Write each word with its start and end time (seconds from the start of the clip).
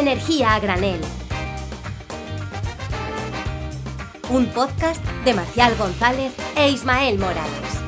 Energía 0.00 0.54
a 0.54 0.60
granel. 0.60 0.98
Un 4.30 4.46
podcast 4.46 5.04
de 5.26 5.34
Marcial 5.34 5.76
González 5.76 6.32
e 6.56 6.70
Ismael 6.70 7.18
Morales. 7.18 7.79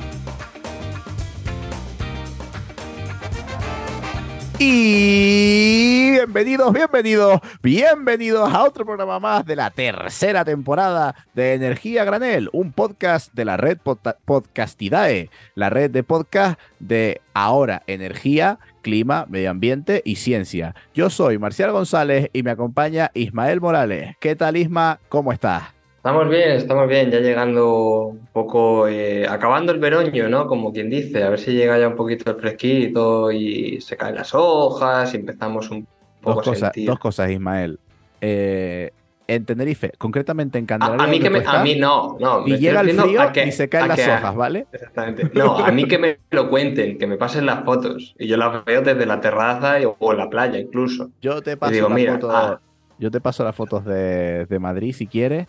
Y 4.64 6.12
bienvenidos, 6.12 6.72
bienvenidos, 6.72 7.40
bienvenidos 7.64 8.54
a 8.54 8.62
otro 8.62 8.86
programa 8.86 9.18
más 9.18 9.44
de 9.44 9.56
la 9.56 9.70
tercera 9.70 10.44
temporada 10.44 11.16
de 11.34 11.54
Energía 11.54 12.04
Granel, 12.04 12.48
un 12.52 12.70
podcast 12.70 13.34
de 13.34 13.44
la 13.44 13.56
red 13.56 13.78
Podcastidae, 14.24 15.30
la 15.56 15.68
red 15.68 15.90
de 15.90 16.04
podcast 16.04 16.60
de 16.78 17.20
ahora 17.34 17.82
Energía, 17.88 18.60
Clima, 18.82 19.26
Medio 19.28 19.50
Ambiente 19.50 20.00
y 20.04 20.14
Ciencia. 20.14 20.76
Yo 20.94 21.10
soy 21.10 21.38
Marcial 21.38 21.72
González 21.72 22.30
y 22.32 22.44
me 22.44 22.52
acompaña 22.52 23.10
Ismael 23.14 23.60
Morales. 23.60 24.14
¿Qué 24.20 24.36
tal 24.36 24.56
Isma? 24.56 25.00
¿Cómo 25.08 25.32
estás? 25.32 25.81
Estamos 26.02 26.28
bien, 26.28 26.50
estamos 26.50 26.88
bien, 26.88 27.12
ya 27.12 27.20
llegando 27.20 28.06
un 28.06 28.26
poco, 28.32 28.88
eh, 28.88 29.24
acabando 29.24 29.70
el 29.70 29.78
veroño, 29.78 30.28
¿no? 30.28 30.48
Como 30.48 30.72
quien 30.72 30.90
dice, 30.90 31.22
a 31.22 31.30
ver 31.30 31.38
si 31.38 31.52
llega 31.52 31.78
ya 31.78 31.86
un 31.86 31.94
poquito 31.94 32.28
el 32.32 32.40
fresquito 32.40 33.30
y 33.30 33.80
se 33.80 33.96
caen 33.96 34.16
las 34.16 34.34
hojas 34.34 35.14
y 35.14 35.18
empezamos 35.18 35.70
un 35.70 35.86
poco 36.20 36.38
dos 36.38 36.44
cosas, 36.44 36.62
a 36.62 36.66
sentir. 36.72 36.88
Dos 36.88 36.98
cosas, 36.98 37.30
Ismael. 37.30 37.78
Eh, 38.20 38.90
en 39.28 39.44
Tenerife, 39.44 39.92
concretamente 39.96 40.58
en 40.58 40.66
Candelaria. 40.66 41.04
A, 41.04 41.06
a 41.06 41.08
mí, 41.08 41.20
que 41.20 41.30
me, 41.30 41.44
a 41.46 41.62
mí 41.62 41.76
no, 41.76 42.16
no. 42.18 42.48
Y 42.48 42.56
llega 42.58 42.80
el 42.80 42.98
frío 42.98 43.32
que, 43.32 43.46
y 43.46 43.52
se 43.52 43.68
caen 43.68 43.86
las 43.86 44.00
que, 44.00 44.10
hojas, 44.10 44.34
¿vale? 44.34 44.66
Exactamente. 44.72 45.30
No, 45.34 45.56
a 45.56 45.70
mí 45.70 45.86
que 45.86 45.98
me 45.98 46.18
lo 46.32 46.50
cuenten, 46.50 46.98
que 46.98 47.06
me 47.06 47.16
pasen 47.16 47.46
las 47.46 47.62
fotos. 47.62 48.16
Y 48.18 48.26
yo 48.26 48.36
las 48.36 48.64
veo 48.64 48.82
desde 48.82 49.06
la 49.06 49.20
terraza 49.20 49.76
o 50.00 50.10
en 50.10 50.18
la 50.18 50.28
playa 50.28 50.58
incluso. 50.58 51.10
Yo 51.20 51.40
te 51.42 51.56
paso, 51.56 51.74
digo, 51.74 51.88
mira, 51.90 52.18
ah. 52.24 52.58
yo 52.98 53.08
te 53.12 53.20
paso 53.20 53.44
las 53.44 53.54
fotos 53.54 53.84
de, 53.84 54.46
de 54.46 54.58
Madrid 54.58 54.92
si 54.92 55.06
quieres 55.06 55.46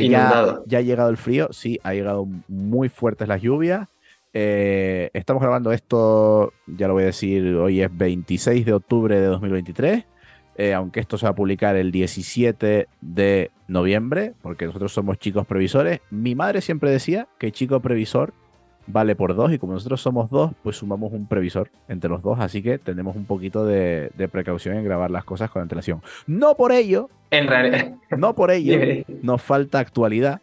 que 0.00 0.08
ya, 0.08 0.58
ya, 0.66 0.78
ha 0.78 0.82
llegado 0.82 1.10
el 1.10 1.16
frío, 1.16 1.48
sí, 1.52 1.78
ha 1.82 1.94
llegado 1.94 2.26
muy 2.48 2.88
fuertes 2.88 3.28
las 3.28 3.40
lluvias. 3.40 3.88
Eh, 4.32 5.10
estamos 5.14 5.42
grabando 5.42 5.72
esto, 5.72 6.52
ya 6.66 6.88
lo 6.88 6.94
voy 6.94 7.04
a 7.04 7.06
decir, 7.06 7.54
hoy 7.54 7.80
es 7.80 7.96
26 7.96 8.66
de 8.66 8.72
octubre 8.74 9.18
de 9.18 9.26
2023, 9.26 10.04
eh, 10.56 10.74
aunque 10.74 11.00
esto 11.00 11.16
se 11.16 11.24
va 11.24 11.30
a 11.30 11.34
publicar 11.34 11.76
el 11.76 11.90
17 11.90 12.88
de 13.00 13.50
noviembre, 13.68 14.34
porque 14.42 14.66
nosotros 14.66 14.92
somos 14.92 15.18
chicos 15.18 15.46
previsores. 15.46 16.00
Mi 16.10 16.34
madre 16.34 16.60
siempre 16.60 16.90
decía 16.90 17.28
que 17.38 17.50
chico 17.50 17.80
previsor 17.80 18.34
vale 18.86 19.16
por 19.16 19.34
dos 19.34 19.52
y 19.52 19.58
como 19.58 19.72
nosotros 19.72 20.00
somos 20.00 20.30
dos, 20.30 20.52
pues 20.62 20.76
sumamos 20.76 21.12
un 21.12 21.26
previsor 21.26 21.70
entre 21.88 22.10
los 22.10 22.22
dos, 22.22 22.38
así 22.38 22.62
que 22.62 22.78
tenemos 22.78 23.16
un 23.16 23.24
poquito 23.24 23.64
de, 23.64 24.10
de 24.16 24.28
precaución 24.28 24.76
en 24.76 24.84
grabar 24.84 25.10
las 25.10 25.24
cosas 25.24 25.50
con 25.50 25.62
antelación. 25.62 26.02
No 26.26 26.56
por 26.56 26.72
ello, 26.72 27.08
en 27.30 27.46
realidad, 27.46 27.92
no 28.16 28.34
por 28.34 28.50
ello 28.50 29.04
nos 29.22 29.42
falta 29.42 29.78
actualidad, 29.78 30.40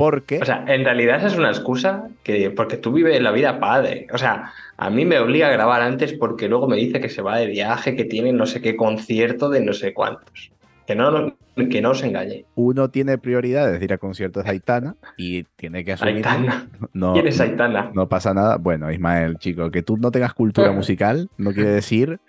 porque... 0.00 0.38
O 0.40 0.44
sea, 0.46 0.64
en 0.66 0.82
realidad 0.82 1.18
esa 1.18 1.26
es 1.26 1.36
una 1.36 1.50
excusa 1.50 2.08
que, 2.22 2.50
porque 2.50 2.78
tú 2.78 2.90
vives 2.90 3.20
la 3.20 3.32
vida 3.32 3.60
padre. 3.60 4.06
O 4.14 4.16
sea, 4.16 4.50
a 4.78 4.88
mí 4.88 5.04
me 5.04 5.18
obliga 5.18 5.48
a 5.48 5.52
grabar 5.52 5.82
antes 5.82 6.14
porque 6.14 6.48
luego 6.48 6.66
me 6.66 6.76
dice 6.76 7.00
que 7.00 7.10
se 7.10 7.20
va 7.20 7.36
de 7.36 7.46
viaje, 7.46 7.96
que 7.96 8.06
tiene 8.06 8.32
no 8.32 8.46
sé 8.46 8.62
qué 8.62 8.76
concierto 8.76 9.50
de 9.50 9.60
no 9.60 9.74
sé 9.74 9.92
cuántos. 9.92 10.52
Que 10.86 10.94
no, 10.94 11.36
que 11.68 11.82
no 11.82 11.90
os 11.90 12.02
engañe. 12.02 12.46
Uno 12.54 12.88
tiene 12.88 13.18
prioridades 13.18 13.78
de 13.78 13.84
ir 13.84 13.92
a 13.92 13.98
conciertos 13.98 14.44
de 14.44 14.50
Aitana 14.50 14.96
y 15.18 15.44
tiene 15.56 15.84
que 15.84 15.92
asumir. 15.92 16.16
Aitana. 16.16 16.66
No, 16.94 17.12
¿Quién 17.12 17.26
es 17.26 17.38
Aitana? 17.38 17.82
No, 17.88 17.92
no, 18.02 18.08
pasa 18.08 18.32
nada. 18.32 18.56
Bueno, 18.56 18.90
Ismael, 18.90 19.36
chico, 19.36 19.70
que 19.70 19.82
tú 19.82 19.98
no 19.98 20.10
tengas 20.10 20.32
cultura 20.32 20.72
musical 20.72 21.28
no 21.36 21.52
quiere 21.52 21.72
decir 21.72 22.20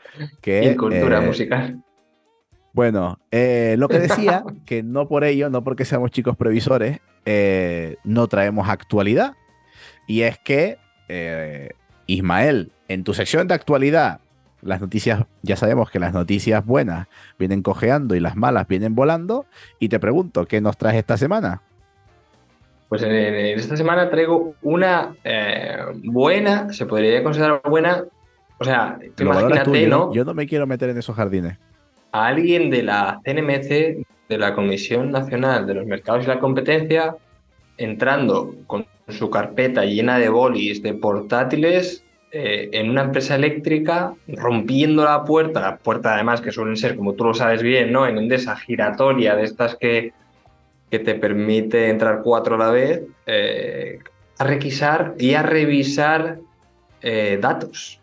que. 0.42 0.66
¿Y 0.66 0.76
cultura 0.76 1.24
eh, 1.24 1.26
musical? 1.26 1.82
Bueno, 2.74 3.20
eh, 3.32 3.76
lo 3.78 3.88
que 3.90 4.00
decía, 4.00 4.44
que 4.66 4.84
no 4.84 5.08
por 5.08 5.24
ello, 5.24 5.50
no 5.50 5.64
porque 5.64 5.86
seamos 5.86 6.12
chicos 6.12 6.38
previsores, 6.38 7.00
eh, 7.26 7.98
no 8.04 8.28
traemos 8.28 8.70
actualidad. 8.70 9.34
Y 10.08 10.22
es 10.22 10.40
que, 10.40 10.78
eh, 11.10 11.72
Ismael, 12.08 12.72
en 12.88 13.04
tu 13.04 13.14
sección 13.14 13.48
de 13.48 13.54
actualidad, 13.54 14.20
las 14.62 14.80
noticias, 14.80 15.26
ya 15.42 15.56
sabemos 15.56 15.90
que 15.90 16.00
las 16.00 16.14
noticias 16.14 16.66
buenas 16.66 17.08
vienen 17.38 17.62
cojeando 17.62 18.16
y 18.16 18.20
las 18.20 18.36
malas 18.36 18.68
vienen 18.68 18.96
volando. 18.96 19.46
Y 19.80 19.90
te 19.90 20.00
pregunto, 20.00 20.46
¿qué 20.46 20.62
nos 20.62 20.78
traes 20.78 20.98
esta 20.98 21.18
semana? 21.18 21.62
Pues 22.90 23.04
en, 23.04 23.12
en 23.12 23.60
esta 23.60 23.78
semana 23.78 24.10
traigo 24.10 24.56
una 24.62 25.16
eh, 25.24 25.78
buena, 26.04 26.72
se 26.74 26.86
podría 26.86 27.24
considerar 27.24 27.62
buena. 27.64 28.04
O 28.60 28.64
sea, 28.64 29.00
imagínate, 29.18 29.64
tú, 29.64 29.76
yo 29.76 29.88
¿no? 29.88 30.14
Yo 30.14 30.26
no 30.26 30.34
me 30.34 30.46
quiero 30.46 30.68
meter 30.68 30.90
en 30.90 30.98
esos 30.98 31.16
jardines. 31.16 31.58
A 32.12 32.28
alguien 32.28 32.70
de 32.70 32.84
la 32.84 33.20
CNMC, 33.24 34.06
de 34.30 34.38
la 34.38 34.54
Comisión 34.54 35.12
Nacional 35.12 35.68
de 35.68 35.76
los 35.76 35.86
Mercados 35.86 36.26
y 36.26 36.28
la 36.28 36.40
Competencia, 36.40 37.16
entrando 37.78 38.56
con 38.68 38.86
su 39.08 39.30
carpeta 39.30 39.86
llena 39.86 40.18
de 40.18 40.30
bolis, 40.30 40.82
de 40.82 40.94
portátiles, 40.94 42.04
eh, 42.34 42.70
en 42.72 42.90
una 42.90 43.04
empresa 43.04 43.36
eléctrica, 43.36 44.14
rompiendo 44.28 45.04
la 45.04 45.26
puerta, 45.26 45.60
la 45.60 45.78
puerta 45.78 46.14
además 46.14 46.40
que 46.40 46.54
suelen 46.54 46.78
ser, 46.78 46.96
como 46.96 47.14
tú 47.14 47.26
lo 47.26 47.34
sabes 47.34 47.62
bien, 47.62 47.92
¿no? 47.92 48.08
En 48.08 48.18
Endesa 48.18 48.56
giratoria, 48.56 49.36
de 49.36 49.44
estas 49.44 49.76
que, 49.76 50.14
que 50.90 51.00
te 51.00 51.16
permite 51.16 51.90
entrar 51.90 52.22
cuatro 52.24 52.56
a 52.56 52.58
la 52.58 52.72
vez, 52.72 53.02
eh, 53.26 54.00
a 54.38 54.44
requisar 54.46 55.16
y 55.20 55.34
a 55.34 55.44
revisar 55.44 56.40
eh, 57.02 57.38
datos. 57.42 58.00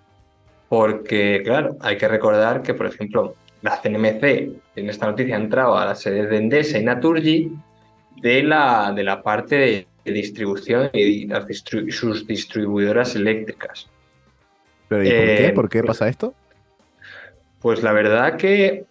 Porque, 0.69 1.41
claro, 1.43 1.77
hay 1.81 1.97
que 1.97 2.07
recordar 2.07 2.63
que, 2.63 2.75
por 2.75 2.85
ejemplo, 2.85 3.35
la 3.63 3.81
CNMC 3.83 4.23
en 4.77 4.89
esta 4.89 5.07
noticia 5.07 5.37
ha 5.37 5.41
entrado 5.41 5.77
a 5.77 5.85
la 5.87 5.95
sede 5.95 6.27
de 6.27 6.37
Endesa 6.37 6.79
y 6.79 6.85
Naturgy 6.85 7.53
de 8.23 8.43
la, 8.43 8.93
de 8.95 9.03
la 9.05 9.23
parte 9.23 9.57
de, 9.57 9.87
de 10.05 10.13
distribución 10.13 10.91
y 10.93 11.27
las 11.27 11.45
sus 11.91 12.27
distribuidoras 12.27 13.15
eléctricas. 13.17 13.89
¿Pero 14.89 15.03
y 15.05 15.09
por 15.11 15.15
Eh, 15.19 15.37
qué? 15.39 15.53
¿Por 15.53 15.69
qué 15.69 15.79
pues- 15.81 15.87
pasa 15.99 16.09
esto? 16.09 16.35
Pues 17.61 17.83
la 17.83 17.93
verdad 17.93 18.37
que, 18.37 18.85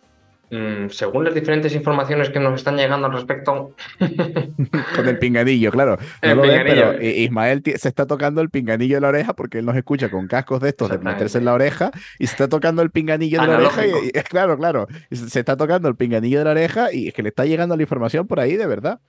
según 0.90 1.26
las 1.26 1.34
diferentes 1.34 1.76
informaciones 1.76 2.30
que 2.30 2.40
nos 2.40 2.56
están 2.56 2.78
llegando 2.78 3.08
al 3.08 3.14
respecto, 3.14 3.76
Con 4.96 5.08
el 5.08 5.20
pinganillo, 5.20 5.72
claro. 5.72 5.98
No 6.22 6.30
El 6.30 6.38
lo 6.38 6.42
ven, 6.44 6.52
pinganillo. 6.52 6.92
pero 6.92 7.04
Ismael 7.04 7.64
se 7.76 7.88
está 7.88 8.06
tocando 8.06 8.42
el 8.42 8.50
pinganillo 8.50 8.96
de 8.96 9.02
la 9.02 9.10
oreja 9.10 9.34
porque 9.34 9.60
él 9.60 9.66
nos 9.66 9.76
escucha 9.76 10.10
con 10.10 10.28
cascos 10.28 10.62
de 10.62 10.70
estos 10.70 10.90
de 10.90 11.00
meterse 11.00 11.38
en 11.38 11.46
la 11.46 11.54
oreja 11.54 11.92
y 12.20 12.28
se 12.28 12.34
está 12.34 12.48
tocando 12.48 12.82
el 12.82 12.92
pinganillo 12.92 13.42
de 13.42 13.48
la 13.48 13.58
oreja. 13.58 13.86
Y, 13.86 14.12
claro, 14.30 14.58
claro. 14.58 14.88
se 15.12 15.40
está 15.40 15.58
tocando 15.58 15.90
el 15.90 15.96
pinganillo 15.96 16.40
de 16.40 16.46
la 16.46 16.52
oreja 16.52 16.94
y 16.94 17.10
es 17.10 17.14
que 17.14 17.24
le 17.24 17.30
está 17.30 17.46
llegando 17.46 17.76
la 17.76 17.84
información 17.84 18.28
por 18.28 18.40
ahí, 18.40 18.56
de 18.56 18.68
verdad. 18.68 19.00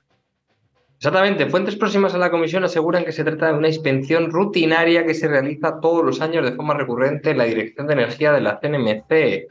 Exactamente, 0.96 1.46
fuentes 1.46 1.76
próximas 1.76 2.12
a 2.14 2.18
la 2.18 2.28
comisión 2.28 2.64
aseguran 2.64 3.04
que 3.04 3.12
se 3.12 3.22
trata 3.22 3.46
de 3.46 3.52
una 3.52 3.68
inspección 3.68 4.32
rutinaria 4.32 5.06
que 5.06 5.14
se 5.14 5.28
realiza 5.28 5.78
todos 5.80 6.04
los 6.04 6.20
años 6.20 6.44
de 6.44 6.56
forma 6.56 6.74
recurrente 6.74 7.30
en 7.30 7.38
la 7.38 7.44
Dirección 7.44 7.86
de 7.86 7.92
Energía 7.92 8.32
de 8.32 8.40
la 8.40 8.58
CNMC. 8.58 9.46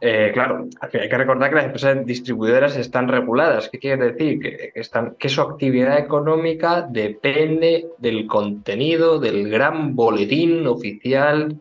Eh, 0.00 0.30
claro, 0.34 0.68
hay 0.80 1.08
que 1.08 1.16
recordar 1.16 1.48
que 1.48 1.56
las 1.56 1.64
empresas 1.64 2.04
distribuidoras 2.04 2.76
están 2.76 3.08
reguladas. 3.08 3.70
¿Qué 3.70 3.78
quiere 3.78 4.12
decir? 4.12 4.38
Que, 4.40 4.70
que 4.74 4.80
están, 4.80 5.16
que 5.18 5.28
su 5.28 5.40
actividad 5.40 5.98
económica 5.98 6.82
depende 6.82 7.88
del 7.98 8.26
contenido 8.26 9.18
del 9.18 9.48
gran 9.48 9.96
boletín 9.96 10.66
oficial 10.66 11.60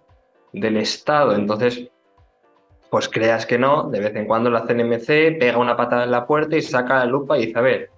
del 0.52 0.78
Estado. 0.78 1.34
Entonces, 1.36 1.90
pues 2.90 3.10
creas 3.10 3.46
que 3.46 3.58
no, 3.58 3.90
de 3.90 4.00
vez 4.00 4.16
en 4.16 4.26
cuando 4.26 4.50
la 4.50 4.66
CNMC 4.66 5.38
pega 5.40 5.58
una 5.58 5.78
patada 5.78 6.04
en 6.04 6.12
la 6.12 6.28
puerta 6.28 6.56
y 6.56 6.62
saca 6.62 7.00
la 7.00 7.06
lupa 7.06 7.38
y 7.38 7.48
dice, 7.48 7.60
a 7.60 7.62
ver, 7.62 7.90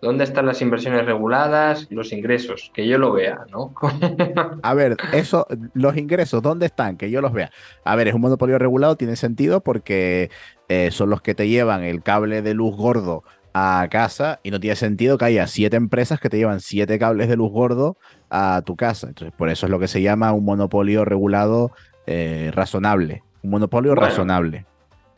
¿Dónde 0.00 0.22
están 0.24 0.46
las 0.46 0.62
inversiones 0.62 1.04
reguladas, 1.06 1.88
los 1.90 2.12
ingresos? 2.12 2.70
Que 2.72 2.86
yo 2.86 2.98
lo 2.98 3.12
vea, 3.12 3.40
¿no? 3.50 3.74
A 4.62 4.74
ver, 4.74 4.96
eso, 5.12 5.46
los 5.74 5.96
ingresos, 5.96 6.40
¿dónde 6.40 6.66
están? 6.66 6.96
Que 6.96 7.10
yo 7.10 7.20
los 7.20 7.32
vea. 7.32 7.50
A 7.84 7.96
ver, 7.96 8.06
es 8.08 8.14
un 8.14 8.20
monopolio 8.20 8.58
regulado, 8.58 8.96
tiene 8.96 9.16
sentido 9.16 9.60
porque 9.60 10.30
eh, 10.68 10.90
son 10.92 11.10
los 11.10 11.20
que 11.20 11.34
te 11.34 11.48
llevan 11.48 11.82
el 11.82 12.02
cable 12.02 12.42
de 12.42 12.54
luz 12.54 12.76
gordo 12.76 13.24
a 13.54 13.88
casa 13.90 14.38
y 14.44 14.52
no 14.52 14.60
tiene 14.60 14.76
sentido 14.76 15.18
que 15.18 15.24
haya 15.24 15.46
siete 15.48 15.76
empresas 15.76 16.20
que 16.20 16.28
te 16.28 16.36
llevan 16.36 16.60
siete 16.60 16.96
cables 16.98 17.28
de 17.28 17.34
luz 17.36 17.50
gordo 17.50 17.96
a 18.30 18.62
tu 18.64 18.76
casa. 18.76 19.08
Entonces, 19.08 19.34
por 19.36 19.48
eso 19.48 19.66
es 19.66 19.70
lo 19.70 19.80
que 19.80 19.88
se 19.88 20.00
llama 20.00 20.32
un 20.32 20.44
monopolio 20.44 21.04
regulado 21.04 21.72
eh, 22.06 22.52
razonable. 22.54 23.24
Un 23.42 23.50
monopolio 23.50 23.92
Bueno. 23.96 24.06
razonable. 24.06 24.64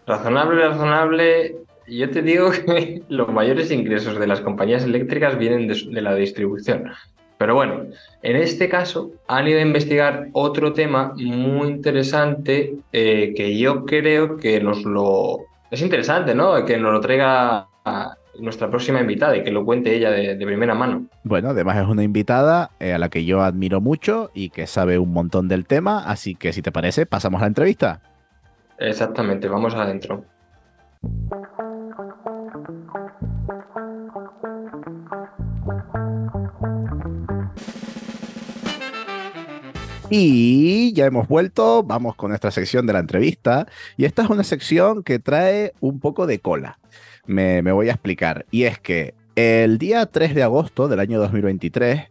razonable, 0.07 0.69
razonable. 0.69 1.57
Yo 1.91 2.09
te 2.09 2.23
digo 2.23 2.51
que 2.67 3.03
los 3.09 3.29
mayores 3.29 3.71
ingresos 3.71 4.19
de 4.19 4.27
las 4.27 4.41
compañías 4.41 4.85
eléctricas 4.85 5.37
vienen 5.37 5.67
de, 5.67 6.01
la 6.01 6.15
distribución. 6.15 6.91
Pero 7.37 7.55
bueno, 7.55 7.87
en 8.23 8.37
este 8.37 8.69
caso 8.69 9.11
han 9.27 9.49
ido 9.49 9.59
a 9.59 9.63
investigar 9.63 10.29
otro 10.33 10.73
tema 10.73 11.15
muy 11.17 11.69
interesante 11.69 12.75
eh, 12.93 13.33
que 13.35 13.59
yo 13.59 13.85
creo 13.87 14.37
que 14.37 14.61
nos 14.61 14.85
lo... 14.85 15.41
Es 15.71 15.83
interesante, 15.83 16.35
¿no? 16.35 16.65
Que 16.65 16.77
nos 16.77 16.93
lo 16.93 17.01
traiga 17.01 17.67
a 17.85 18.15
nuestra 18.39 18.69
próxima 18.69 19.01
invitada 19.01 19.37
y 19.37 19.43
que 19.43 19.51
lo 19.51 19.65
cuente 19.65 19.95
ella 19.95 20.11
de, 20.11 20.37
de 20.37 20.47
primera 20.47 20.75
mano. 20.75 21.07
Bueno, 21.25 21.51
además 21.51 21.79
es 21.79 21.89
una 21.89 22.03
invitada 22.03 22.71
eh, 22.79 22.93
a 22.93 22.99
la 22.99 23.09
que 23.09 23.25
yo 23.25 23.43
admiro 23.43 23.81
mucho 23.81 24.31
y 24.35 24.51
que 24.51 24.67
sabe 24.67 24.99
un 24.99 25.13
montón 25.13 25.49
del 25.49 25.67
tema, 25.67 26.05
así 26.05 26.35
que 26.35 26.53
si 26.53 26.63
te 26.63 26.73
parece, 26.73 27.07
pasamos 27.07 27.41
a 27.41 27.45
la 27.45 27.49
entrevista. 27.49 28.01
Exactamente, 28.79 29.49
vamos 29.49 29.75
adentro. 29.75 30.25
Y 40.13 40.93
ya 40.93 41.07
hemos 41.07 41.29
vuelto, 41.29 41.85
vamos 41.85 42.17
con 42.17 42.31
nuestra 42.31 42.51
sección 42.51 42.85
de 42.85 42.93
la 42.93 42.99
entrevista. 42.99 43.69
Y 43.97 44.07
esta 44.07 44.25
es 44.25 44.29
una 44.29 44.43
sección 44.43 45.05
que 45.05 45.21
trae 45.21 45.73
un 45.79 46.01
poco 46.01 46.27
de 46.27 46.41
cola. 46.41 46.81
Me, 47.27 47.63
voy 47.63 47.91
a 47.91 47.93
explicar. 47.93 48.45
Y 48.51 48.65
es 48.65 48.81
que 48.81 49.15
el 49.37 49.79
día 49.79 50.05
3 50.07 50.35
de 50.35 50.43
agosto 50.43 50.89
del 50.89 50.99
año 50.99 51.21
2023, 51.21 52.11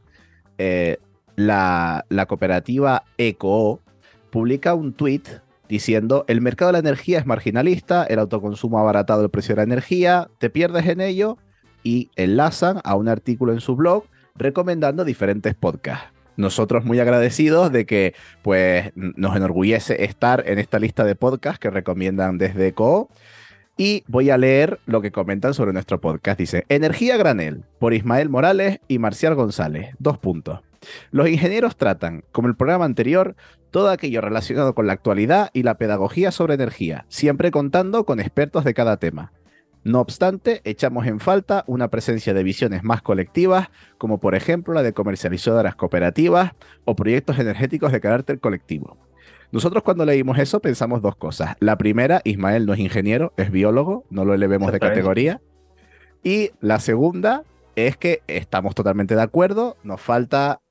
eh, 0.60 0.98
la, 1.36 2.06
la 2.08 2.26
cooperativa 2.26 3.04
ECO 3.18 3.82
publica 4.30 4.76
un 4.76 4.94
tweet 4.94 5.24
diciendo, 5.68 6.24
el 6.30 6.40
mercado 6.40 6.70
de 6.70 6.74
la 6.74 6.80
energía 6.80 7.20
es 7.20 7.26
marginalista, 7.26 8.06
el 8.06 8.20
autoconsumo 8.20 8.78
ha 8.78 8.82
abaratado 8.82 9.24
el 9.24 9.30
precio 9.30 9.56
de 9.56 9.58
la 9.60 9.64
energía, 9.64 10.30
te 10.38 10.50
pierdes 10.50 10.86
en 10.88 11.02
ello 11.02 11.38
y 11.84 12.12
enlazan 12.16 12.80
a 12.86 12.96
un 12.96 13.10
artículo 13.10 13.52
en 13.52 13.60
su 13.60 13.76
blog 13.76 14.06
recomendando 14.36 15.04
diferentes 15.04 15.54
podcasts 15.54 16.19
nosotros 16.40 16.86
muy 16.86 17.00
agradecidos 17.00 17.72
de 17.72 17.86
que 17.86 18.16
pues 18.42 18.92
nos 18.96 19.36
enorgullece 19.36 20.06
estar 20.06 20.44
en 20.48 20.58
esta 20.58 20.80
lista 20.80 21.04
de 21.04 21.16
podcasts 21.16 21.60
que 21.60 21.70
recomiendan 21.70 22.38
desde 22.38 22.74
Co. 22.74 23.10
Y 23.78 24.04
voy 24.08 24.30
a 24.30 24.38
leer 24.38 24.80
lo 24.86 25.02
que 25.02 25.12
comentan 25.12 25.54
sobre 25.54 25.72
nuestro 25.72 26.02
podcast. 26.02 26.38
Dice, 26.38 26.66
Energía 26.68 27.16
Granel, 27.16 27.64
por 27.80 27.94
Ismael 27.94 28.28
Morales 28.28 28.80
y 28.88 29.00
Marcial 29.00 29.36
González. 29.36 29.96
Dos 30.00 30.18
puntos. 30.18 30.60
Los 31.12 31.30
ingenieros 31.30 31.78
tratan, 31.78 32.24
como 32.32 32.48
el 32.48 32.56
programa 32.56 32.86
anterior, 32.86 33.36
todo 33.72 33.90
aquello 33.90 34.22
relacionado 34.22 34.74
con 34.74 34.88
la 34.88 34.94
actualidad 34.94 35.50
y 35.54 35.64
la 35.64 35.78
pedagogía 35.78 36.32
sobre 36.32 36.56
energía, 36.56 37.06
siempre 37.10 37.52
contando 37.52 38.06
con 38.06 38.20
expertos 38.20 38.64
de 38.64 38.74
cada 38.74 38.98
tema. 38.98 39.32
No 39.84 40.02
obstante, 40.02 40.62
echamos 40.66 41.08
en 41.08 41.20
falta 41.20 41.64
una 41.68 41.90
presencia 41.90 42.34
de 42.34 42.44
visiones 42.44 42.84
más 42.84 43.02
colectivas, 43.02 43.70
como 43.98 44.20
por 44.20 44.36
ejemplo 44.36 44.74
la 44.74 44.84
de 44.84 44.94
comercializadoras 44.94 45.76
cooperativas 45.76 46.52
o 46.86 46.96
proyectos 46.96 47.40
energéticos 47.40 47.92
de 47.92 48.02
carácter 48.02 48.40
colectivo. 48.40 48.98
Nosotros 49.52 49.84
cuando 49.84 50.06
leímos 50.06 50.38
eso 50.38 50.60
pensamos 50.60 51.02
dos 51.02 51.16
cosas. 51.16 51.56
La 51.60 51.78
primera, 51.78 52.22
Ismael 52.24 52.66
no 52.66 52.74
es 52.74 52.80
ingeniero, 52.80 53.34
es 53.38 53.52
biólogo, 53.52 54.06
no 54.10 54.26
lo 54.26 54.34
elevemos 54.34 54.72
de 54.72 54.80
categoría. 54.80 55.42
Y 56.24 56.52
la 56.60 56.80
segunda 56.80 57.44
es 57.76 57.98
que 57.98 58.22
estamos 58.28 58.76
totalmente 58.76 59.16
de 59.16 59.22
acuerdo, 59.22 59.78
nos 59.84 60.02
falta 60.02 60.62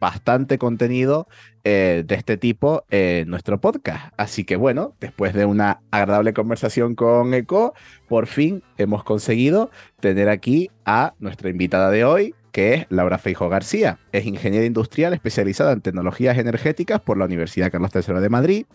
bastante 0.00 0.58
contenido 0.58 1.26
eh, 1.64 2.04
de 2.06 2.14
este 2.14 2.36
tipo 2.36 2.84
en 2.90 3.28
nuestro 3.28 3.60
podcast. 3.60 4.12
Así 4.16 4.44
que 4.44 4.56
bueno, 4.56 4.94
después 5.00 5.34
de 5.34 5.46
una 5.46 5.80
agradable 5.90 6.32
conversación 6.32 6.94
con 6.94 7.34
Eco, 7.34 7.74
por 8.08 8.26
fin 8.26 8.62
hemos 8.76 9.02
conseguido 9.04 9.70
tener 10.00 10.28
aquí 10.28 10.70
a 10.84 11.14
nuestra 11.18 11.50
invitada 11.50 11.90
de 11.90 12.04
hoy, 12.04 12.34
que 12.58 12.74
es 12.74 12.86
Laura 12.88 13.18
Feijo 13.18 13.48
García. 13.48 14.00
Es 14.10 14.26
ingeniera 14.26 14.66
industrial 14.66 15.14
especializada 15.14 15.70
en 15.70 15.80
tecnologías 15.80 16.38
energéticas 16.38 17.00
por 17.00 17.16
la 17.16 17.26
Universidad 17.26 17.70
Carlos 17.70 17.92
III 17.94 18.18
de 18.18 18.28
Madrid. 18.28 18.66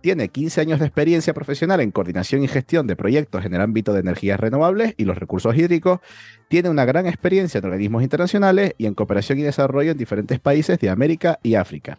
Tiene 0.00 0.28
15 0.28 0.60
años 0.60 0.78
de 0.78 0.86
experiencia 0.86 1.34
profesional 1.34 1.80
en 1.80 1.90
coordinación 1.90 2.44
y 2.44 2.46
gestión 2.46 2.86
de 2.86 2.94
proyectos 2.94 3.44
en 3.44 3.54
el 3.54 3.60
ámbito 3.60 3.94
de 3.94 3.98
energías 3.98 4.38
renovables 4.38 4.94
y 4.96 5.06
los 5.06 5.18
recursos 5.18 5.56
hídricos. 5.56 5.98
Tiene 6.46 6.70
una 6.70 6.84
gran 6.84 7.08
experiencia 7.08 7.58
en 7.58 7.64
organismos 7.64 8.04
internacionales 8.04 8.74
y 8.78 8.86
en 8.86 8.94
cooperación 8.94 9.40
y 9.40 9.42
desarrollo 9.42 9.90
en 9.90 9.98
diferentes 9.98 10.38
países 10.38 10.78
de 10.78 10.90
América 10.90 11.40
y 11.42 11.56
África. 11.56 11.98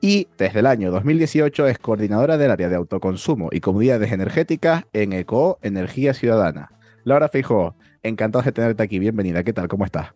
Y 0.00 0.28
desde 0.38 0.60
el 0.60 0.66
año 0.68 0.92
2018 0.92 1.66
es 1.66 1.78
coordinadora 1.80 2.38
del 2.38 2.52
área 2.52 2.68
de 2.68 2.76
autoconsumo 2.76 3.48
y 3.50 3.58
comunidades 3.58 4.12
energéticas 4.12 4.84
en 4.92 5.12
ECO 5.12 5.58
Energía 5.60 6.14
Ciudadana. 6.14 6.70
Laura 7.02 7.28
Feijo, 7.28 7.74
encantado 8.04 8.44
de 8.44 8.52
tenerte 8.52 8.84
aquí. 8.84 9.00
Bienvenida. 9.00 9.42
¿Qué 9.42 9.52
tal? 9.52 9.66
¿Cómo 9.66 9.84
estás? 9.84 10.14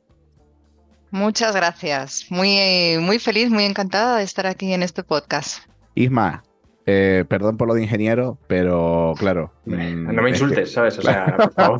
Muchas 1.11 1.55
gracias. 1.55 2.27
Muy, 2.31 2.99
muy 3.01 3.19
feliz, 3.19 3.51
muy 3.51 3.65
encantada 3.65 4.19
de 4.19 4.25
estar 4.25 4.47
aquí 4.47 4.73
en 4.73 4.83
este 4.83 5.03
podcast. 5.03 5.65
Isma, 5.95 6.43
eh, 6.91 7.27
perdón 7.29 7.59
por 7.59 7.69
lo 7.69 7.75
de 7.75 7.83
ingeniero, 7.83 8.39
pero 8.47 9.15
claro. 9.19 9.53
Mm, 9.67 10.15
no 10.15 10.23
me 10.23 10.31
insultes, 10.31 10.73
¿sabes? 10.73 10.99
O 10.99 11.03
sea, 11.03 11.37
por 11.37 11.53
favor. 11.53 11.79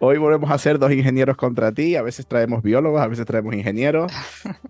Hoy 0.00 0.18
volvemos 0.18 0.50
a 0.50 0.58
ser 0.58 0.78
dos 0.80 0.90
ingenieros 0.90 1.36
contra 1.36 1.70
ti. 1.70 1.94
A 1.94 2.02
veces 2.02 2.26
traemos 2.26 2.64
biólogos, 2.64 3.00
a 3.00 3.06
veces 3.06 3.24
traemos 3.26 3.54
ingenieros. 3.54 4.12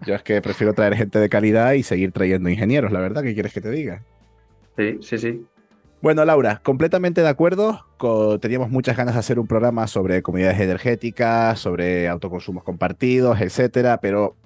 Yo 0.06 0.14
es 0.14 0.22
que 0.22 0.42
prefiero 0.42 0.74
traer 0.74 0.96
gente 0.96 1.18
de 1.18 1.28
calidad 1.30 1.72
y 1.72 1.82
seguir 1.82 2.12
trayendo 2.12 2.50
ingenieros, 2.50 2.92
la 2.92 3.00
verdad. 3.00 3.22
¿Qué 3.22 3.32
quieres 3.32 3.54
que 3.54 3.62
te 3.62 3.70
diga? 3.70 4.02
Sí, 4.76 4.98
sí, 5.00 5.18
sí. 5.18 5.46
Bueno, 6.06 6.24
Laura, 6.24 6.60
completamente 6.62 7.20
de 7.20 7.28
acuerdo. 7.28 7.84
Teníamos 8.40 8.70
muchas 8.70 8.96
ganas 8.96 9.14
de 9.14 9.18
hacer 9.18 9.40
un 9.40 9.48
programa 9.48 9.88
sobre 9.88 10.22
comunidades 10.22 10.60
energéticas, 10.60 11.58
sobre 11.58 12.06
autoconsumos 12.06 12.62
compartidos, 12.62 13.40
etcétera, 13.40 14.00
pero 14.00 14.36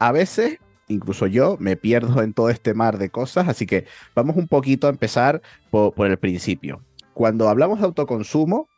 a 0.00 0.10
veces, 0.10 0.58
incluso 0.88 1.28
yo, 1.28 1.56
me 1.60 1.76
pierdo 1.76 2.20
en 2.20 2.34
todo 2.34 2.50
este 2.50 2.74
mar 2.74 2.98
de 2.98 3.10
cosas, 3.10 3.46
así 3.46 3.64
que 3.64 3.86
vamos 4.16 4.34
un 4.34 4.48
poquito 4.48 4.88
a 4.88 4.90
empezar 4.90 5.40
por, 5.70 5.94
el 6.04 6.18
principio. 6.18 6.82
Cuando 7.12 7.48
hablamos 7.48 7.78
de 7.78 7.84
autoconsumo, 7.84 8.68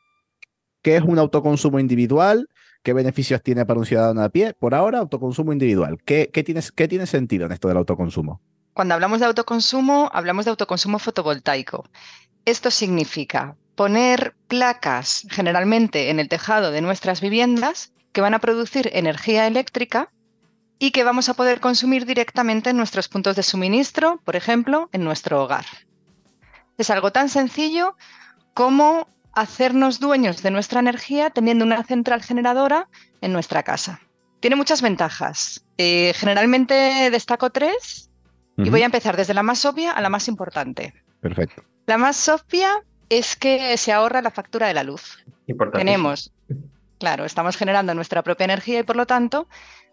¿qué 0.83 0.97
es 0.97 1.03
un 1.03 1.19
autoconsumo 1.19 1.79
individual? 1.79 2.51
¿Qué 2.83 2.93
beneficios 2.93 3.43
tiene 3.43 3.65
para 3.65 3.81
un 3.81 3.87
ciudadano 3.87 4.21
a 4.21 4.29
pie? 4.29 4.53
Por 4.53 4.75
ahora, 4.75 4.99
autoconsumo 4.99 5.55
individual. 5.55 5.97
¿Qué, 6.05 6.27
tiene, 6.45 6.61
¿Qué 6.75 6.87
tiene 6.87 7.07
sentido 7.07 7.47
en 7.47 7.53
esto 7.53 7.69
del 7.69 7.79
autoconsumo? 7.79 8.43
Cuando 8.77 8.93
hablamos 8.93 9.21
de 9.21 9.25
autoconsumo, 9.25 10.11
hablamos 10.13 10.45
de 10.45 10.51
autoconsumo 10.51 10.99
fotovoltaico. 10.99 11.89
Esto 12.47 12.71
significa 12.71 13.57
poner 13.75 14.37
placas 14.47 15.27
generalmente 15.31 16.11
en 16.11 16.21
el 16.21 16.29
tejado 16.29 16.71
de 16.71 16.81
nuestras 16.81 17.21
viviendas 17.21 17.93
que 18.13 18.21
van 18.21 18.35
a 18.35 18.39
producir 18.39 18.89
energía 18.93 19.49
eléctrica 19.49 20.13
y 20.79 20.93
que 20.93 21.03
vamos 21.03 21.29
a 21.29 21.35
poder 21.35 21.59
consumir 21.61 22.07
directamente 22.07 22.71
en 22.71 22.77
nuestros 22.77 23.09
puntos 23.09 23.35
de 23.35 23.43
suministro, 23.43 24.21
por 24.25 24.37
ejemplo, 24.37 24.89
en 24.93 25.03
nuestro 25.03 25.43
hogar. 25.43 25.67
Es 26.79 26.89
algo 26.91 27.11
tan 27.11 27.29
sencillo 27.29 27.97
como 28.55 29.09
hacernos 29.33 29.99
dueños 29.99 30.41
de 30.41 30.53
nuestra 30.53 30.79
energía 30.79 31.31
teniendo 31.31 31.65
una 31.65 31.83
central 31.83 32.23
generadora 32.23 32.89
en 33.23 33.33
nuestra 33.33 33.65
casa. 33.65 34.01
Tiene 34.39 34.55
muchas 34.55 34.83
ventajas. 34.83 35.67
Eh, 35.79 36.13
generalmente 36.15 37.11
destaco 37.11 37.51
tres 37.51 38.09
y 38.57 38.71
voy 38.71 38.83
a 38.83 38.87
empezar 38.87 39.17
desde 39.17 39.35
la 39.35 39.43
más 39.43 39.65
obvia 39.65 39.91
a 39.91 40.01
la 40.01 40.11
más 40.11 40.29
importante. 40.29 40.95
Perfecto. 41.21 41.63
La 41.87 41.99
más 41.99 42.29
obvia 42.29 42.83
es 43.09 43.37
que 43.37 43.77
se 43.77 43.93
ahorra 43.93 44.23
la 44.23 44.31
factura 44.31 44.69
de 44.69 44.75
la 44.75 44.83
luz. 44.83 45.25
Tenemos, 45.73 46.33
claro, 46.99 47.25
estamos 47.25 47.57
generando 47.57 47.95
nuestra 47.95 48.23
propia 48.23 48.45
energía 48.45 48.81
y 48.81 48.83
por 48.83 48.97
lo 48.97 49.07
tanto 49.07 49.49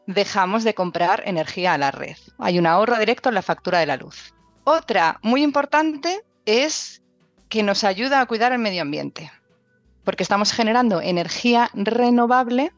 dejamos 0.08 0.64
de 0.64 0.74
comprar 0.74 1.24
energía 1.26 1.74
a 1.74 1.78
la 1.78 1.92
red. 1.92 2.18
Hay 2.40 2.60
un 2.60 2.66
ahorro 2.66 2.98
directo 2.98 3.30
en 3.30 3.36
la 3.36 3.42
factura 3.42 3.80
de 3.80 3.86
la 3.86 3.98
luz. 3.98 4.34
Otra 4.64 5.20
muy 5.22 5.44
importante 5.44 6.24
es 6.46 7.02
que 7.50 7.64
nos 7.64 7.84
ayuda 7.84 8.20
a 8.20 8.26
cuidar 8.26 8.52
el 8.52 8.60
medio 8.60 8.82
ambiente, 8.82 9.32
porque 10.04 10.24
estamos 10.24 10.52
generando 10.52 11.02
energía 11.02 11.70
renovable, 11.74 12.72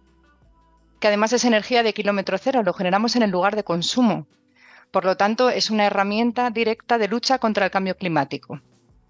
que 1.00 1.08
además 1.08 1.34
es 1.34 1.46
energía 1.46 1.84
de 1.84 1.94
kilómetro 1.94 2.38
cero, 2.38 2.62
lo 2.64 2.74
generamos 2.74 3.16
en 3.16 3.24
el 3.24 3.32
lugar 3.32 3.56
de 3.56 3.64
consumo. 3.64 4.28
Por 4.96 5.04
lo 5.04 5.18
tanto, 5.18 5.50
es 5.50 5.72
una 5.72 5.88
herramienta 5.88 6.50
directa 6.52 6.98
de 6.98 7.10
lucha 7.10 7.38
contra 7.38 7.66
el 7.66 7.72
cambio 7.72 7.98
climático. 7.98 8.62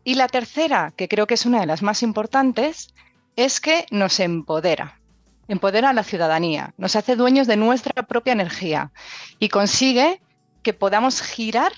Y 0.03 0.15
la 0.15 0.27
tercera, 0.27 0.91
que 0.97 1.07
creo 1.07 1.27
que 1.27 1.35
es 1.35 1.45
una 1.45 1.59
de 1.59 1.67
las 1.67 1.83
más 1.83 2.01
importantes, 2.01 2.95
es 3.35 3.61
que 3.61 3.85
nos 3.91 4.19
empodera. 4.19 4.99
Empodera 5.47 5.91
a 5.91 5.93
la 5.93 6.01
ciudadanía, 6.01 6.73
nos 6.79 6.95
hace 6.95 7.15
dueños 7.15 7.45
de 7.45 7.57
nuestra 7.57 8.01
propia 8.01 8.33
energía 8.33 8.91
y 9.37 9.49
consigue 9.49 10.23
que 10.63 10.73
podamos 10.73 11.21
girar 11.21 11.71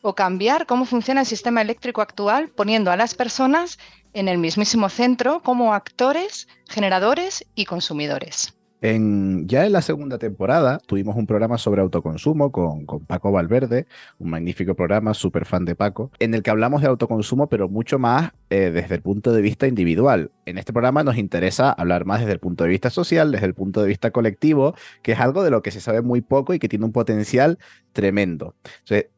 o 0.00 0.14
cambiar 0.14 0.64
cómo 0.66 0.84
funciona 0.84 1.22
el 1.22 1.26
sistema 1.26 1.60
eléctrico 1.60 2.02
actual, 2.02 2.50
poniendo 2.50 2.92
a 2.92 2.96
las 2.96 3.16
personas 3.16 3.80
en 4.12 4.28
el 4.28 4.38
mismísimo 4.38 4.88
centro 4.88 5.42
como 5.42 5.74
actores, 5.74 6.46
generadores 6.68 7.44
y 7.56 7.64
consumidores 7.64 8.54
ya 8.84 9.64
en 9.64 9.72
la 9.72 9.80
segunda 9.80 10.18
temporada 10.18 10.78
tuvimos 10.86 11.16
un 11.16 11.26
programa 11.26 11.56
sobre 11.56 11.80
autoconsumo 11.80 12.52
con, 12.52 12.84
Paco 13.06 13.32
Valverde, 13.32 13.86
un 14.18 14.28
magnífico 14.28 14.74
programa, 14.74 15.14
súper 15.14 15.46
fan 15.46 15.64
de 15.64 15.74
Paco, 15.74 16.10
en 16.18 16.34
el 16.34 16.42
que 16.42 16.50
hablamos 16.50 16.82
de 16.82 16.88
autoconsumo, 16.88 17.48
pero 17.48 17.70
mucho 17.70 17.98
más 17.98 18.32
eh, 18.50 18.70
desde 18.70 18.96
el 18.96 19.00
punto 19.00 19.32
de 19.32 19.40
vista 19.40 19.66
individual. 19.66 20.32
En 20.44 20.58
este 20.58 20.74
programa 20.74 21.02
nos 21.02 21.16
interesa 21.16 21.70
hablar 21.72 22.04
más 22.04 22.20
desde 22.20 22.32
el 22.32 22.40
punto 22.40 22.64
de 22.64 22.70
vista 22.70 22.90
social, 22.90 23.32
desde 23.32 23.46
el 23.46 23.54
punto 23.54 23.80
de 23.80 23.88
vista 23.88 24.10
colectivo, 24.10 24.74
que 25.02 25.12
es 25.12 25.20
algo 25.20 25.42
de 25.42 25.50
lo 25.50 25.62
que 25.62 25.70
se 25.70 25.80
sabe 25.80 26.02
muy 26.02 26.20
poco 26.20 26.52
y 26.52 26.58
que 26.58 26.68
tiene 26.68 26.84
un 26.84 26.92
potencial 26.92 27.58
tremendo. 27.94 28.54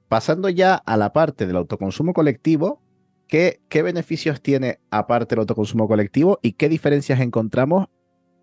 pasando 0.06 0.48
ya 0.48 0.76
a 0.76 0.96
la 0.96 1.12
parte 1.12 1.44
del 1.44 1.56
autoconsumo 1.56 2.12
colectivo, 2.12 2.80
¿Qué, 3.26 3.58
¿Qué, 3.68 3.82
beneficios 3.82 4.40
tiene 4.40 4.78
aparte 4.90 5.34
el 5.34 5.40
autoconsumo 5.40 5.88
colectivo 5.88 6.38
y 6.42 6.52
qué 6.52 6.68
diferencias 6.68 7.18
encontramos 7.18 7.88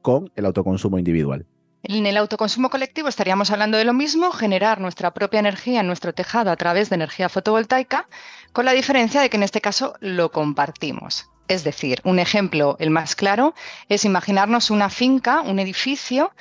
con 0.04 0.32
el 0.36 0.46
autoconsumo 0.46 1.00
individual? 1.00 1.48
En 1.86 2.06
el 2.06 2.16
autoconsumo 2.16 2.70
colectivo 2.70 3.10
estaríamos 3.10 3.50
hablando 3.50 3.78
de 3.78 3.84
lo 3.84 3.94
mismo, 3.94 4.32
generar 4.32 4.80
nuestra 4.80 5.14
propia 5.14 5.40
energía 5.40 5.82
en 5.82 5.88
nuestro 5.88 6.14
tejado 6.14 6.52
a 6.52 6.56
través 6.56 6.90
de 6.90 6.96
energía 6.96 7.28
fotovoltaica, 7.28 8.08
con 8.54 8.66
la 8.66 8.72
diferencia 8.72 9.20
de 9.20 9.30
que 9.30 9.38
en 9.38 9.44
este 9.44 9.60
caso 9.60 9.96
lo 10.00 10.32
compartimos. 10.32 11.30
Es 11.50 11.66
decir, 11.66 12.00
un 12.06 12.20
ejemplo, 12.20 12.78
el 12.80 12.90
más 12.90 13.16
claro, 13.16 13.54
es 13.90 14.06
imaginarnos 14.06 14.70
una 14.70 14.90
finca, 14.90 15.42
un 15.42 15.60
edificio 15.60 16.32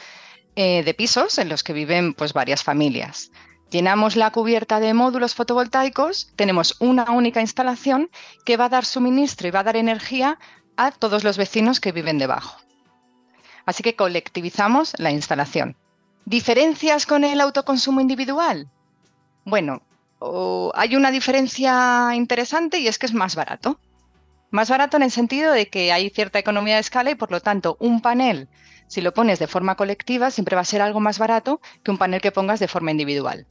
eh, 0.55 0.85
de 0.85 0.95
pisos 0.95 1.39
en 1.39 1.49
los 1.49 1.65
que 1.65 1.73
viven 1.73 2.15
pues, 2.15 2.33
varias 2.35 2.63
familias. 2.63 3.33
Llenamos 3.71 4.15
la 4.15 4.31
cubierta 4.31 4.79
de 4.79 4.95
módulos 4.95 5.35
fotovoltaicos, 5.35 6.31
tenemos 6.37 6.77
una 6.79 7.11
única 7.11 7.41
instalación 7.41 8.11
que 8.45 8.57
va 8.57 8.67
a 8.67 8.69
dar 8.69 8.85
suministro 8.85 9.49
y 9.49 9.51
va 9.51 9.61
a 9.61 9.65
dar 9.65 9.77
energía 9.77 10.39
a 10.77 10.93
todos 10.93 11.25
los 11.25 11.37
vecinos 11.37 11.81
que 11.81 11.91
viven 11.91 12.19
debajo. 12.19 12.62
Así 13.67 13.83
que 13.83 13.97
colectivizamos 13.97 14.95
la 14.99 15.11
instalación. 15.11 15.77
¿Diferencias 16.25 17.07
con 17.07 17.25
el 17.25 17.41
autoconsumo 17.41 18.01
individual? 18.01 18.69
Bueno, 19.45 19.83
hay 20.75 20.95
una 20.97 21.11
diferencia 21.11 22.11
interesante 22.15 22.79
y 22.79 22.89
es 22.89 22.99
que 22.99 23.07
es 23.07 23.15
más 23.15 23.35
barato. 23.35 23.79
Más 24.51 24.69
barato 24.69 24.97
en 24.97 25.03
el 25.03 25.11
sentido 25.11 25.53
de 25.53 25.69
que 25.69 25.93
hay 25.93 26.11
cierta 26.11 26.39
economía 26.39 26.75
de 26.75 26.81
escala 26.81 27.11
y 27.11 27.15
por 27.15 27.31
lo 27.31 27.41
tanto 27.41 27.77
un 27.81 28.03
panel, 28.03 28.49
si 28.87 29.01
lo 29.01 29.15
pones 29.15 29.39
de 29.39 29.47
forma 29.47 29.77
colectiva, 29.77 30.31
siempre 30.31 30.55
va 30.55 30.61
a 30.61 30.67
ser 30.67 30.83
algo 30.83 31.01
más 31.01 31.19
barato 31.19 31.61
que 31.83 31.91
un 31.91 31.97
panel 31.97 32.21
que 32.21 32.31
pongas 32.31 32.61
de 32.61 32.69
forma 32.69 32.91
individual. 32.91 33.47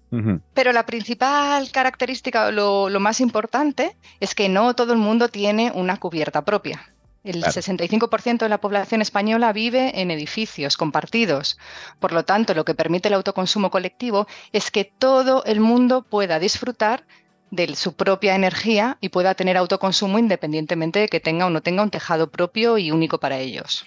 Pero 0.54 0.72
la 0.72 0.86
principal 0.86 1.72
característica, 1.72 2.52
lo 2.52 3.00
más 3.00 3.20
importante, 3.20 3.98
es 4.20 4.36
que 4.36 4.48
no 4.48 4.76
todo 4.76 4.94
el 4.94 5.00
mundo 5.00 5.30
tiene 5.30 5.72
una 5.74 5.98
cubierta 5.98 6.46
propia. 6.46 6.94
El 7.24 7.44
65% 7.44 8.40
de 8.40 8.50
la 8.50 8.60
población 8.60 9.02
española 9.02 9.54
vive 9.54 10.02
en 10.02 10.10
edificios 10.10 10.76
compartidos. 10.76 11.60
Por 12.00 12.14
lo 12.14 12.26
tanto, 12.26 12.56
lo 12.56 12.66
que 12.66 12.74
permite 12.74 13.10
el 13.10 13.14
autoconsumo 13.14 13.70
colectivo 13.70 14.28
es 14.52 14.72
que 14.72 14.86
todo 14.86 15.44
el 15.46 15.60
mundo 15.60 16.02
pueda 16.02 16.40
disfrutar 16.40 17.06
de 17.52 17.76
su 17.76 17.94
propia 17.94 18.34
energía 18.34 18.98
y 19.02 19.10
pueda 19.10 19.36
tener 19.36 19.58
autoconsumo 19.58 20.18
independientemente 20.18 21.00
de 21.00 21.10
que 21.10 21.20
tenga 21.20 21.46
o 21.46 21.52
no 21.52 21.62
tenga 21.62 21.84
un 21.84 21.92
tejado 21.92 22.32
propio 22.32 22.78
y 22.80 22.90
único 22.90 23.20
para 23.20 23.38
ellos. 23.38 23.86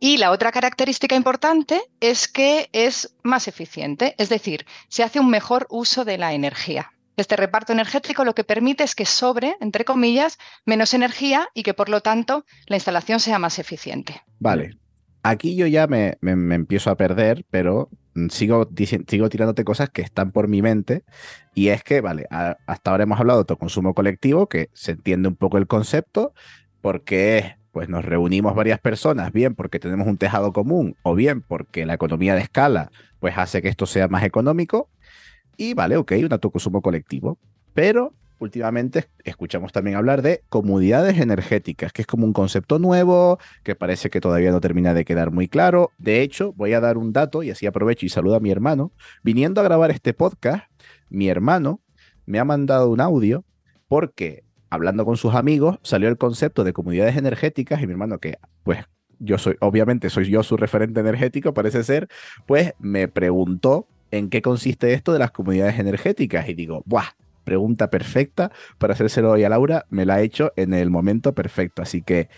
Y 0.00 0.18
la 0.18 0.30
otra 0.30 0.52
característica 0.52 1.16
importante 1.16 1.82
es 2.00 2.28
que 2.28 2.68
es 2.72 3.14
más 3.22 3.48
eficiente, 3.48 4.14
es 4.18 4.28
decir, 4.28 4.66
se 4.88 5.02
hace 5.02 5.18
un 5.18 5.30
mejor 5.30 5.66
uso 5.70 6.04
de 6.04 6.18
la 6.18 6.34
energía. 6.34 6.92
Este 7.18 7.34
reparto 7.34 7.72
energético 7.72 8.24
lo 8.24 8.32
que 8.32 8.44
permite 8.44 8.84
es 8.84 8.94
que 8.94 9.04
sobre, 9.04 9.56
entre 9.60 9.84
comillas, 9.84 10.38
menos 10.64 10.94
energía 10.94 11.48
y 11.52 11.64
que 11.64 11.74
por 11.74 11.88
lo 11.88 12.00
tanto 12.00 12.44
la 12.68 12.76
instalación 12.76 13.18
sea 13.18 13.40
más 13.40 13.58
eficiente. 13.58 14.22
Vale. 14.38 14.78
Aquí 15.24 15.56
yo 15.56 15.66
ya 15.66 15.88
me, 15.88 16.16
empiezo 16.22 16.90
a 16.90 16.96
perder, 16.96 17.44
pero 17.50 17.90
sigo, 18.30 18.68
sigo 19.08 19.28
tirándote 19.28 19.64
cosas 19.64 19.90
que 19.90 20.00
están 20.00 20.30
por 20.30 20.46
mi 20.46 20.62
mente. 20.62 21.02
Y 21.54 21.70
es 21.70 21.82
que, 21.82 22.00
vale, 22.00 22.28
hasta 22.30 22.90
ahora 22.92 23.02
hemos 23.02 23.18
hablado 23.18 23.38
de 23.38 23.42
autoconsumo 23.42 23.94
colectivo, 23.94 24.48
que 24.48 24.70
se 24.72 24.92
entiende 24.92 25.28
un 25.28 25.34
poco 25.34 25.58
el 25.58 25.66
concepto, 25.66 26.34
porque 26.80 27.56
pues 27.72 27.88
nos 27.88 28.04
reunimos 28.04 28.54
varias 28.54 28.78
personas, 28.78 29.32
bien 29.32 29.56
porque 29.56 29.80
tenemos 29.80 30.06
un 30.06 30.18
tejado 30.18 30.52
común, 30.52 30.96
o 31.02 31.16
bien 31.16 31.42
porque 31.42 31.84
la 31.84 31.94
economía 31.94 32.36
de 32.36 32.42
escala 32.42 32.92
pues 33.18 33.36
hace 33.36 33.60
que 33.60 33.68
esto 33.68 33.86
sea 33.86 34.06
más 34.06 34.22
económico. 34.22 34.88
Y 35.58 35.74
vale, 35.74 35.96
ok, 35.96 36.12
un 36.24 36.32
autoconsumo 36.32 36.80
colectivo. 36.80 37.36
Pero 37.74 38.14
últimamente 38.38 39.08
escuchamos 39.24 39.72
también 39.72 39.96
hablar 39.96 40.22
de 40.22 40.44
comunidades 40.48 41.18
energéticas, 41.18 41.92
que 41.92 42.02
es 42.02 42.06
como 42.06 42.24
un 42.24 42.32
concepto 42.32 42.78
nuevo, 42.78 43.38
que 43.64 43.74
parece 43.74 44.08
que 44.08 44.20
todavía 44.20 44.52
no 44.52 44.60
termina 44.60 44.94
de 44.94 45.04
quedar 45.04 45.32
muy 45.32 45.48
claro. 45.48 45.90
De 45.98 46.22
hecho, 46.22 46.52
voy 46.52 46.74
a 46.74 46.80
dar 46.80 46.96
un 46.96 47.12
dato 47.12 47.42
y 47.42 47.50
así 47.50 47.66
aprovecho 47.66 48.06
y 48.06 48.08
saludo 48.08 48.36
a 48.36 48.40
mi 48.40 48.52
hermano. 48.52 48.92
Viniendo 49.24 49.60
a 49.60 49.64
grabar 49.64 49.90
este 49.90 50.14
podcast, 50.14 50.64
mi 51.10 51.28
hermano 51.28 51.80
me 52.24 52.38
ha 52.38 52.44
mandado 52.44 52.88
un 52.88 53.00
audio 53.00 53.44
porque 53.88 54.44
hablando 54.70 55.04
con 55.04 55.16
sus 55.16 55.34
amigos 55.34 55.80
salió 55.82 56.08
el 56.08 56.18
concepto 56.18 56.62
de 56.62 56.72
comunidades 56.72 57.16
energéticas 57.16 57.82
y 57.82 57.86
mi 57.86 57.92
hermano 57.92 58.18
que 58.18 58.38
pues 58.62 58.84
yo 59.18 59.38
soy 59.38 59.56
obviamente 59.60 60.10
soy 60.10 60.30
yo 60.30 60.42
su 60.42 60.56
referente 60.56 61.00
energético 61.00 61.52
parece 61.54 61.82
ser, 61.82 62.06
pues 62.46 62.74
me 62.78 63.08
preguntó 63.08 63.88
en 64.10 64.30
qué 64.30 64.42
consiste 64.42 64.92
esto 64.92 65.12
de 65.12 65.18
las 65.18 65.30
comunidades 65.30 65.78
energéticas 65.78 66.48
y 66.48 66.54
digo, 66.54 66.82
¡buah! 66.86 67.14
Pregunta 67.44 67.88
perfecta 67.88 68.52
para 68.76 68.92
hacérselo 68.92 69.30
hoy 69.30 69.44
a 69.44 69.48
Laura, 69.48 69.86
me 69.88 70.04
la 70.04 70.16
ha 70.16 70.20
hecho 70.20 70.52
en 70.56 70.74
el 70.74 70.90
momento 70.90 71.34
perfecto. 71.34 71.80
Así 71.80 72.02
que, 72.02 72.28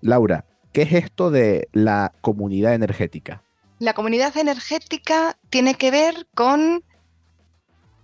Laura, 0.00 0.44
¿qué 0.72 0.82
es 0.82 0.92
esto 0.92 1.32
de 1.32 1.68
la 1.72 2.12
comunidad 2.20 2.72
energética? 2.74 3.42
La 3.80 3.94
comunidad 3.94 4.36
energética 4.36 5.36
tiene 5.50 5.74
que 5.74 5.90
ver 5.90 6.28
con 6.34 6.84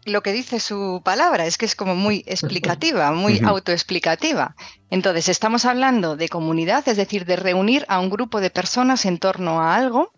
lo 0.05 0.23
que 0.23 0.33
dice 0.33 0.59
su 0.59 1.01
palabra, 1.05 1.47
es 1.47 1.59
que 1.59 1.67
es 1.67 1.77
como 1.77 1.95
muy 1.95 2.25
explicativa, 2.27 3.13
muy 3.13 3.41
autoexplicativa. 3.45 4.57
Entonces, 4.91 5.29
estamos 5.29 5.65
hablando 5.65 6.17
de 6.17 6.29
comunidad, 6.29 6.89
es 6.89 6.97
decir, 6.97 7.25
de 7.25 7.37
reunir 7.37 7.85
a 7.89 8.01
un 8.01 8.11
grupo 8.11 8.41
de 8.41 8.51
personas 8.51 9.07
en 9.07 9.19
torno 9.19 9.61
a 9.61 9.77
algo 9.77 10.13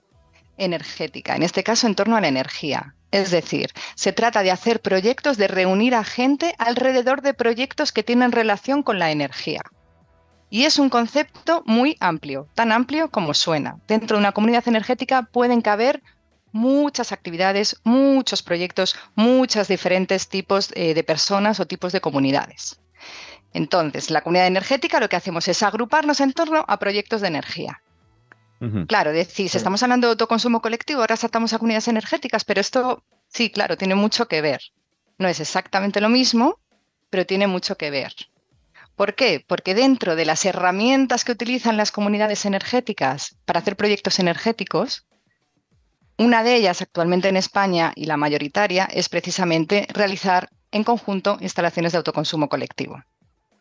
energética, 0.61 1.35
en 1.35 1.43
este 1.43 1.65
caso 1.65 1.87
en 1.87 1.95
torno 1.95 2.17
a 2.17 2.21
la 2.21 2.29
energía. 2.29 2.95
Es 3.11 3.31
decir, 3.31 3.71
se 3.97 4.13
trata 4.13 4.43
de 4.43 4.53
hacer 4.53 4.81
proyectos, 4.81 5.37
de 5.37 5.49
reunir 5.49 5.95
a 5.95 6.05
gente 6.05 6.55
alrededor 6.59 7.23
de 7.23 7.35
proyectos 7.35 7.91
que 7.91 8.05
tienen 8.05 8.31
relación 8.31 8.83
con 8.83 8.99
la 8.99 9.11
energía. 9.11 9.63
Y 10.49 10.65
es 10.65 10.79
un 10.79 10.91
concepto 10.91 11.63
muy 11.67 11.97
amplio, 12.01 12.49
tan 12.55 12.73
amplio 12.73 13.11
como 13.11 13.35
suena. 13.35 13.79
Dentro 13.89 14.17
de 14.17 14.21
una 14.21 14.33
comunidad 14.33 14.67
energética 14.69 15.23
pueden 15.23 15.61
caber 15.61 16.03
muchas 16.53 17.13
actividades, 17.13 17.77
muchos 17.85 18.43
proyectos, 18.43 18.97
muchos 19.15 19.69
diferentes 19.69 20.29
tipos 20.29 20.71
eh, 20.75 20.95
de 20.95 21.05
personas 21.05 21.61
o 21.61 21.67
tipos 21.67 21.93
de 21.93 22.01
comunidades. 22.01 22.81
Entonces, 23.53 24.11
la 24.11 24.23
comunidad 24.23 24.47
energética 24.47 25.01
lo 25.01 25.09
que 25.09 25.17
hacemos 25.17 25.49
es 25.49 25.63
agruparnos 25.63 26.21
en 26.21 26.33
torno 26.33 26.65
a 26.69 26.79
proyectos 26.79 27.21
de 27.21 27.29
energía. 27.29 27.83
Claro, 28.89 29.13
decís, 29.13 29.55
estamos 29.55 29.83
hablando 29.83 30.07
de 30.07 30.13
autoconsumo 30.13 30.61
colectivo, 30.61 31.01
ahora 31.01 31.17
saltamos 31.17 31.53
a 31.53 31.59
comunidades 31.59 31.89
energéticas, 31.89 32.45
pero 32.45 32.61
esto 32.61 33.03
sí, 33.29 33.51
claro, 33.51 33.79
tiene 33.79 33.95
mucho 33.95 34.29
que 34.29 34.43
ver. 34.43 34.61
No 35.17 35.29
es 35.29 35.41
exactamente 35.41 36.01
lo 36.01 36.11
mismo, 36.11 36.59
pero 37.09 37.25
tiene 37.25 37.47
mucho 37.47 37.77
que 37.77 37.91
ver. 37.91 38.13
¿Por 38.97 39.15
qué? 39.15 39.43
Porque 39.47 39.75
dentro 39.75 40.15
de 40.15 40.27
las 40.27 40.45
herramientas 40.45 41.25
que 41.25 41.33
utilizan 41.33 41.79
las 41.79 41.91
comunidades 41.91 42.45
energéticas 42.45 43.35
para 43.47 43.61
hacer 43.61 43.77
proyectos 43.77 44.19
energéticos, 44.19 45.07
una 46.19 46.43
de 46.43 46.57
ellas 46.57 46.83
actualmente 46.83 47.29
en 47.29 47.39
España 47.39 47.93
y 47.97 48.05
la 48.05 48.19
mayoritaria 48.19 48.85
es 48.93 49.09
precisamente 49.09 49.87
realizar 49.91 50.51
en 50.71 50.85
conjunto 50.85 51.39
instalaciones 51.41 51.93
de 51.93 51.99
autoconsumo 51.99 52.51
colectivo. 52.51 53.03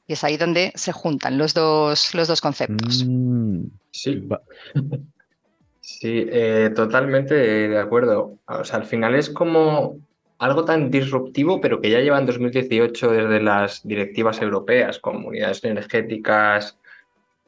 Y 0.10 0.14
es 0.14 0.24
ahí 0.24 0.38
donde 0.38 0.72
se 0.74 0.92
juntan 0.92 1.38
los 1.38 1.54
dos, 1.54 2.16
los 2.16 2.28
dos 2.28 2.42
conceptos. 2.42 3.06
Mm. 3.08 3.66
Sí. 3.92 4.28
Sí, 5.82 6.26
eh, 6.32 6.72
totalmente 6.76 7.36
de 7.36 7.78
acuerdo. 7.78 8.40
O 8.48 8.64
sea, 8.64 8.80
al 8.80 8.86
final 8.86 9.14
es 9.14 9.30
como 9.30 10.00
algo 10.40 10.66
tan 10.66 10.90
disruptivo, 10.90 11.62
pero 11.62 11.80
que 11.80 11.92
ya 11.92 12.00
lleva 12.00 12.18
en 12.18 12.26
2018 12.26 13.12
desde 13.12 13.40
las 13.40 13.88
directivas 13.88 14.42
europeas, 14.42 14.98
comunidades 14.98 15.64
energéticas 15.64 16.76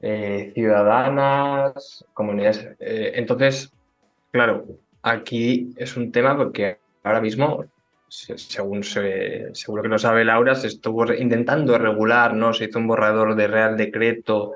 eh, 0.03 0.51
ciudadanas, 0.53 2.05
comunidades. 2.13 2.67
Eh, 2.79 3.13
entonces, 3.15 3.73
claro, 4.29 4.67
aquí 5.01 5.73
es 5.77 5.97
un 5.97 6.11
tema 6.11 6.37
porque 6.37 6.77
ahora 7.03 7.21
mismo 7.21 7.65
según 8.11 8.83
seguro 8.83 9.83
que 9.83 9.87
lo 9.87 9.97
sabe 9.97 10.25
Laura, 10.25 10.53
se 10.53 10.67
estuvo 10.67 11.11
intentando 11.13 11.77
regular, 11.77 12.35
¿no? 12.35 12.53
Se 12.53 12.65
hizo 12.65 12.77
un 12.77 12.87
borrador 12.87 13.35
de 13.35 13.47
Real 13.47 13.77
Decreto 13.77 14.55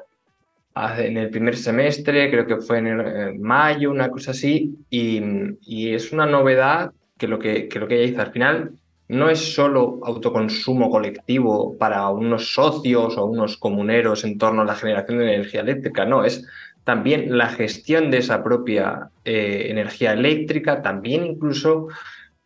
en 0.75 1.15
el 1.15 1.29
primer 1.29 1.55
semestre, 1.55 2.29
creo 2.29 2.45
que 2.45 2.57
fue 2.57 2.79
en, 2.79 3.41
mayo, 3.41 3.91
una 3.91 4.09
cosa 4.09 4.31
así, 4.31 4.75
y, 4.89 5.93
es 5.93 6.11
una 6.11 6.25
novedad 6.25 6.91
que 7.17 7.29
lo 7.29 7.39
que, 7.39 7.69
que 7.69 7.79
lo 7.79 7.87
que 7.87 7.95
ella 7.95 8.11
hizo 8.11 8.21
al 8.21 8.33
final 8.33 8.71
no 9.07 9.29
es 9.29 9.53
solo 9.53 10.01
autoconsumo 10.03 10.89
colectivo 10.89 11.77
para 11.77 12.09
unos 12.09 12.53
socios 12.53 13.17
o 13.17 13.25
unos 13.25 13.55
comuneros 13.55 14.25
en 14.25 14.37
torno 14.37 14.63
a 14.63 14.65
la 14.65 14.75
generación 14.75 15.19
de 15.19 15.33
energía 15.33 15.61
eléctrica, 15.61 16.03
no, 16.03 16.25
es 16.25 16.45
también 16.83 17.37
la 17.37 17.47
gestión 17.47 18.11
de 18.11 18.17
esa 18.17 18.43
propia 18.43 19.11
eh, 19.23 19.67
energía 19.69 20.11
eléctrica, 20.11 20.81
también 20.81 21.25
incluso 21.25 21.87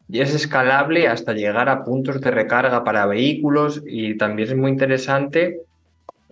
y 0.09 0.21
es 0.21 0.33
escalable 0.33 1.07
hasta 1.07 1.33
llegar 1.33 1.69
a 1.69 1.83
puntos 1.83 2.19
de 2.19 2.31
recarga 2.31 2.83
para 2.83 3.05
vehículos 3.05 3.83
y 3.85 4.17
también 4.17 4.49
es 4.49 4.55
muy 4.55 4.71
interesante 4.71 5.61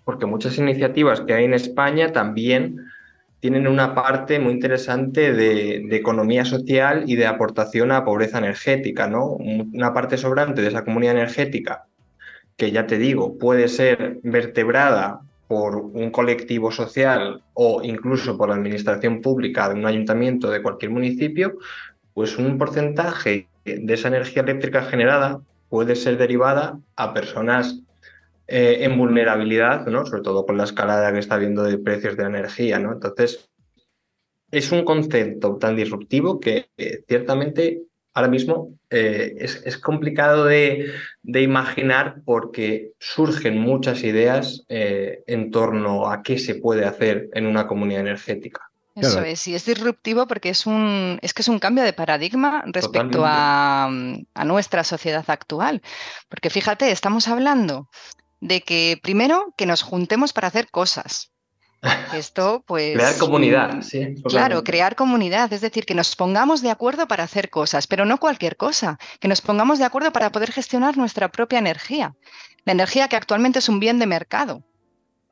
porque 0.03 0.25
muchas 0.25 0.57
iniciativas 0.57 1.21
que 1.21 1.33
hay 1.33 1.45
en 1.45 1.53
España 1.53 2.11
también 2.11 2.87
tienen 3.39 3.67
una 3.67 3.93
parte 3.93 4.39
muy 4.39 4.53
interesante 4.53 5.31
de, 5.31 5.95
economía 5.95 6.43
social 6.43 7.03
y 7.05 7.15
de 7.17 7.27
aportación 7.27 7.91
a 7.91 8.03
pobreza 8.03 8.39
energética, 8.39 9.07
¿no? 9.07 9.27
Una 9.27 9.93
parte 9.93 10.17
sobrante 10.17 10.61
de 10.61 10.69
esa 10.69 10.83
comunidad 10.83 11.15
energética 11.15 11.85
que 12.55 12.71
ya 12.71 12.87
te 12.87 12.97
digo, 12.97 13.37
puede 13.37 13.67
ser 13.67 14.19
vertebrada 14.23 15.21
por 15.47 15.75
un 15.75 16.09
colectivo 16.09 16.71
social 16.71 17.43
o 17.53 17.83
incluso 17.83 18.37
por 18.37 18.49
la 18.49 18.55
administración 18.55 19.21
pública 19.21 19.69
de 19.69 19.75
un 19.75 19.85
ayuntamiento 19.85 20.49
de 20.49 20.63
cualquier 20.63 20.89
municipio, 20.89 21.57
pues 22.15 22.39
un 22.39 22.57
porcentaje 22.57 23.47
de 23.75 23.93
esa 23.93 24.07
energía 24.07 24.43
eléctrica 24.43 24.83
generada 24.83 25.41
puede 25.69 25.95
ser 25.95 26.17
derivada 26.17 26.79
a 26.95 27.13
personas 27.13 27.81
eh, 28.47 28.85
en 28.85 28.97
vulnerabilidad, 28.97 29.85
¿no? 29.87 30.05
sobre 30.05 30.21
todo 30.21 30.45
con 30.45 30.57
la 30.57 30.63
escalada 30.63 31.11
que 31.11 31.19
está 31.19 31.35
habiendo 31.35 31.63
de 31.63 31.77
precios 31.77 32.15
de 32.15 32.23
energía. 32.23 32.79
¿no? 32.79 32.93
Entonces, 32.93 33.49
es 34.51 34.71
un 34.71 34.85
concepto 34.85 35.57
tan 35.57 35.75
disruptivo 35.75 36.39
que 36.39 36.69
eh, 36.77 37.03
ciertamente 37.07 37.81
ahora 38.13 38.29
mismo 38.29 38.73
eh, 38.89 39.35
es, 39.37 39.77
complicado 39.77 40.45
de, 40.45 40.93
imaginar 41.23 42.21
porque 42.23 42.93
surgen 42.99 43.59
muchas 43.59 44.03
ideas 44.03 44.65
en 44.69 45.51
torno 45.51 46.09
a 46.09 46.23
qué 46.23 46.39
se 46.39 46.55
puede 46.55 46.85
hacer 46.85 47.29
en 47.33 47.45
una 47.45 47.67
comunidad 47.67 48.01
energética. 48.01 48.71
Eso 48.99 49.21
es, 49.21 49.47
y 49.47 49.55
es 49.55 49.65
disruptivo 49.65 50.27
porque 50.27 50.49
es 50.49 50.65
un, 50.65 51.19
es 51.21 51.33
que 51.33 51.43
es 51.43 51.47
un 51.47 51.59
cambio 51.59 51.83
de 51.83 51.93
paradigma 51.93 52.63
respecto 52.65 53.23
a, 53.25 53.85
a, 53.85 54.45
nuestra 54.45 54.83
sociedad 54.83 55.23
actual. 55.27 55.81
Porque 56.29 56.49
fíjate, 56.49 56.91
estamos 56.91 57.27
hablando 57.27 57.89
de 58.39 58.61
que 58.61 58.99
primero 59.01 59.53
que 59.55 59.65
nos 59.65 59.83
juntemos 59.83 60.33
para 60.33 60.47
hacer 60.47 60.69
cosas. 60.69 61.31
Esto, 62.13 62.63
pues. 62.65 62.95
Crear 62.95 63.17
comunidad, 63.17 63.81
sí. 63.81 64.15
Claro, 64.23 64.63
crear 64.63 64.95
comunidad, 64.95 65.51
es 65.53 65.61
decir, 65.61 65.85
que 65.85 65.93
nos 65.93 66.15
pongamos 66.15 66.61
de 66.61 66.71
acuerdo 66.71 67.07
para 67.07 67.23
hacer 67.23 67.49
cosas, 67.49 67.87
pero 67.87 68.05
no 68.05 68.17
cualquier 68.17 68.57
cosa, 68.57 68.97
que 69.19 69.27
nos 69.27 69.41
pongamos 69.41 69.79
de 69.79 69.85
acuerdo 69.85 70.11
para 70.11 70.31
poder 70.31 70.51
gestionar 70.51 70.97
nuestra 70.97 71.29
propia 71.29 71.59
energía. 71.59 72.15
La 72.65 72.73
energía 72.73 73.07
que 73.07 73.15
actualmente 73.15 73.59
es 73.59 73.69
un 73.69 73.79
bien 73.79 73.99
de 73.99 74.07
mercado. 74.07 74.63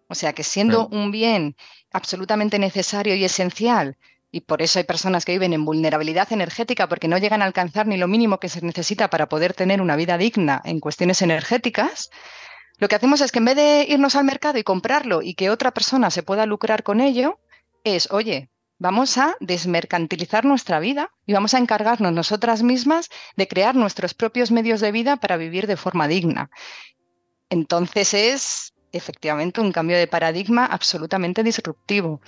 O 0.08 0.14
sea, 0.14 0.34
que 0.34 0.44
siendo 0.44 0.88
un 0.90 1.10
bien 1.10 1.56
absolutamente 1.96 2.60
necesario 2.60 3.16
y 3.16 3.24
esencial, 3.24 3.98
y 4.30 4.42
por 4.42 4.62
eso 4.62 4.80
hay 4.80 4.84
personas 4.84 5.24
que 5.24 5.32
viven 5.32 5.54
en 5.54 5.64
vulnerabilidad 5.64 6.34
energética 6.34 6.90
porque 6.90 7.08
no 7.08 7.18
llegan 7.18 7.42
a 7.42 7.46
alcanzar 7.46 7.88
ni 7.88 7.96
lo 7.96 8.10
mínimo 8.10 8.38
que 8.38 8.50
se 8.50 8.62
necesita 8.62 9.10
para 9.10 9.30
poder 9.30 9.54
tener 9.54 9.82
una 9.82 9.96
vida 9.96 10.18
digna 10.18 10.62
en 10.66 10.82
cuestiones 10.82 11.22
energéticas, 11.22 12.10
lo 12.78 12.90
que 12.90 12.96
hacemos 12.96 13.22
es 13.22 13.32
que 13.32 13.40
en 13.40 13.46
vez 13.46 13.56
de 13.56 13.86
irnos 13.88 14.18
al 14.18 14.26
mercado 14.26 14.58
y 14.58 14.64
comprarlo 14.64 15.22
y 15.22 15.36
que 15.36 15.50
otra 15.50 15.72
persona 15.72 16.12
se 16.12 16.22
pueda 16.22 16.46
lucrar 16.46 16.84
con 16.84 17.00
ello, 17.00 17.40
es, 17.86 18.12
oye, 18.12 18.50
vamos 18.78 19.18
a 19.18 19.38
desmercantilizar 19.40 20.44
nuestra 20.44 20.82
vida 20.82 21.14
y 21.26 21.32
vamos 21.32 21.54
a 21.54 21.60
encargarnos 21.60 22.12
nosotras 22.12 22.62
mismas 22.62 23.10
de 23.38 23.48
crear 23.48 23.76
nuestros 23.76 24.14
propios 24.14 24.52
medios 24.52 24.82
de 24.82 24.92
vida 24.92 25.16
para 25.16 25.38
vivir 25.38 25.66
de 25.66 25.78
forma 25.78 26.10
digna. 26.10 26.50
Entonces 27.50 28.14
es 28.14 28.75
efectivamente 28.98 29.62
un 29.62 29.72
cambio 29.72 29.98
de 29.98 30.08
paradigma 30.08 30.66
absolutamente 30.66 31.44
disruptivo. 31.44 32.22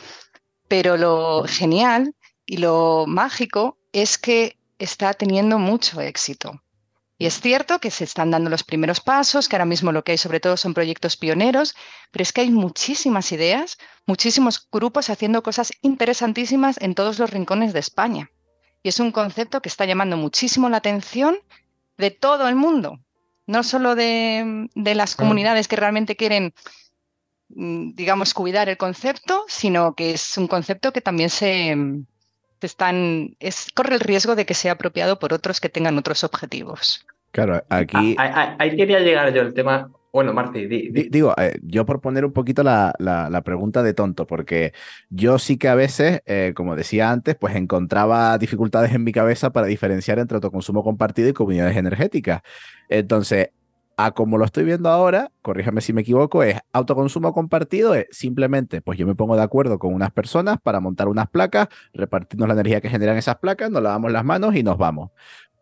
Pero 0.68 0.98
lo 0.98 1.46
genial 1.48 2.16
y 2.46 2.58
lo 2.58 3.06
mágico 3.08 3.78
es 3.92 4.18
que 4.18 4.58
está 4.80 5.14
teniendo 5.14 5.60
mucho 5.60 6.02
éxito. 6.02 6.62
Y 7.20 7.26
es 7.26 7.42
cierto 7.42 7.80
que 7.80 7.90
se 7.90 8.04
están 8.04 8.30
dando 8.30 8.50
los 8.50 8.64
primeros 8.64 9.02
pasos, 9.02 9.50
que 9.50 9.56
ahora 9.56 9.66
mismo 9.66 9.92
lo 9.92 10.04
que 10.04 10.12
hay 10.12 10.18
sobre 10.20 10.40
todo 10.40 10.56
son 10.56 10.76
proyectos 10.76 11.18
pioneros, 11.18 11.76
pero 12.12 12.22
es 12.22 12.32
que 12.32 12.42
hay 12.42 12.52
muchísimas 12.52 13.32
ideas, 13.32 13.78
muchísimos 14.06 14.68
grupos 14.72 15.10
haciendo 15.10 15.42
cosas 15.42 15.72
interesantísimas 15.82 16.78
en 16.80 16.94
todos 16.94 17.18
los 17.18 17.32
rincones 17.32 17.74
de 17.74 17.80
España. 17.80 18.30
Y 18.84 18.90
es 18.90 19.00
un 19.00 19.12
concepto 19.12 19.62
que 19.62 19.70
está 19.70 19.86
llamando 19.86 20.16
muchísimo 20.16 20.70
la 20.70 20.78
atención 20.78 21.40
de 21.98 22.12
todo 22.12 22.48
el 22.48 22.56
mundo, 22.56 23.00
no 23.48 23.64
solo 23.64 23.96
de, 23.96 24.70
las 24.76 25.16
comunidades 25.16 25.68
que 25.68 25.78
realmente 25.78 26.16
quieren, 26.16 26.54
mm, 27.50 27.94
digamos, 27.96 28.34
cuidar 28.34 28.70
el 28.70 28.78
concepto, 28.78 29.46
sino 29.48 29.96
que 29.96 30.12
es 30.12 30.38
un 30.38 30.48
concepto 30.48 30.92
que 30.94 31.02
también 31.02 31.30
se, 31.30 31.76
están, 32.62 33.36
es, 33.40 33.68
corre 33.74 33.96
el 33.96 34.02
riesgo 34.02 34.36
de 34.36 34.46
que 34.46 34.54
sea 34.54 34.74
apropiado 34.74 35.18
por 35.18 35.34
otros 35.34 35.60
que 35.60 35.70
tengan 35.70 35.98
otros 35.98 36.24
objetivos. 36.24 37.06
Claro, 37.32 37.64
aquí... 37.70 38.16
Ahí 38.20 38.76
quería 38.76 39.00
llegar 39.00 39.34
yo 39.34 39.42
el 39.42 39.54
tema. 39.54 39.90
Bueno, 40.14 40.34
Marti, 40.34 40.66
digo, 40.66 41.34
eh, 41.38 41.60
yo 41.62 41.86
por 41.86 42.02
poner 42.02 42.26
un 42.26 42.32
poquito 42.32 42.64
la, 42.64 42.94
la, 42.98 43.42
pregunta 43.42 43.84
de 43.84 43.94
tonto, 43.94 44.26
porque 44.26 44.74
yo 45.10 45.38
sí 45.38 45.58
que 45.58 45.68
a 45.68 45.76
veces, 45.76 46.22
eh, 46.26 46.54
como 46.56 46.76
decía 46.76 47.12
antes, 47.12 47.36
pues 47.36 47.56
encontraba 47.56 48.38
dificultades 48.38 48.94
en 48.94 49.04
mi 49.04 49.12
cabeza 49.12 49.52
para 49.52 49.68
diferenciar 49.68 50.20
entre 50.20 50.36
autoconsumo 50.36 50.84
compartido 50.84 51.30
y 51.30 51.34
comunidades 51.34 51.78
energéticas. 51.78 52.42
Entonces, 52.90 53.50
a 53.98 54.12
como 54.12 54.38
lo 54.38 54.46
estoy 54.46 54.64
viendo 54.64 54.90
ahora, 54.90 55.32
corríjame 55.42 55.82
si 55.82 55.92
me 55.92 56.02
equivoco, 56.02 56.44
es 56.44 56.58
autoconsumo 56.72 57.34
compartido, 57.34 57.96
es 57.96 58.06
simplemente, 58.12 58.82
pues 58.82 58.98
yo 58.98 59.08
me 59.08 59.16
pongo 59.16 59.36
de 59.36 59.42
acuerdo 59.42 59.80
con 59.80 59.94
unas 59.94 60.12
personas 60.12 60.58
para 60.62 60.80
montar 60.80 61.08
unas 61.08 61.30
placas, 61.30 61.68
repartirnos 61.94 62.48
la 62.48 62.54
energía 62.54 62.80
que 62.80 62.90
generan 62.90 63.18
esas 63.18 63.38
placas, 63.38 63.72
nos 63.72 63.82
lavamos 63.82 64.12
las 64.12 64.24
manos 64.24 64.56
y 64.56 64.64
nos 64.64 64.78
vamos 64.78 65.12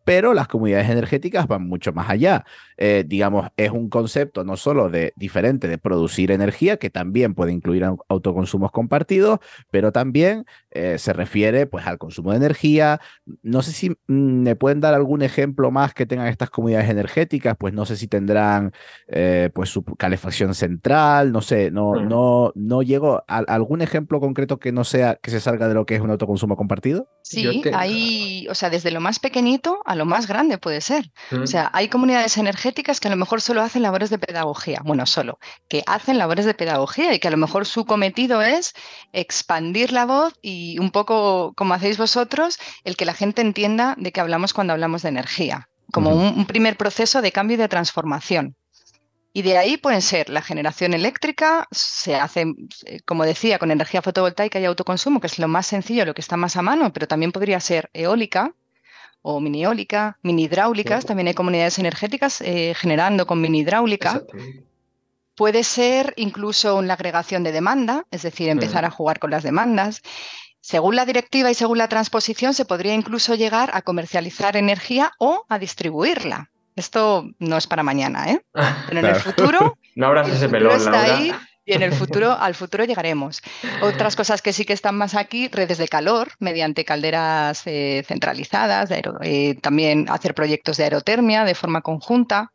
pero 0.06 0.34
las 0.34 0.48
comunidades 0.48 0.90
energéticas 0.90 1.48
van 1.48 1.68
mucho 1.68 1.92
más 1.92 2.10
allá. 2.10 2.46
Eh, 2.78 3.04
digamos, 3.06 3.50
es 3.58 3.72
un 3.72 3.90
concepto 3.90 4.44
no 4.44 4.56
solo 4.56 4.90
de 4.90 5.14
diferente 5.16 5.68
de 5.68 5.78
producir 5.78 6.32
energía, 6.32 6.78
que 6.78 6.90
también 6.90 7.34
puede 7.34 7.52
incluir 7.52 7.84
autoconsumos 8.08 8.72
compartidos, 8.72 9.40
pero 9.72 9.92
también 9.92 10.46
eh, 10.72 10.98
se 11.00 11.12
refiere 11.14 11.66
pues 11.66 11.88
al 11.88 11.98
consumo 11.98 12.32
de 12.32 12.38
energía. 12.38 13.02
No 13.42 13.64
sé 13.64 13.72
si 13.72 13.90
mm, 13.90 13.94
me 14.08 14.56
pueden 14.56 14.80
dar 14.80 14.94
algún 14.94 15.24
ejemplo 15.24 15.72
más 15.72 15.94
que 15.94 16.06
tengan 16.06 16.28
estas 16.28 16.52
comunidades 16.52 16.90
energéticas, 16.90 17.56
pues 17.58 17.74
no 17.74 17.86
sé 17.86 17.98
si 17.98 18.08
tendrán 18.08 18.74
eh, 19.08 19.50
pues 19.54 19.70
su 19.70 19.84
calefacción 19.84 20.54
central, 20.54 21.32
no 21.32 21.42
sé, 21.42 21.72
no, 21.72 21.94
mm. 21.94 22.08
no, 22.08 22.52
no 22.56 22.84
llego 22.84 23.24
a 23.28 23.38
algún 23.40 23.82
ejemplo 23.82 24.20
concreto 24.20 24.60
que 24.60 24.72
no 24.72 24.84
sea 24.84 25.16
que 25.16 25.32
se 25.32 25.40
salga 25.40 25.68
de 25.68 25.74
lo 25.74 25.88
que 25.88 25.96
es 25.96 26.02
un 26.02 26.12
autoconsumo 26.12 26.56
compartido. 26.56 27.10
Sí, 27.24 27.64
hay, 27.74 28.48
o 28.50 28.54
sea, 28.54 28.70
desde 28.70 28.92
lo 28.92 29.02
más 29.02 29.18
pequeñito 29.18 29.80
a 29.86 29.95
lo 29.96 30.06
más 30.06 30.28
grande 30.28 30.58
puede 30.58 30.82
ser. 30.82 31.12
O 31.32 31.48
sea, 31.48 31.70
hay 31.74 31.90
comunidades 31.90 32.38
energéticas 32.38 33.00
que 33.00 33.08
a 33.08 33.12
lo 33.12 33.18
mejor 33.18 33.42
solo 33.42 33.62
hacen 33.62 33.82
labores 33.82 34.10
de 34.10 34.20
pedagogía, 34.20 34.82
bueno, 34.84 35.06
solo, 35.06 35.40
que 35.68 35.84
hacen 35.88 36.18
labores 36.18 36.46
de 36.46 36.54
pedagogía 36.54 37.14
y 37.14 37.20
que 37.20 37.28
a 37.28 37.32
lo 37.32 37.38
mejor 37.38 37.66
su 37.66 37.86
cometido 37.86 38.42
es 38.42 38.74
expandir 39.14 39.92
la 39.92 40.06
voz 40.06 40.34
y 40.42 40.78
un 40.80 40.92
poco 40.92 41.54
como 41.56 41.74
hacéis 41.74 41.98
vosotros, 41.98 42.60
el 42.84 42.96
que 42.96 43.06
la 43.06 43.14
gente 43.14 43.42
entienda 43.42 43.96
de 43.98 44.12
qué 44.12 44.22
hablamos 44.22 44.54
cuando 44.54 44.74
hablamos 44.74 45.02
de 45.02 45.10
energía, 45.10 45.70
como 45.92 46.12
un, 46.12 46.46
primer 46.46 46.78
proceso 46.78 47.22
de 47.22 47.32
cambio 47.32 47.56
y 47.56 47.58
de 47.58 47.68
transformación. 47.68 48.56
Y 49.34 49.42
de 49.42 49.58
ahí 49.58 49.76
pueden 49.76 50.02
ser 50.02 50.30
la 50.30 50.42
generación 50.42 50.94
eléctrica, 50.94 51.68
se 51.70 52.16
hace, 52.16 52.46
como 53.06 53.26
decía, 53.26 53.60
con 53.60 53.70
energía 53.70 54.02
fotovoltaica 54.02 54.62
y 54.62 54.66
autoconsumo, 54.66 55.20
que 55.20 55.28
es 55.28 55.40
lo 55.40 55.50
más 55.50 55.68
sencillo, 55.68 56.06
lo 56.06 56.14
que 56.14 56.22
está 56.22 56.38
más 56.38 56.56
a 56.56 56.62
mano, 56.62 56.94
pero 56.94 57.06
también 57.06 57.34
podría 57.34 57.60
ser 57.60 57.90
eólica, 57.94 58.54
o 59.28 59.40
mini 59.40 59.64
eólica, 59.64 60.18
mini 60.22 60.44
hidráulicas, 60.44 61.04
también 61.06 61.28
hay 61.28 61.34
comunidades 61.34 61.80
energéticas 61.80 62.42
eh, 62.42 62.76
generando 62.76 63.26
con 63.26 63.42
mini 63.42 63.62
hidráulica. 63.62 64.22
Puede 65.36 65.64
ser 65.64 66.14
incluso 66.16 66.76
una 66.76 66.94
agregación 66.94 67.44
de 67.44 67.52
demanda, 67.52 68.06
es 68.12 68.22
decir, 68.22 68.50
empezar 68.50 68.86
a 68.86 68.92
jugar 68.92 69.18
con 69.18 69.32
las 69.32 69.42
demandas. 69.42 70.04
Según 70.62 70.96
la 70.96 71.06
directiva 71.06 71.50
y 71.50 71.56
según 71.56 71.80
la 71.80 71.88
transposición, 71.88 72.54
se 72.54 72.66
podría 72.66 72.94
incluso 72.94 73.34
llegar 73.34 73.72
a 73.74 73.82
comercializar 73.82 74.56
energía 74.58 75.12
o 75.18 75.44
a 75.50 75.58
distribuirla. 75.58 76.52
Esto 76.76 77.26
no 77.40 77.58
es 77.58 77.66
para 77.66 77.82
mañana, 77.82 78.30
¿eh? 78.30 78.42
Pero 78.88 79.00
en 79.00 79.06
el 79.08 79.16
futuro. 79.16 79.78
no 79.96 80.06
habrá 80.06 80.22
ese 80.22 80.48
melón, 80.48 80.78
está 80.78 81.02
ahí 81.02 81.34
y 81.66 81.74
en 81.74 81.82
el 81.82 81.92
futuro, 81.94 82.32
al 82.32 82.56
futuro 82.56 82.86
llegaremos. 82.86 83.42
Otras 83.82 84.16
cosas 84.16 84.42
que 84.42 84.54
sí 84.54 84.66
que 84.66 84.74
están 84.74 84.98
más 84.98 85.16
aquí, 85.16 85.48
redes 85.48 85.78
de 85.78 85.88
calor 85.88 86.30
mediante 86.40 86.86
calderas 86.86 87.64
eh, 87.66 88.04
centralizadas, 88.06 88.90
eh, 88.92 89.56
también 89.62 90.06
hacer 90.10 90.34
proyectos 90.34 90.78
de 90.78 90.86
aerotermia 90.86 91.44
de 91.44 91.56
forma 91.56 91.82
conjunta 91.82 92.52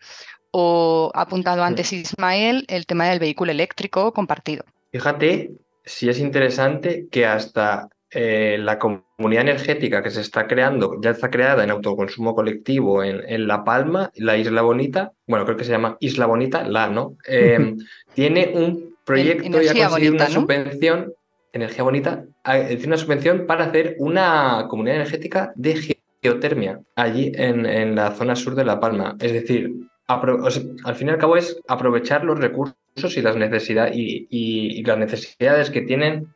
o 0.52 1.10
apuntado 1.14 1.62
antes 1.62 1.92
Ismael 1.92 2.64
el 2.68 2.86
tema 2.86 3.06
del 3.08 3.18
vehículo 3.18 3.52
eléctrico 3.52 4.12
compartido. 4.12 4.64
Fíjate 4.92 5.52
si 5.84 6.08
es 6.08 6.18
interesante 6.18 7.06
que 7.10 7.26
hasta 7.26 7.88
eh, 8.10 8.58
la 8.58 8.78
comunidad 8.78 9.42
energética 9.42 10.02
que 10.02 10.10
se 10.10 10.20
está 10.20 10.48
creando, 10.48 11.00
ya 11.00 11.10
está 11.10 11.30
creada 11.30 11.62
en 11.62 11.70
autoconsumo 11.70 12.34
colectivo 12.34 13.04
en, 13.04 13.22
en, 13.28 13.46
La 13.46 13.62
Palma, 13.62 14.10
la 14.16 14.36
Isla 14.36 14.62
Bonita, 14.62 15.12
bueno, 15.26 15.44
creo 15.44 15.56
que 15.56 15.64
se 15.64 15.70
llama 15.70 15.96
Isla 16.00 16.26
Bonita, 16.26 16.64
la, 16.64 16.88
¿no? 16.88 17.16
tiene 18.14 18.52
un 18.54 18.89
proyecto 19.10 19.62
y 19.62 19.68
ha 19.68 19.88
conseguido 19.88 20.14
una 20.14 20.28
subvención, 20.28 21.12
energía 21.52 21.84
bonita, 21.84 22.24
una 22.84 22.96
subvención 22.96 23.46
para 23.46 23.64
hacer 23.64 23.96
una 23.98 24.66
comunidad 24.68 24.96
energética 24.96 25.52
de 25.56 25.96
geotermia 26.22 26.80
allí 26.96 27.32
en, 27.34 27.94
la 27.94 28.12
zona 28.12 28.36
sur 28.36 28.54
de 28.54 28.64
La 28.64 28.80
Palma. 28.80 29.16
Es 29.20 29.32
decir, 29.32 29.74
al 30.06 30.94
fin 30.94 31.08
y 31.08 31.10
al 31.10 31.18
cabo 31.18 31.36
es 31.36 31.60
aprovechar 31.68 32.24
los 32.24 32.38
recursos 32.38 33.16
y 33.16 33.22
las, 33.22 33.36
necesidades 33.36 33.92
y, 33.94 34.82
las 34.84 34.98
necesidades 34.98 35.70
que 35.70 35.82
tienen 35.82 36.28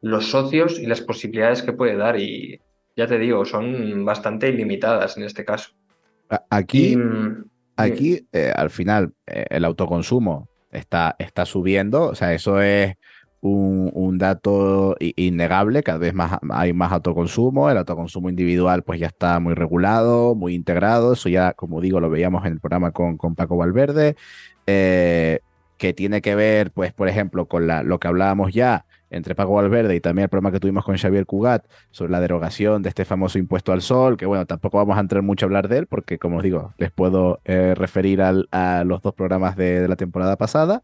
los 0.00 0.30
socios 0.30 0.78
y 0.78 0.86
las 0.86 1.00
posibilidades 1.00 1.62
que 1.62 1.72
puede 1.72 1.96
dar. 1.96 2.18
Y 2.18 2.60
ya 2.96 3.06
te 3.06 3.18
digo, 3.18 3.44
son 3.44 4.04
bastante 4.04 4.48
ilimitadas 4.48 5.16
en 5.16 5.24
este 5.24 5.44
caso. 5.44 5.70
Aquí, 6.50 6.96
mm, 6.96 7.44
aquí 7.76 8.26
eh, 8.32 8.52
al 8.54 8.70
final, 8.70 9.12
eh, 9.26 9.46
el 9.48 9.64
autoconsumo 9.64 10.47
está, 10.70 11.16
está 11.18 11.46
subiendo, 11.46 12.04
o 12.04 12.14
sea, 12.14 12.34
eso 12.34 12.60
es 12.60 12.96
un, 13.40 14.18
dato 14.18 14.96
innegable, 14.98 15.82
cada 15.82 15.98
vez 15.98 16.14
más 16.14 16.38
hay 16.50 16.72
más 16.72 16.92
autoconsumo, 16.92 17.70
el 17.70 17.78
autoconsumo 17.78 18.28
individual 18.28 18.82
pues 18.82 19.00
ya 19.00 19.06
está 19.06 19.38
muy 19.40 19.54
regulado, 19.54 20.34
muy 20.34 20.54
integrado, 20.54 21.12
eso 21.12 21.28
ya, 21.28 21.52
como 21.52 21.80
digo, 21.80 22.00
lo 22.00 22.10
veíamos 22.10 22.44
en 22.46 22.54
el 22.54 22.60
programa 22.60 22.90
con, 22.90 23.16
con 23.16 23.34
Paco 23.34 23.56
Valverde, 23.56 24.16
eh, 24.66 25.40
que 25.78 25.94
tiene 25.94 26.20
que 26.20 26.34
ver, 26.34 26.70
pues, 26.72 26.92
por 26.92 27.08
ejemplo, 27.08 27.46
con 27.46 27.66
la, 27.66 27.82
lo 27.82 27.98
que 27.98 28.08
hablábamos 28.08 28.52
ya 28.52 28.84
entre 29.10 29.34
Paco 29.34 29.54
Valverde 29.54 29.96
y 29.96 30.00
también 30.00 30.24
el 30.24 30.28
problema 30.28 30.52
que 30.52 30.60
tuvimos 30.60 30.84
con 30.84 30.96
Xavier 30.96 31.24
Cugat 31.24 31.64
sobre 31.90 32.12
la 32.12 32.20
derogación 32.20 32.82
de 32.82 32.90
este 32.90 33.04
famoso 33.04 33.38
impuesto 33.38 33.72
al 33.72 33.80
sol, 33.80 34.16
que 34.16 34.26
bueno, 34.26 34.44
tampoco 34.44 34.76
vamos 34.76 34.98
a 34.98 35.00
entrar 35.00 35.22
mucho 35.22 35.46
a 35.46 35.48
hablar 35.48 35.68
de 35.68 35.78
él, 35.78 35.86
porque 35.86 36.18
como 36.18 36.38
os 36.38 36.42
digo, 36.42 36.74
les 36.76 36.90
puedo 36.90 37.40
eh, 37.44 37.74
referir 37.74 38.20
a 38.20 38.84
los 38.84 39.00
dos 39.00 39.14
programas 39.14 39.56
de, 39.56 39.88
la 39.88 39.96
temporada 39.96 40.36
pasada, 40.36 40.82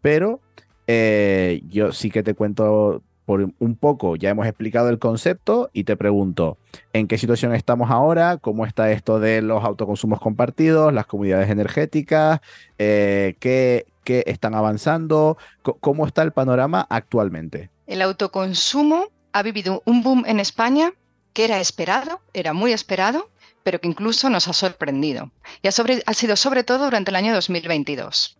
pero 0.00 0.40
eh, 0.86 1.62
yo 1.68 1.92
sí 1.92 2.10
que 2.10 2.22
te 2.22 2.34
cuento 2.34 3.02
por 3.24 3.50
un 3.58 3.76
poco, 3.76 4.16
ya 4.16 4.30
hemos 4.30 4.46
explicado 4.46 4.90
el 4.90 4.98
concepto 4.98 5.70
y 5.72 5.84
te 5.84 5.96
pregunto, 5.96 6.58
¿en 6.92 7.08
qué 7.08 7.16
situación 7.16 7.54
estamos 7.54 7.90
ahora? 7.90 8.36
¿Cómo 8.36 8.66
está 8.66 8.92
esto 8.92 9.18
de 9.18 9.40
los 9.40 9.64
autoconsumos 9.64 10.20
compartidos, 10.20 10.92
las 10.92 11.06
comunidades 11.06 11.48
energéticas? 11.48 12.40
Eh, 12.78 13.36
¿qué, 13.40 13.86
están 14.26 14.54
avanzando? 14.54 15.36
¿Cómo 15.62 16.06
está 16.06 16.22
el 16.22 16.32
panorama 16.32 16.86
actualmente? 16.90 17.70
El 17.86 18.02
autoconsumo 18.02 19.06
ha 19.32 19.42
vivido 19.42 19.82
un 19.84 20.02
boom 20.02 20.24
en 20.26 20.40
España 20.40 20.92
que 21.32 21.44
era 21.44 21.60
esperado, 21.60 22.20
era 22.32 22.52
muy 22.52 22.72
esperado, 22.72 23.30
pero 23.64 23.80
que 23.80 23.88
incluso 23.88 24.30
nos 24.30 24.46
ha 24.46 24.52
sorprendido. 24.52 25.32
Y 25.62 25.68
ha, 25.68 25.72
ha 26.06 26.14
sido 26.14 26.36
sobre 26.36 26.62
todo 26.62 26.84
durante 26.84 27.10
el 27.10 27.16
año 27.16 27.34
2022. 27.34 28.38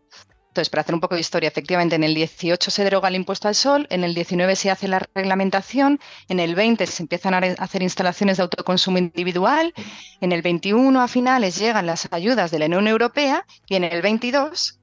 Entonces, 0.54 0.70
para 0.70 0.82
hacer 0.82 0.94
un 0.94 1.00
poco 1.00 1.16
de 1.16 1.20
historia, 1.20 1.48
efectivamente 1.48 1.96
en 1.96 2.04
el 2.04 2.14
18 2.14 2.70
se 2.70 2.84
deroga 2.84 3.08
el 3.08 3.16
impuesto 3.16 3.48
al 3.48 3.56
sol, 3.56 3.88
en 3.90 4.04
el 4.04 4.14
19 4.14 4.54
se 4.54 4.70
hace 4.70 4.86
la 4.86 5.00
reglamentación, 5.12 5.98
en 6.28 6.38
el 6.38 6.54
20 6.54 6.86
se 6.86 7.02
empiezan 7.02 7.34
a 7.34 7.38
hacer 7.58 7.82
instalaciones 7.82 8.36
de 8.36 8.44
autoconsumo 8.44 8.98
individual, 8.98 9.74
en 10.20 10.30
el 10.30 10.42
21 10.42 11.02
a 11.02 11.08
finales 11.08 11.58
llegan 11.58 11.86
las 11.86 12.06
ayudas 12.12 12.52
de 12.52 12.60
la 12.60 12.66
Unión 12.66 12.86
Europea 12.86 13.44
y 13.66 13.74
en 13.74 13.82
el 13.82 14.00
22 14.00 14.78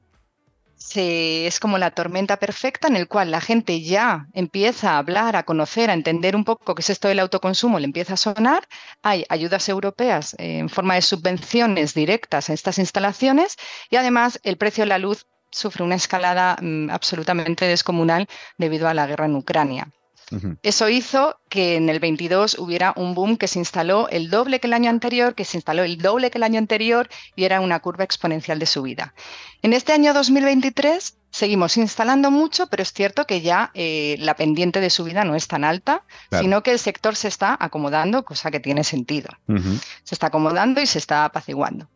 es 0.95 1.59
como 1.59 1.77
la 1.77 1.91
tormenta 1.91 2.37
perfecta 2.37 2.87
en 2.87 2.95
el 2.95 3.07
cual 3.07 3.31
la 3.31 3.41
gente 3.41 3.81
ya 3.81 4.27
empieza 4.33 4.91
a 4.91 4.97
hablar, 4.97 5.35
a 5.35 5.43
conocer, 5.43 5.89
a 5.89 5.93
entender 5.93 6.35
un 6.35 6.43
poco 6.43 6.75
qué 6.75 6.81
es 6.81 6.89
esto 6.89 7.07
del 7.07 7.19
autoconsumo, 7.19 7.79
le 7.79 7.85
empieza 7.85 8.13
a 8.13 8.17
sonar. 8.17 8.67
Hay 9.01 9.25
ayudas 9.29 9.69
europeas 9.69 10.35
en 10.37 10.69
forma 10.69 10.95
de 10.95 11.01
subvenciones 11.01 11.93
directas 11.93 12.49
a 12.49 12.53
estas 12.53 12.79
instalaciones 12.79 13.57
y 13.89 13.95
además 13.95 14.39
el 14.43 14.57
precio 14.57 14.83
de 14.83 14.89
la 14.89 14.97
luz 14.97 15.27
sufre 15.51 15.83
una 15.83 15.95
escalada 15.95 16.57
mm, 16.61 16.89
absolutamente 16.89 17.65
descomunal 17.65 18.27
debido 18.57 18.87
a 18.87 18.93
la 18.93 19.07
guerra 19.07 19.25
en 19.25 19.35
Ucrania. 19.35 19.91
Eso 20.63 20.87
hizo 20.87 21.39
que 21.49 21.75
en 21.75 21.89
el 21.89 21.99
22 21.99 22.57
hubiera 22.59 22.93
un 22.95 23.13
boom 23.13 23.37
que 23.37 23.47
se 23.47 23.59
instaló 23.59 24.07
el 24.09 24.29
doble 24.29 24.59
que 24.59 24.67
el 24.67 24.73
año 24.73 24.89
anterior, 24.89 25.35
que 25.35 25.45
se 25.45 25.57
instaló 25.57 25.83
el 25.83 25.97
doble 25.97 26.31
que 26.31 26.37
el 26.37 26.43
año 26.43 26.57
anterior 26.57 27.09
y 27.35 27.43
era 27.43 27.59
una 27.59 27.79
curva 27.79 28.03
exponencial 28.03 28.57
de 28.57 28.65
subida. 28.65 29.13
En 29.61 29.73
este 29.73 29.91
año 29.93 30.13
2023 30.13 31.17
seguimos 31.31 31.77
instalando 31.77 32.31
mucho, 32.31 32.67
pero 32.67 32.83
es 32.83 32.93
cierto 32.93 33.25
que 33.25 33.41
ya 33.41 33.71
eh, 33.73 34.15
la 34.19 34.35
pendiente 34.35 34.79
de 34.79 34.89
subida 34.89 35.23
no 35.23 35.35
es 35.35 35.47
tan 35.47 35.63
alta, 35.63 36.03
sino 36.31 36.63
que 36.63 36.71
el 36.71 36.79
sector 36.79 37.15
se 37.15 37.27
está 37.27 37.57
acomodando, 37.59 38.23
cosa 38.23 38.51
que 38.51 38.59
tiene 38.59 38.83
sentido. 38.83 39.29
Se 40.03 40.15
está 40.15 40.27
acomodando 40.27 40.81
y 40.81 40.85
se 40.85 40.97
está 40.97 41.25
apaciguando. 41.25 41.89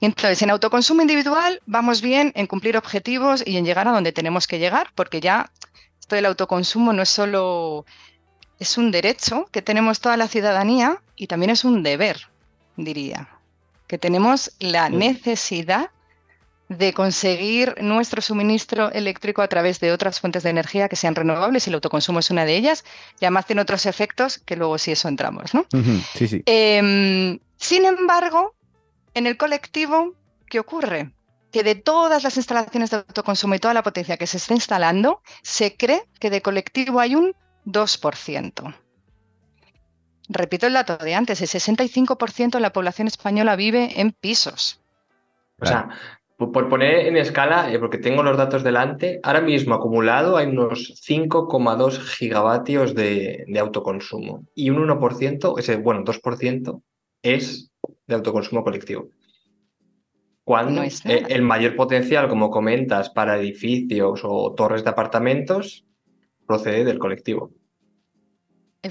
Entonces, 0.00 0.42
en 0.42 0.50
autoconsumo 0.50 1.02
individual 1.02 1.60
vamos 1.66 2.02
bien 2.02 2.32
en 2.34 2.46
cumplir 2.46 2.76
objetivos 2.76 3.42
y 3.46 3.56
en 3.56 3.64
llegar 3.64 3.88
a 3.88 3.92
donde 3.92 4.12
tenemos 4.12 4.46
que 4.46 4.58
llegar, 4.58 4.90
porque 4.94 5.20
ya 5.20 5.50
esto 6.02 6.16
del 6.16 6.26
autoconsumo 6.26 6.92
no 6.92 7.02
es 7.02 7.10
solo, 7.10 7.86
es 8.58 8.76
un 8.76 8.90
derecho 8.90 9.48
que 9.52 9.62
tenemos 9.62 10.00
toda 10.00 10.16
la 10.16 10.26
ciudadanía 10.26 11.00
y 11.14 11.28
también 11.28 11.50
es 11.50 11.64
un 11.64 11.84
deber, 11.84 12.28
diría, 12.76 13.28
que 13.86 13.98
tenemos 13.98 14.50
la 14.58 14.88
necesidad 14.88 15.90
de 16.68 16.92
conseguir 16.92 17.76
nuestro 17.80 18.20
suministro 18.20 18.90
eléctrico 18.90 19.42
a 19.42 19.48
través 19.48 19.78
de 19.78 19.92
otras 19.92 20.18
fuentes 20.18 20.42
de 20.42 20.50
energía 20.50 20.88
que 20.88 20.96
sean 20.96 21.14
renovables 21.14 21.66
y 21.66 21.70
el 21.70 21.74
autoconsumo 21.74 22.18
es 22.18 22.30
una 22.30 22.44
de 22.44 22.56
ellas 22.56 22.84
y 23.20 23.24
además 23.24 23.46
tiene 23.46 23.62
otros 23.62 23.86
efectos 23.86 24.38
que 24.38 24.56
luego 24.56 24.78
si 24.78 24.90
eso 24.90 25.06
entramos, 25.06 25.54
¿no? 25.54 25.66
Sí, 26.16 26.26
sí. 26.26 26.42
Em, 26.46 27.38
sin 27.58 27.84
embargo, 27.84 28.56
en 29.14 29.28
el 29.28 29.36
colectivo, 29.36 30.14
¿qué 30.48 30.58
ocurre? 30.58 31.12
Que 31.52 31.62
de 31.62 31.74
todas 31.74 32.24
las 32.24 32.36
instalaciones 32.36 32.90
de 32.90 32.96
autoconsumo 32.96 33.54
y 33.54 33.58
toda 33.58 33.74
la 33.74 33.82
potencia 33.82 34.16
que 34.16 34.26
se 34.26 34.38
está 34.38 34.54
instalando, 34.54 35.20
se 35.42 35.76
cree 35.76 36.02
que 36.18 36.30
de 36.30 36.42
colectivo 36.42 36.98
hay 36.98 37.14
un 37.14 37.34
2%. 37.66 38.74
Repito 40.28 40.66
el 40.66 40.72
dato 40.72 40.96
de 40.96 41.14
antes, 41.14 41.40
el 41.42 41.48
65% 41.48 42.52
de 42.52 42.60
la 42.60 42.72
población 42.72 43.06
española 43.06 43.54
vive 43.54 44.00
en 44.00 44.12
pisos. 44.12 44.80
O 45.60 45.66
sea, 45.66 45.90
por 46.38 46.68
poner 46.68 47.06
en 47.06 47.16
escala, 47.16 47.70
eh, 47.70 47.78
porque 47.78 47.98
tengo 47.98 48.22
los 48.22 48.36
datos 48.36 48.64
delante, 48.64 49.20
ahora 49.22 49.42
mismo 49.42 49.74
acumulado 49.74 50.38
hay 50.38 50.46
unos 50.46 50.94
5,2 51.06 51.98
gigavatios 52.00 52.94
de, 52.94 53.44
de, 53.46 53.60
autoconsumo 53.60 54.44
y 54.54 54.70
un 54.70 54.88
1%, 54.88 55.58
ese, 55.58 55.76
bueno, 55.76 56.02
2% 56.02 56.82
es 57.22 57.70
de 58.06 58.14
autoconsumo 58.14 58.64
colectivo. 58.64 59.10
Cuando 60.44 60.82
el 61.04 61.42
mayor 61.42 61.76
potencial, 61.76 62.28
como 62.28 62.50
comentas, 62.50 63.10
para 63.10 63.38
edificios 63.38 64.22
o 64.24 64.54
torres 64.54 64.82
de 64.82 64.90
apartamentos 64.90 65.86
procede 66.46 66.84
del 66.84 66.98
colectivo. 66.98 67.52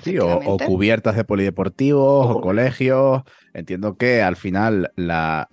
Sí, 0.02 0.18
o, 0.20 0.58
cubiertas 0.58 1.18
de 1.18 1.26
polideportivos 1.26 2.36
o, 2.38 2.40
colegios. 2.40 3.24
Entiendo 3.54 3.98
que 3.98 4.22
al 4.22 4.38
final 4.38 4.94
la, 4.96 5.50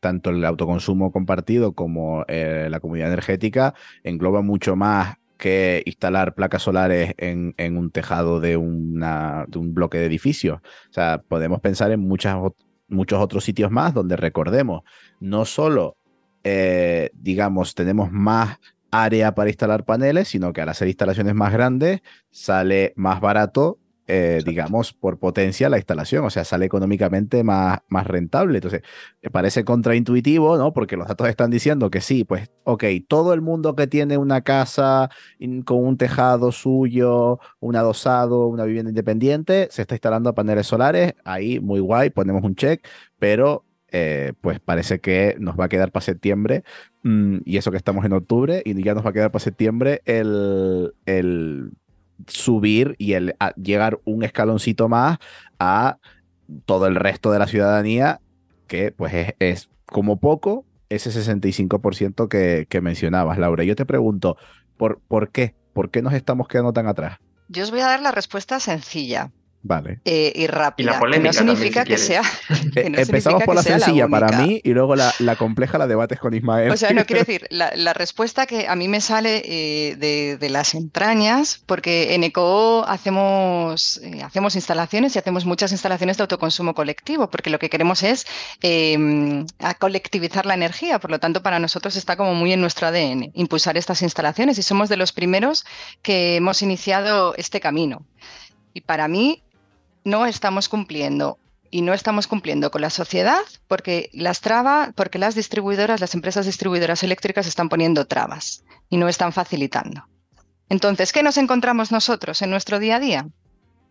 tanto 0.00 0.30
el 0.30 0.44
autoconsumo 0.44 1.10
compartido 1.10 1.72
como 1.72 2.24
eh, 2.28 2.68
la 2.70 2.80
comunidad 2.80 3.08
energética 3.08 3.74
engloba 4.04 4.42
mucho 4.42 4.76
más 4.76 5.16
que 5.38 5.82
instalar 5.86 6.34
placas 6.34 6.62
solares 6.62 7.14
en, 7.16 7.54
un 7.76 7.90
tejado 7.90 8.40
de, 8.40 8.58
una, 8.58 9.46
de, 9.48 9.58
un 9.58 9.72
bloque 9.72 9.98
de 9.98 10.06
edificios. 10.06 10.58
O 10.58 10.92
sea, 10.92 11.22
podemos 11.26 11.60
pensar 11.60 11.92
en 11.92 12.00
muchas 12.00 12.36
muchos 12.88 13.20
otros 13.20 13.44
sitios 13.44 13.70
más 13.70 13.94
donde 13.94 14.16
recordemos, 14.16 14.82
no 15.20 15.44
solo, 15.44 15.96
eh, 16.44 17.10
digamos, 17.14 17.74
tenemos 17.74 18.10
más 18.10 18.58
área 18.90 19.34
para 19.34 19.50
instalar 19.50 19.84
paneles, 19.84 20.28
sino 20.28 20.52
que 20.52 20.62
al 20.62 20.68
hacer 20.70 20.88
instalaciones 20.88 21.34
más 21.34 21.52
grandes 21.52 22.00
sale 22.30 22.92
más 22.96 23.20
barato 23.20 23.78
eh, 24.10 24.40
digamos, 24.44 24.94
por 24.94 25.18
potencia 25.18 25.68
la 25.68 25.76
instalación, 25.76 26.24
o 26.24 26.30
sea, 26.30 26.42
sale 26.44 26.64
económicamente 26.64 27.44
más, 27.44 27.80
más 27.88 28.06
rentable. 28.06 28.56
Entonces, 28.56 28.80
me 29.22 29.30
parece 29.30 29.64
contraintuitivo, 29.64 30.56
¿no? 30.56 30.72
Porque 30.72 30.96
los 30.96 31.06
datos 31.08 31.28
están 31.28 31.50
diciendo 31.50 31.90
que 31.90 32.00
sí, 32.00 32.24
pues, 32.24 32.50
ok, 32.64 32.84
todo 33.06 33.34
el 33.34 33.42
mundo 33.42 33.76
que 33.76 33.86
tiene 33.86 34.16
una 34.16 34.40
casa 34.40 35.10
con 35.66 35.84
un 35.84 35.98
tejado 35.98 36.52
suyo, 36.52 37.38
un 37.60 37.76
adosado, 37.76 38.46
una 38.46 38.64
vivienda 38.64 38.90
independiente, 38.90 39.68
se 39.70 39.82
está 39.82 39.94
instalando 39.94 40.34
paneles 40.34 40.66
solares, 40.66 41.14
ahí 41.24 41.60
muy 41.60 41.80
guay, 41.80 42.08
ponemos 42.08 42.42
un 42.44 42.54
check, 42.54 42.86
pero 43.18 43.66
eh, 43.90 44.32
pues 44.40 44.58
parece 44.58 45.00
que 45.00 45.36
nos 45.38 45.60
va 45.60 45.66
a 45.66 45.68
quedar 45.68 45.92
para 45.92 46.04
septiembre, 46.04 46.64
mm, 47.02 47.40
y 47.44 47.58
eso 47.58 47.70
que 47.70 47.76
estamos 47.76 48.06
en 48.06 48.14
octubre, 48.14 48.62
y 48.64 48.82
ya 48.82 48.94
nos 48.94 49.04
va 49.04 49.10
a 49.10 49.12
quedar 49.12 49.30
para 49.30 49.44
septiembre 49.44 50.00
el, 50.06 50.94
el 51.04 51.72
subir 52.26 52.94
y 52.98 53.12
el, 53.14 53.36
llegar 53.56 54.00
un 54.04 54.22
escaloncito 54.22 54.88
más 54.88 55.18
a 55.58 55.98
todo 56.66 56.86
el 56.86 56.94
resto 56.96 57.30
de 57.30 57.38
la 57.38 57.46
ciudadanía, 57.46 58.20
que 58.66 58.92
pues 58.92 59.34
es, 59.38 59.70
como 59.86 60.18
poco 60.18 60.64
ese 60.88 61.10
65% 61.10 62.28
que, 62.28 62.66
que 62.68 62.80
mencionabas, 62.80 63.38
Laura. 63.38 63.64
Yo 63.64 63.76
te 63.76 63.86
pregunto, 63.86 64.36
¿por, 64.76 65.00
¿por 65.00 65.30
qué? 65.30 65.54
¿Por 65.72 65.90
qué 65.90 66.02
nos 66.02 66.14
estamos 66.14 66.48
quedando 66.48 66.72
tan 66.72 66.86
atrás? 66.86 67.18
Yo 67.48 67.62
os 67.62 67.70
voy 67.70 67.80
a 67.80 67.86
dar 67.86 68.00
la 68.00 68.10
respuesta 68.10 68.60
sencilla. 68.60 69.30
Vale. 69.62 70.00
Eh, 70.04 70.32
y 70.34 70.46
rápida. 70.46 70.90
Y 70.90 70.92
la 70.92 70.98
polémica 71.00 71.42
no 71.42 71.54
significa 71.54 71.84
que 71.84 71.98
sea. 71.98 72.22
Empezamos 72.76 73.42
por 73.42 73.56
la 73.56 73.62
sencilla 73.62 74.06
para 74.08 74.28
mí 74.38 74.60
y 74.62 74.70
luego 74.70 74.94
la, 74.94 75.12
compleja 75.36 75.78
la 75.78 75.86
debates 75.86 76.20
con 76.20 76.32
Ismael. 76.32 76.70
O 76.70 76.76
sea, 76.76 76.90
no 76.92 77.04
quiero 77.04 77.20
decir, 77.26 77.46
la, 77.50 77.92
respuesta 77.92 78.46
que 78.46 78.68
a 78.68 78.76
mí 78.76 78.86
me 78.86 79.00
sale 79.00 79.42
eh, 79.44 79.96
de, 79.96 80.48
las 80.48 80.74
entrañas, 80.74 81.62
porque 81.66 82.14
en 82.14 82.24
ECO 82.24 82.84
hacemos, 82.86 83.98
eh, 84.02 84.22
hacemos 84.22 84.54
instalaciones 84.54 85.16
y 85.16 85.18
hacemos 85.18 85.44
muchas 85.44 85.72
instalaciones 85.72 86.16
de 86.16 86.22
autoconsumo 86.22 86.74
colectivo, 86.74 87.28
porque 87.28 87.50
lo 87.50 87.58
que 87.58 87.68
queremos 87.68 88.02
es 88.02 88.26
em, 88.62 89.44
colectivizar 89.78 90.46
la 90.46 90.54
energía. 90.54 91.00
Por 91.00 91.10
lo 91.10 91.18
tanto, 91.18 91.42
para 91.42 91.58
nosotros 91.58 91.96
está 91.96 92.16
como 92.16 92.34
muy 92.34 92.52
en 92.52 92.60
nuestro 92.60 92.86
ADN 92.86 93.32
impulsar 93.34 93.76
estas 93.76 94.02
instalaciones 94.02 94.58
y 94.58 94.62
somos 94.62 94.88
de 94.88 94.96
los 94.96 95.12
primeros 95.12 95.66
que 96.00 96.36
hemos 96.36 96.62
iniciado 96.62 97.34
este 97.36 97.60
camino. 97.60 98.06
Y 98.72 98.82
para 98.82 99.08
mí, 99.08 99.42
no 100.08 100.26
estamos 100.26 100.68
cumpliendo 100.68 101.38
y 101.70 101.82
no 101.82 101.92
estamos 101.92 102.26
cumpliendo 102.26 102.70
con 102.70 102.80
la 102.80 102.90
sociedad 102.90 103.42
porque 103.66 104.10
las 104.12 104.40
trabas, 104.40 104.90
porque 104.94 105.18
las 105.18 105.34
distribuidoras, 105.34 106.00
las 106.00 106.14
empresas 106.14 106.46
distribuidoras 106.46 107.02
eléctricas 107.02 107.46
están 107.46 107.68
poniendo 107.68 108.06
trabas 108.06 108.64
y 108.88 108.96
no 108.96 109.08
están 109.08 109.32
facilitando. 109.32 110.06
Entonces, 110.70 111.12
¿qué 111.12 111.22
nos 111.22 111.36
encontramos 111.36 111.92
nosotros 111.92 112.42
en 112.42 112.50
nuestro 112.50 112.78
día 112.78 112.96
a 112.96 113.00
día? 113.00 113.28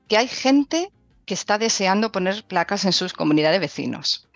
Que 0.08 0.18
hay 0.18 0.28
gente 0.28 0.92
que 1.26 1.34
está 1.34 1.58
deseando 1.58 2.12
poner 2.12 2.44
placas 2.46 2.86
en 2.86 2.94
sus 2.94 3.14
comunidades 3.14 3.56
de 3.56 3.68
vecinos, 3.68 4.28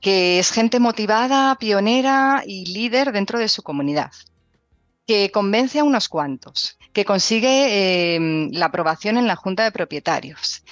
que 0.00 0.38
es 0.38 0.50
gente 0.50 0.78
motivada, 0.78 1.56
pionera 1.56 2.42
y 2.46 2.66
líder 2.66 3.12
dentro 3.12 3.38
de 3.38 3.48
su 3.48 3.62
comunidad, 3.62 4.12
que 5.06 5.30
convence 5.30 5.78
a 5.78 5.84
unos 5.84 6.08
cuantos, 6.08 6.76
que 6.92 7.04
consigue 7.04 8.16
eh, 8.16 8.48
la 8.52 8.66
aprobación 8.66 9.16
en 9.16 9.26
la 9.26 9.36
Junta 9.36 9.64
de 9.64 9.72
Propietarios, 9.72 10.62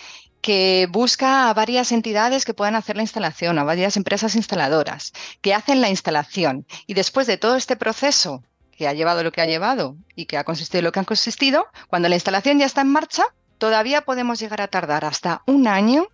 que 0.44 0.87
busca 0.90 1.48
a 1.48 1.54
varias 1.54 1.90
entidades 1.90 2.44
que 2.44 2.52
puedan 2.52 2.74
hacer 2.74 2.96
la 2.96 3.02
instalación, 3.02 3.59
a 3.59 3.64
varias 3.64 3.96
empresas 3.96 4.37
instaladoras, 4.37 5.14
que 5.40 5.54
hacen 5.54 5.80
la 5.80 5.88
instalación. 5.88 6.66
Y 6.87 6.92
después 6.92 7.26
de 7.26 7.38
todo 7.38 7.57
este 7.57 7.76
proceso 7.76 8.44
que 8.76 8.87
ha 8.87 8.92
llevado 8.92 9.22
lo 9.22 9.33
que 9.33 9.40
ha 9.40 9.46
llevado 9.46 9.96
y 10.14 10.26
que 10.26 10.37
ha 10.37 10.44
consistido 10.44 10.83
lo 10.83 10.92
que 10.92 11.00
ha 11.00 11.04
consistido, 11.04 11.66
cuando 11.88 12.11
la 12.11 12.16
instalación 12.16 12.59
ya 12.59 12.66
está 12.66 12.83
en 12.83 12.92
marcha, 12.92 13.24
todavía 13.57 14.02
podemos 14.02 14.38
llegar 14.38 14.61
a 14.61 14.68
tardar 14.68 15.07
hasta 15.07 15.42
un 15.46 15.66
año 15.66 16.09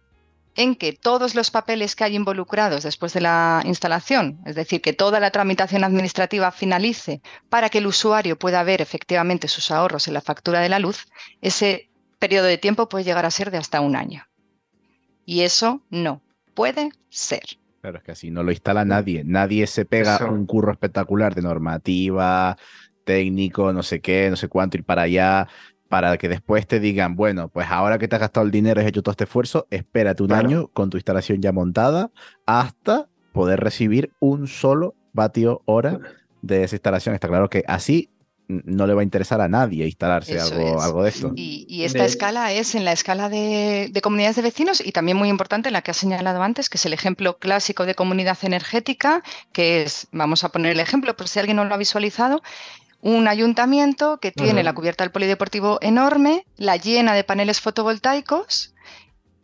en 0.55 0.77
que 0.77 0.93
todos 0.93 1.35
los 1.35 1.51
papeles 1.51 1.97
que 1.97 2.05
hay 2.05 2.15
involucrados 2.15 2.85
después 2.85 3.13
de 3.13 3.23
la 3.23 3.63
instalación, 3.65 4.39
es 4.47 4.55
decir, 4.55 4.81
que 4.81 4.93
toda 4.93 5.19
la 5.19 5.33
tramitación 5.33 5.83
administrativa 5.83 6.53
finalice 6.53 7.21
para 7.49 7.69
que 7.69 7.79
el 7.79 7.89
usuario 7.89 8.39
pueda 8.39 8.63
ver 8.63 8.81
efectivamente 8.81 9.49
sus 9.49 9.73
ahorros 9.73 10.07
en 10.07 10.15
la 10.15 10.21
factura 10.21 10.61
de 10.61 10.69
la 10.69 10.79
luz, 10.79 11.09
ese 11.41 11.90
periodo 12.21 12.47
de 12.47 12.59
tiempo 12.59 12.89
puede 12.89 13.05
llegar 13.05 13.27
a 13.27 13.31
ser 13.33 13.51
de 13.51 13.59
hasta 13.59 13.81
un 13.81 13.97
año. 13.97 14.29
Y 15.25 15.41
eso 15.41 15.83
no 15.91 16.23
puede 16.55 16.91
ser. 17.09 17.43
Pero 17.81 17.99
es 17.99 18.05
que 18.05 18.13
así 18.13 18.31
no 18.31 18.43
lo 18.43 18.53
instala 18.53 18.85
nadie. 18.85 19.25
Nadie 19.25 19.67
se 19.67 19.85
pega 19.85 20.19
un 20.31 20.47
curro 20.47 20.71
espectacular 20.71 21.35
de 21.35 21.43
normativa, 21.43 22.57
técnico, 23.05 23.73
no 23.73 23.83
sé 23.83 24.01
qué, 24.01 24.29
no 24.31 24.37
sé 24.37 24.49
cuánto, 24.49 24.77
ir 24.77 24.85
para 24.85 25.03
allá, 25.03 25.49
para 25.89 26.17
que 26.19 26.29
después 26.29 26.67
te 26.67 26.79
digan, 26.79 27.17
bueno, 27.17 27.49
pues 27.49 27.67
ahora 27.71 27.99
que 27.99 28.07
te 28.07 28.17
has 28.17 28.21
gastado 28.21 28.45
el 28.45 28.53
dinero, 28.53 28.81
has 28.81 28.87
hecho 28.87 29.03
todo 29.03 29.13
este 29.13 29.25
esfuerzo, 29.25 29.67
espérate 29.71 30.23
un 30.23 30.33
año 30.33 30.69
con 30.69 30.91
tu 30.91 30.99
instalación 30.99 31.41
ya 31.41 31.53
montada 31.53 32.11
hasta 32.47 33.09
poder 33.33 33.61
recibir 33.61 34.13
un 34.21 34.47
solo 34.47 34.95
vatio 35.13 35.63
hora 35.65 35.99
de 36.43 36.65
esa 36.65 36.77
instalación. 36.77 37.15
Está 37.15 37.29
claro 37.29 37.49
que 37.49 37.65
así 37.67 38.11
no 38.65 38.87
le 38.87 38.95
va 38.95 39.01
a 39.01 39.05
interesar 39.05 39.41
a 39.41 39.49
nadie 39.49 39.87
instalarse 39.87 40.39
algo, 40.39 40.83
algo, 40.83 41.03
de 41.03 41.09
esto. 41.11 41.33
Y, 41.37 41.85
esta 41.85 42.05
escala 42.05 42.53
es 42.53 42.75
en 42.75 42.85
la 42.85 42.93
escala 42.93 43.29
de, 43.29 43.93
comunidades 44.03 44.37
de 44.37 44.43
vecinos 44.43 44.83
y 44.85 44.93
también 44.93 45.17
muy 45.17 45.29
importante 45.29 45.71
la 45.71 45.83
que 45.83 45.93
has 45.93 45.97
señalado 45.97 46.43
antes, 46.43 46.69
que 46.69 46.77
es 46.79 46.87
el 46.87 46.93
ejemplo 46.93 47.39
clásico 47.39 47.87
de 47.87 47.95
comunidad 47.95 48.39
energética, 48.43 49.23
que 49.53 49.83
es, 49.83 50.09
vamos 50.13 50.45
a 50.45 50.51
poner 50.51 50.73
el 50.73 50.81
ejemplo 50.81 51.17
por 51.17 51.29
si 51.29 51.39
alguien 51.39 51.57
no 51.57 51.65
lo 51.65 51.75
ha 51.75 51.79
visualizado, 51.79 52.43
un 53.03 53.29
ayuntamiento 53.29 54.19
que 54.19 54.31
tiene 54.31 54.63
la 54.63 54.75
cubierta 54.75 55.05
del 55.05 55.11
polideportivo 55.11 55.79
enorme, 55.81 56.45
la 56.57 56.77
llena 56.77 57.15
de 57.15 57.25
paneles 57.25 57.61
fotovoltaicos 57.61 58.70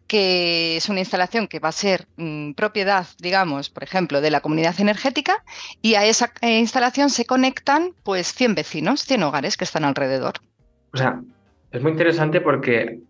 que 0.07 0.77
es 0.77 0.88
una 0.88 1.01
instalación 1.01 1.49
que 1.49 1.59
va 1.59 1.71
a 1.71 1.73
ser 1.73 2.07
mm, 2.16 2.53
propiedad, 2.53 3.07
digamos, 3.19 3.71
por 3.71 3.83
ejemplo, 3.83 4.21
de 4.21 4.31
la 4.31 4.40
comunidad 4.40 4.81
energética 4.81 5.45
y 5.83 5.95
a 5.95 6.05
esa 6.05 6.33
eh, 6.40 6.59
instalación 6.59 7.11
se 7.11 7.27
conectan 7.27 7.92
pues 8.03 8.33
100 8.33 8.55
vecinos, 8.55 9.03
100 9.03 9.23
hogares 9.23 9.57
que 9.57 9.64
están 9.64 9.85
alrededor. 9.85 10.35
O 10.92 10.97
sea, 10.97 11.21
es 11.73 11.83
muy 11.83 11.92
interesante 11.92 12.40
porque 12.40 13.01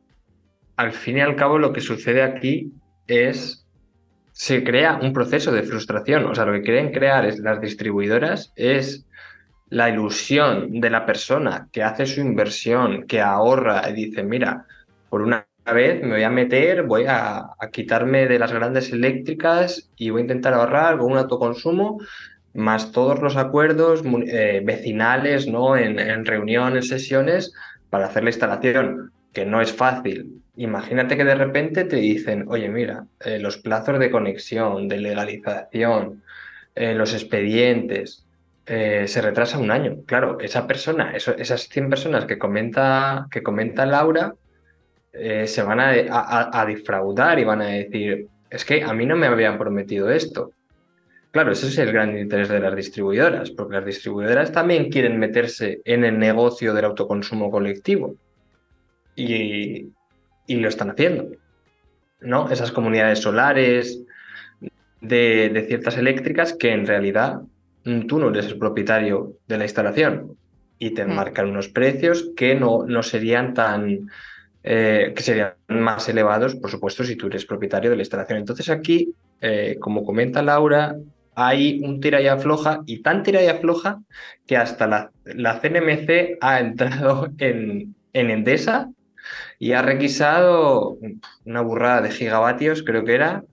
al 0.77 0.93
fin 0.93 1.19
y 1.19 1.21
al 1.21 1.37
cabo 1.37 1.59
lo 1.59 1.73
que 1.73 1.81
sucede 1.81 2.23
aquí 2.23 2.73
es 3.07 3.67
se 4.33 4.63
crea 4.63 4.99
un 5.01 5.15
proceso 5.15 5.51
de 5.51 5.63
frustración, 5.63 6.27
o 6.27 6.35
sea, 6.35 6.45
lo 6.45 6.53
que 6.53 6.63
quieren 6.63 6.93
crear 6.93 7.25
es 7.25 7.39
las 7.39 7.59
distribuidoras 7.59 8.53
es 8.55 9.07
la 9.69 9.89
ilusión 9.89 10.81
de 10.81 10.91
la 10.91 11.07
persona 11.07 11.69
que 11.73 11.83
hace 11.83 12.07
su 12.07 12.21
inversión, 12.21 13.07
que 13.07 13.21
ahorra 13.21 13.89
y 13.89 13.95
dice, 13.95 14.23
mira, 14.23 14.67
por 15.09 15.23
una 15.23 15.47
vez 15.73 16.03
me 16.03 16.15
voy 16.15 16.23
a 16.23 16.31
meter, 16.31 16.85
voy 16.85 17.05
a, 17.09 17.49
quitarme 17.73 18.27
de 18.27 18.39
las 18.39 18.53
grandes 18.53 18.93
eléctricas 18.93 19.91
y 19.97 20.11
voy 20.11 20.21
a 20.21 20.23
intentar 20.23 20.55
ahorrar 20.55 20.99
con 20.99 21.13
un 21.13 21.19
autoconsumo, 21.19 22.01
más 22.55 22.93
todos 22.93 23.21
los 23.21 23.37
acuerdos 23.37 24.03
eh, 24.29 24.63
vecinales, 24.65 25.47
¿no? 25.49 25.77
En, 25.77 26.25
reuniones, 26.25 26.89
sesiones, 26.89 27.53
para 27.91 28.07
hacer 28.07 28.23
la 28.23 28.31
instalación, 28.31 29.13
que 29.33 29.45
no 29.45 29.61
es 29.61 29.73
fácil. 29.73 30.43
Imagínate 30.57 31.17
que 31.17 31.25
de 31.25 31.35
repente 31.35 31.85
te 31.85 31.97
dicen, 31.97 32.47
oye, 32.49 32.69
mira, 32.69 33.07
eh, 33.25 33.39
los 33.39 33.59
plazos 33.59 33.99
de 33.99 34.11
conexión, 34.11 34.89
de 34.89 34.99
legalización, 34.99 36.23
eh, 36.75 36.95
los 36.95 37.13
expedientes, 37.13 38.23
se 38.67 39.23
retrasa 39.23 39.59
un 39.59 39.71
año. 39.71 39.99
Claro, 40.07 40.41
esa 40.41 40.67
persona, 40.67 41.13
esas 41.15 41.69
100 41.69 41.89
personas 41.89 42.25
que 42.25 42.37
comenta, 42.37 43.29
que 43.31 43.45
comenta 43.45 43.87
Laura, 43.87 44.35
eh, 45.19 45.47
se 45.47 45.63
van 45.63 45.81
a, 45.81 46.65
defraudar 46.67 47.39
y 47.39 47.45
van 47.45 47.63
a 47.63 47.67
decir, 47.67 48.27
es 48.51 48.65
que 48.65 48.83
a 48.83 48.93
mí 48.93 49.07
no 49.07 49.17
me 49.17 49.27
habían 49.27 49.59
prometido 49.59 50.11
esto. 50.11 50.53
Claro, 51.31 51.53
ese 51.53 51.69
es 51.69 51.79
el 51.79 51.93
gran 51.93 52.17
interés 52.17 52.49
de 52.49 52.61
las 52.61 52.75
distribuidoras, 52.75 53.51
porque 53.51 53.77
las 53.77 53.85
distribuidoras 53.85 54.53
también 54.53 54.91
quieren 54.91 55.19
meterse 55.19 55.81
en 55.85 56.05
el 56.05 56.19
negocio 56.19 56.73
del 56.75 56.87
autoconsumo 56.87 57.51
colectivo. 57.51 58.15
Y, 59.15 59.91
lo 60.49 60.69
están 60.69 60.91
haciendo. 60.91 61.29
¿no? 62.21 62.51
Esas 62.51 62.73
comunidades 62.73 63.21
solares 63.21 64.03
de, 65.01 65.65
ciertas 65.69 65.97
eléctricas 65.97 66.53
que 66.53 66.73
en 66.73 66.87
realidad 66.87 67.41
mm, 67.85 68.03
tú 68.03 68.19
no 68.19 68.31
eres 68.31 68.47
el 68.47 68.59
propietario 68.59 69.35
de 69.47 69.59
la 69.59 69.65
instalación 69.65 70.37
y 70.79 70.91
te 70.91 71.05
mm. 71.05 71.13
marcan 71.13 71.49
unos 71.49 71.69
precios 71.69 72.31
que 72.37 72.55
no, 72.55 72.85
no 72.87 73.03
serían 73.03 73.55
tan, 73.55 74.09
eh, 74.69 75.13
que 75.15 75.23
serían 75.23 75.55
más 75.69 76.09
elevados, 76.09 76.57
por 76.57 76.73
supuesto, 76.73 77.05
si 77.05 77.15
tú 77.15 77.29
eres 77.29 77.47
propietario 77.47 77.89
de 77.89 77.95
la 77.95 78.03
instalación. 78.03 78.41
Entonces 78.41 78.69
aquí, 78.69 79.15
eh, 79.41 79.77
como 79.79 80.05
comenta 80.05 80.43
Laura, 80.43 80.97
hay 81.37 81.79
un 81.85 82.01
tira 82.01 82.21
y 82.21 82.27
afloja 82.27 82.83
y 82.85 83.01
tan 83.01 83.23
tira 83.23 83.41
y 83.45 83.47
afloja 83.47 84.01
que 84.45 84.57
hasta 84.57 84.89
la, 84.89 85.13
la 85.25 85.61
CNMC 85.61 86.39
ha 86.41 86.59
entrado 86.59 87.29
en, 87.39 87.95
en 88.13 88.31
Endesa 88.31 88.91
y 89.61 89.71
ha 89.71 89.83
requisado 89.83 90.99
una 91.45 91.61
burrada 91.61 92.01
de 92.01 92.11
gigavatios, 92.11 92.83
creo 92.83 93.05
que 93.05 93.15
era, 93.15 93.45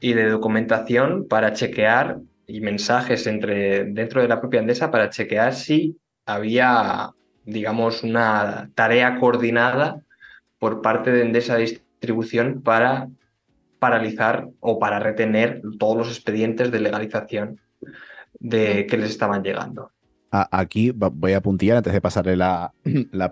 y 0.00 0.14
de 0.14 0.30
documentación 0.30 1.28
para 1.28 1.52
chequear 1.52 2.20
y 2.46 2.62
mensajes 2.62 3.26
entre, 3.26 3.84
dentro 3.84 4.22
de 4.22 4.28
la 4.28 4.40
propia 4.40 4.60
Endesa 4.60 4.90
para 4.90 5.10
chequear 5.10 5.52
si 5.52 5.98
había, 6.24 7.10
digamos, 7.44 8.02
una 8.02 8.70
tarea 8.74 9.18
coordinada 9.20 10.00
por 10.64 10.80
parte 10.80 11.12
de 11.12 11.20
Endesa 11.20 11.56
Distribución 11.58 12.62
para 12.62 13.10
paralizar 13.78 14.48
o 14.60 14.78
para 14.78 14.98
retener 14.98 15.60
todos 15.78 15.94
los 15.94 16.08
expedientes 16.08 16.70
de 16.70 16.80
legalización 16.80 17.60
de 18.40 18.86
que 18.86 18.96
les 18.96 19.10
estaban 19.10 19.42
llegando 19.42 19.90
aquí 20.50 20.90
voy 20.90 21.32
a 21.32 21.40
puntillar 21.40 21.76
antes 21.76 21.92
de 21.92 22.00
pasarle 22.00 22.36
la, 22.36 22.72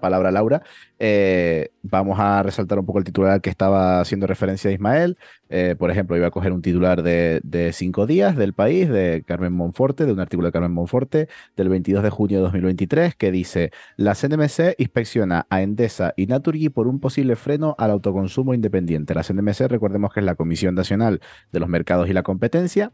palabra 0.01 0.29
a 0.29 0.33
Laura. 0.33 0.63
Eh, 0.99 1.71
vamos 1.83 2.19
a 2.21 2.43
resaltar 2.43 2.79
un 2.79 2.87
poco 2.87 2.99
el 2.99 3.05
titular 3.05 3.41
que 3.41 3.51
estaba 3.51 4.01
haciendo 4.01 4.27
referencia 4.27 4.71
a 4.71 4.73
Ismael. 4.73 5.19
Eh, 5.49 5.75
por 5.79 5.91
ejemplo, 5.91 6.17
iba 6.17 6.29
a 6.29 6.31
coger 6.31 6.53
un 6.53 6.63
titular 6.63 7.03
de, 7.03 7.71
cinco 7.73 8.07
días 8.07 8.37
del 8.37 8.55
país, 8.55 8.89
de 8.89 9.23
Carmen 9.27 9.53
Monforte, 9.53 10.07
de 10.07 10.13
un 10.13 10.21
artículo 10.21 10.47
de 10.47 10.53
Carmen 10.53 10.73
Monforte 10.73 11.29
del 11.57 11.69
22 11.69 12.03
de 12.03 12.11
junio 12.11 12.39
de 12.39 12.45
2023, 12.45 13.15
que 13.17 13.31
dice: 13.33 13.73
La 13.97 14.15
CNMC 14.15 14.75
inspecciona 14.79 15.47
a 15.51 15.63
Endesa 15.63 16.15
y 16.17 16.27
Naturgy 16.27 16.69
por 16.69 16.87
un 16.87 17.01
posible 17.01 17.37
freno 17.37 17.75
al 17.79 17.91
autoconsumo 17.91 18.55
independiente. 18.55 19.15
La 19.15 19.23
CNMC, 19.23 19.69
recordemos 19.69 20.13
que 20.13 20.21
es 20.21 20.27
la 20.27 20.37
Comisión 20.37 20.75
Nacional 20.75 21.21
de 21.53 21.61
los 21.61 21.69
Mercados 21.69 22.09
y 22.09 22.13
la 22.13 22.23
Competencia, 22.23 22.93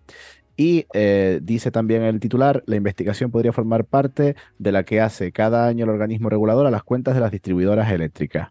y 0.58 0.86
eh, 0.92 1.38
dice 1.40 1.70
también 1.70 2.02
el 2.02 2.18
titular, 2.18 2.64
la 2.66 2.74
investigación 2.74 3.30
podría 3.30 3.52
formar 3.52 3.84
parte 3.84 4.34
de 4.58 4.72
la 4.72 4.82
que 4.82 5.00
hace 5.00 5.30
cada 5.30 5.68
año 5.68 5.84
el 5.84 5.90
organismo 5.90 6.28
regulador 6.28 6.66
a 6.66 6.72
las 6.72 6.82
cuentas 6.82 7.14
de 7.14 7.20
las 7.20 7.30
distribuidoras 7.30 7.92
eléctricas. 7.92 8.50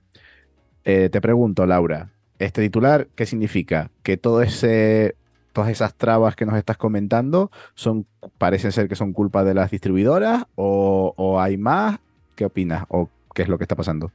Eh, 0.85 1.09
te 1.11 1.19
pregunto, 1.19 1.65
Laura, 1.65 2.09
este 2.39 2.61
titular, 2.61 3.09
¿qué 3.13 3.25
significa? 3.25 3.91
¿Que 4.03 4.15
todas 4.15 4.63
esas 4.63 5.95
trabas 5.95 6.37
que 6.37 6.45
nos 6.45 6.57
estás 6.57 6.77
comentando 6.77 7.51
son, 7.75 8.07
parecen 8.37 8.71
ser 8.71 8.87
que 8.87 8.95
son 8.95 9.11
culpa 9.11 9.43
de 9.43 9.53
las 9.53 9.69
distribuidoras 9.69 10.45
o, 10.55 11.13
o 11.17 11.41
hay 11.41 11.57
más? 11.57 11.99
¿Qué 12.35 12.45
opinas? 12.45 12.85
¿O 12.87 13.09
qué 13.35 13.41
es 13.41 13.49
lo 13.49 13.57
que 13.57 13.65
está 13.65 13.75
pasando? 13.75 14.13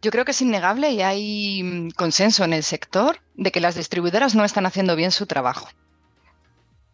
Yo 0.00 0.10
creo 0.10 0.24
que 0.24 0.30
es 0.30 0.40
innegable 0.40 0.92
y 0.92 1.02
hay 1.02 1.62
mm, 1.62 1.90
consenso 1.90 2.42
en 2.42 2.54
el 2.54 2.62
sector 2.62 3.18
de 3.34 3.52
que 3.52 3.60
las 3.60 3.74
distribuidoras 3.74 4.34
no 4.34 4.46
están 4.46 4.64
haciendo 4.64 4.96
bien 4.96 5.10
su 5.10 5.26
trabajo. 5.26 5.68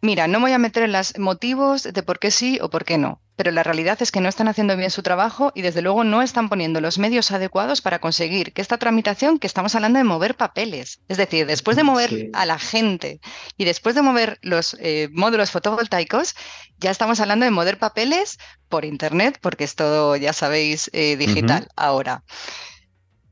Mira, 0.07 0.29
no 0.29 0.39
voy 0.39 0.53
a 0.53 0.57
meter 0.57 0.83
en 0.83 0.93
los 0.93 1.19
motivos 1.19 1.83
de 1.83 2.01
por 2.01 2.17
qué 2.17 2.31
sí 2.31 2.59
o 2.61 2.69
por 2.69 2.85
qué 2.85 2.97
no, 2.97 3.21
pero 3.35 3.51
la 3.51 3.61
realidad 3.61 4.01
es 4.01 4.09
que 4.09 4.21
no 4.21 4.29
están 4.29 4.47
haciendo 4.47 4.77
bien 4.77 4.89
su 4.89 5.03
trabajo 5.03 5.51
y 5.53 5.63
desde 5.63 5.81
luego 5.81 6.05
no 6.05 6.21
están 6.21 6.47
poniendo 6.47 6.79
los 6.79 6.97
medios 6.97 7.29
adecuados 7.31 7.81
para 7.81 7.99
conseguir 7.99 8.53
que 8.53 8.61
esta 8.61 8.77
tramitación, 8.77 9.37
que 9.37 9.47
estamos 9.47 9.75
hablando 9.75 9.97
de 9.97 10.05
mover 10.05 10.37
papeles, 10.37 11.01
es 11.09 11.17
decir, 11.17 11.45
después 11.45 11.75
de 11.75 11.83
mover 11.83 12.29
a 12.31 12.45
la 12.45 12.57
gente 12.57 13.19
y 13.57 13.65
después 13.65 13.95
de 13.95 14.01
mover 14.01 14.39
los 14.41 14.77
eh, 14.79 15.09
módulos 15.11 15.51
fotovoltaicos, 15.51 16.35
ya 16.77 16.89
estamos 16.89 17.19
hablando 17.19 17.43
de 17.43 17.51
mover 17.51 17.77
papeles 17.77 18.37
por 18.69 18.85
Internet, 18.85 19.39
porque 19.41 19.65
es 19.65 19.75
todo, 19.75 20.15
ya 20.15 20.31
sabéis, 20.31 20.89
eh, 20.93 21.17
digital. 21.17 21.67
Ahora. 21.75 22.23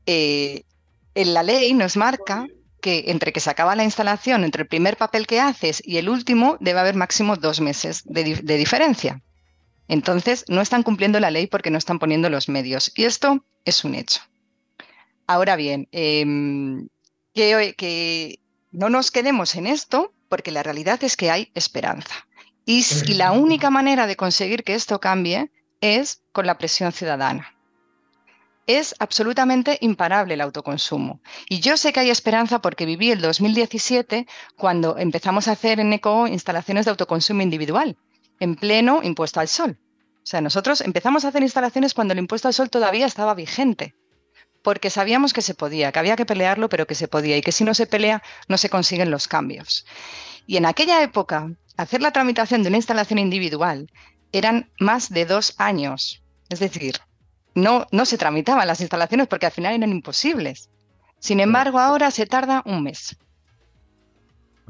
Eh, 0.04 0.64
en 1.14 1.32
la 1.32 1.42
ley 1.42 1.72
nos 1.72 1.96
marca 1.96 2.46
que 2.86 3.10
entre 3.10 3.32
que 3.32 3.40
se 3.40 3.50
acaba 3.50 3.74
la 3.74 3.82
instalación, 3.82 4.44
entre 4.44 4.62
el 4.62 4.68
primer 4.68 4.96
papel 4.96 5.26
que 5.26 5.40
haces 5.40 5.82
y 5.84 5.96
el 5.96 6.08
último, 6.08 6.56
debe 6.60 6.78
haber 6.78 6.94
máximo 6.94 7.34
dos 7.34 7.60
meses 7.60 8.04
de, 8.04 8.22
diferencia. 8.56 9.24
Entonces, 9.88 10.44
no 10.46 10.60
están 10.60 10.84
cumpliendo 10.84 11.18
la 11.18 11.32
ley 11.32 11.48
porque 11.48 11.72
no 11.72 11.78
están 11.78 11.98
poniendo 11.98 12.30
los 12.30 12.48
medios. 12.48 12.92
Y 12.94 13.02
esto 13.02 13.44
es 13.64 13.82
un 13.82 13.96
hecho. 13.96 14.20
Ahora 15.26 15.56
bien, 15.56 15.88
em, 15.90 16.86
que, 17.34 18.38
no 18.70 18.88
nos 18.88 19.10
quedemos 19.10 19.56
en 19.56 19.66
esto 19.66 20.14
porque 20.28 20.52
la 20.52 20.62
realidad 20.62 21.02
es 21.02 21.16
que 21.16 21.32
hay 21.32 21.50
esperanza. 21.56 22.14
y 22.66 23.14
la 23.14 23.32
única 23.32 23.68
manera 23.70 24.06
de 24.06 24.14
conseguir 24.14 24.62
que 24.62 24.74
esto 24.74 25.00
cambie 25.00 25.50
es 25.80 26.22
con 26.30 26.46
la 26.46 26.56
presión 26.56 26.92
ciudadana 26.92 27.55
es 28.66 28.94
absolutamente 28.98 29.78
imparable 29.80 30.34
el 30.34 30.40
autoconsumo. 30.40 31.20
Y 31.48 31.60
yo 31.60 31.76
sé 31.76 31.92
que 31.92 32.00
hay 32.00 32.10
esperanza 32.10 32.60
porque 32.60 32.86
viví 32.86 33.10
el 33.10 33.20
2017 33.20 34.26
cuando 34.56 34.98
empezamos 34.98 35.48
a 35.48 35.52
hacer 35.52 35.80
en 35.80 35.92
ECO 35.92 36.26
instalaciones 36.26 36.84
de 36.84 36.90
autoconsumo 36.90 37.42
individual, 37.42 37.96
en 38.40 38.56
pleno 38.56 39.02
impuesto 39.02 39.40
al 39.40 39.48
sol. 39.48 39.78
O 40.26 40.26
sea, 40.28 40.40
nosotros 40.40 40.80
empezamos 40.80 41.24
a 41.24 41.28
hacer 41.28 41.42
instalaciones 41.42 41.94
cuando 41.94 42.12
el 42.12 42.18
impuesto 42.18 42.48
al 42.48 42.54
sol 42.54 42.68
todavía 42.68 43.06
estaba 43.06 43.34
vigente, 43.34 43.94
porque 44.62 44.90
sabíamos 44.90 45.32
que 45.32 45.42
se 45.42 45.54
podía, 45.54 45.92
que 45.92 46.00
había 46.00 46.16
que 46.16 46.26
pelearlo, 46.26 46.68
pero 46.68 46.88
que 46.88 46.96
se 46.96 47.06
podía 47.06 47.36
y 47.36 47.42
que 47.42 47.52
si 47.52 47.62
no 47.62 47.74
se 47.74 47.86
pelea 47.86 48.22
no 48.48 48.58
se 48.58 48.68
consiguen 48.68 49.12
los 49.12 49.28
cambios. 49.28 49.86
Y 50.48 50.56
en 50.56 50.66
aquella 50.66 51.02
época, 51.02 51.52
hacer 51.76 52.02
la 52.02 52.10
tramitación 52.10 52.64
de 52.64 52.68
una 52.68 52.78
instalación 52.78 53.20
individual 53.20 53.88
eran 54.32 54.72
más 54.80 55.10
de 55.10 55.24
dos 55.24 55.54
años. 55.58 56.22
Es 56.48 56.58
decir, 56.58 56.96
no, 57.56 57.86
no 57.90 58.04
se 58.04 58.18
tramitaban 58.18 58.68
las 58.68 58.80
instalaciones 58.80 59.26
porque 59.26 59.46
al 59.46 59.52
final 59.52 59.74
eran 59.74 59.90
imposibles. 59.90 60.70
Sin 61.18 61.40
embargo, 61.40 61.80
ahora 61.80 62.10
se 62.10 62.26
tarda 62.26 62.62
un 62.66 62.82
mes. 62.82 63.16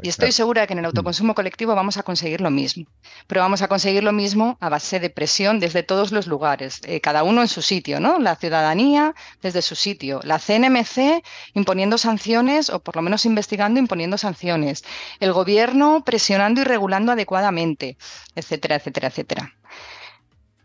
Y 0.02 0.08
estoy 0.10 0.30
segura 0.30 0.60
de 0.60 0.66
que 0.66 0.74
en 0.74 0.78
el 0.78 0.84
mm. 0.84 0.86
autoconsumo 0.86 1.34
colectivo 1.34 1.74
vamos 1.74 1.96
a 1.96 2.02
conseguir 2.02 2.40
lo 2.40 2.50
mismo. 2.50 2.86
Pero 3.26 3.40
vamos 3.40 3.62
a 3.62 3.68
conseguir 3.68 4.04
lo 4.04 4.12
mismo 4.12 4.58
a 4.60 4.68
base 4.68 5.00
de 5.00 5.10
presión 5.10 5.58
desde 5.58 5.82
todos 5.82 6.12
los 6.12 6.26
lugares, 6.26 6.80
eh, 6.84 7.00
cada 7.00 7.22
uno 7.22 7.40
en 7.40 7.48
su 7.48 7.62
sitio, 7.62 7.98
¿no? 7.98 8.18
La 8.18 8.36
ciudadanía 8.36 9.14
desde 9.42 9.62
su 9.62 9.74
sitio, 9.74 10.20
la 10.22 10.38
CNMC 10.38 11.24
imponiendo 11.54 11.96
sanciones 11.98 12.68
o 12.68 12.80
por 12.80 12.96
lo 12.96 13.02
menos 13.02 13.24
investigando 13.24 13.80
imponiendo 13.80 14.18
sanciones, 14.18 14.84
el 15.18 15.32
gobierno 15.32 16.04
presionando 16.04 16.60
y 16.60 16.64
regulando 16.64 17.12
adecuadamente, 17.12 17.96
etcétera, 18.34 18.76
etcétera, 18.76 19.08
etcétera. 19.08 19.54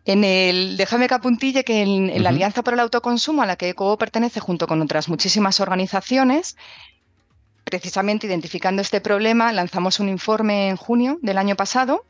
En 0.05 0.23
el, 0.23 0.77
déjame 0.77 1.07
que 1.07 1.13
apuntille 1.13 1.63
que 1.63 1.81
en, 1.81 2.23
la 2.23 2.29
Alianza 2.29 2.63
por 2.63 2.73
el 2.73 2.79
Autoconsumo, 2.79 3.43
a 3.43 3.45
la 3.45 3.55
que 3.55 3.69
ECO 3.69 3.97
pertenece 3.97 4.39
junto 4.39 4.67
con 4.67 4.81
otras 4.81 5.09
muchísimas 5.09 5.59
organizaciones, 5.59 6.57
precisamente 7.63 8.27
identificando 8.27 8.81
este 8.81 8.99
problema, 8.99 9.53
lanzamos 9.53 9.99
un 9.99 10.09
informe 10.09 10.69
en 10.69 10.75
junio 10.75 11.19
del 11.21 11.37
año 11.37 11.55
pasado 11.55 12.03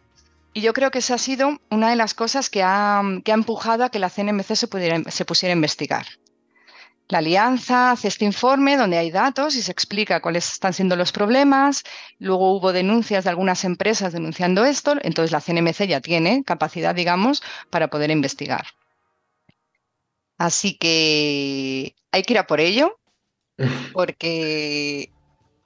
y 0.54 0.62
yo 0.62 0.74
creo 0.74 0.92
que 0.92 1.00
esa 1.00 1.16
ha 1.16 1.18
sido 1.18 1.60
una 1.70 1.90
de 1.90 1.96
las 1.96 2.14
cosas 2.14 2.50
que 2.50 2.64
ha, 2.64 3.02
que 3.24 3.32
ha 3.32 3.36
empujado 3.36 3.84
a 3.84 3.90
que 3.90 4.00
la 4.00 4.10
CNMC 4.10 4.56
se, 4.56 4.68
se 5.10 5.26
pusiera 5.26 5.54
a 5.54 5.56
investigar. 5.56 6.06
La 7.12 7.18
alianza 7.18 7.92
hace 7.92 8.08
este 8.08 8.24
informe 8.24 8.78
donde 8.78 8.98
hay 8.98 9.12
datos 9.12 9.58
y 9.58 9.62
se 9.62 9.74
explica 9.74 10.22
cuáles 10.22 10.50
están 10.50 10.72
siendo 10.72 10.96
los 10.96 11.12
problemas. 11.12 11.84
Luego 12.20 12.56
hubo 12.56 12.72
denuncias 12.72 13.26
de 13.26 13.30
algunas 13.30 13.66
empresas 13.66 14.14
denunciando 14.14 14.64
esto, 14.64 14.96
entonces 15.02 15.34
la 15.34 15.42
CNMC 15.42 15.88
ya 15.88 16.00
tiene 16.00 16.46
capacidad, 16.46 16.96
digamos, 16.96 17.44
para 17.70 17.90
poder 17.90 18.12
investigar. 18.12 18.66
Así 20.38 20.78
que 20.78 21.96
hay 22.14 22.24
que 22.24 22.34
ir 22.34 22.40
a 22.40 22.48
por 22.48 22.62
ello, 22.62 22.98
porque 23.94 25.12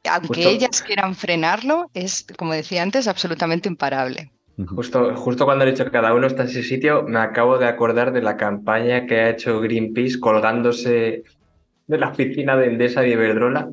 aunque 0.10 0.50
ellas 0.50 0.82
quieran 0.82 1.14
frenarlo, 1.14 1.92
es, 1.94 2.26
como 2.40 2.54
decía 2.54 2.82
antes, 2.82 3.08
absolutamente 3.08 3.70
imparable. 3.70 4.32
Justo, 4.68 5.14
justo 5.16 5.46
cuando 5.46 5.66
he 5.66 5.72
dicho 5.72 5.84
que 5.84 5.92
cada 5.92 6.14
uno 6.14 6.28
está 6.28 6.44
en 6.44 6.50
ese 6.50 6.64
sitio, 6.64 7.04
me 7.04 7.20
acabo 7.20 7.58
de 7.58 7.68
acordar 7.68 8.14
de 8.14 8.22
la 8.22 8.38
campaña 8.38 9.06
que 9.06 9.20
ha 9.20 9.30
hecho 9.32 9.60
Greenpeace 9.60 10.20
colgándose 10.20 11.24
de 11.88 11.98
la 11.98 12.10
oficina 12.10 12.58
de 12.58 12.68
Endesa 12.68 13.06
y 13.06 13.10
de 13.10 13.14
Iberdrola 13.14 13.70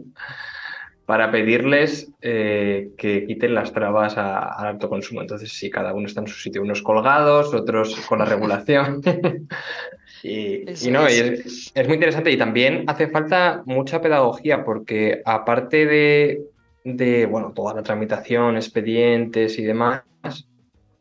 para 1.06 1.30
pedirles 1.30 2.10
eh, 2.22 2.90
que 2.96 3.26
quiten 3.26 3.54
las 3.54 3.72
trabas 3.72 4.16
al 4.16 4.66
autoconsumo. 4.66 5.20
Entonces, 5.20 5.52
sí, 5.52 5.68
cada 5.68 5.92
uno 5.92 6.06
está 6.06 6.20
en 6.20 6.28
su 6.28 6.38
sitio, 6.38 6.62
unos 6.62 6.82
colgados, 6.82 7.52
otros 7.52 7.96
con 8.06 8.20
la 8.20 8.24
regulación. 8.24 9.02
y, 10.22 10.64
no, 10.90 11.06
es, 11.06 11.72
es, 11.74 11.86
muy 11.86 11.94
interesante 11.94 12.30
y 12.30 12.38
también 12.38 12.84
hace 12.86 13.08
falta 13.08 13.62
mucha 13.66 14.00
pedagogía 14.00 14.64
porque 14.64 15.20
aparte 15.24 15.86
de, 15.86 16.42
de 16.84 17.26
bueno, 17.26 17.52
toda 17.54 17.74
la 17.74 17.82
tramitación, 17.82 18.56
expedientes 18.56 19.58
y 19.58 19.64
demás, 19.64 20.02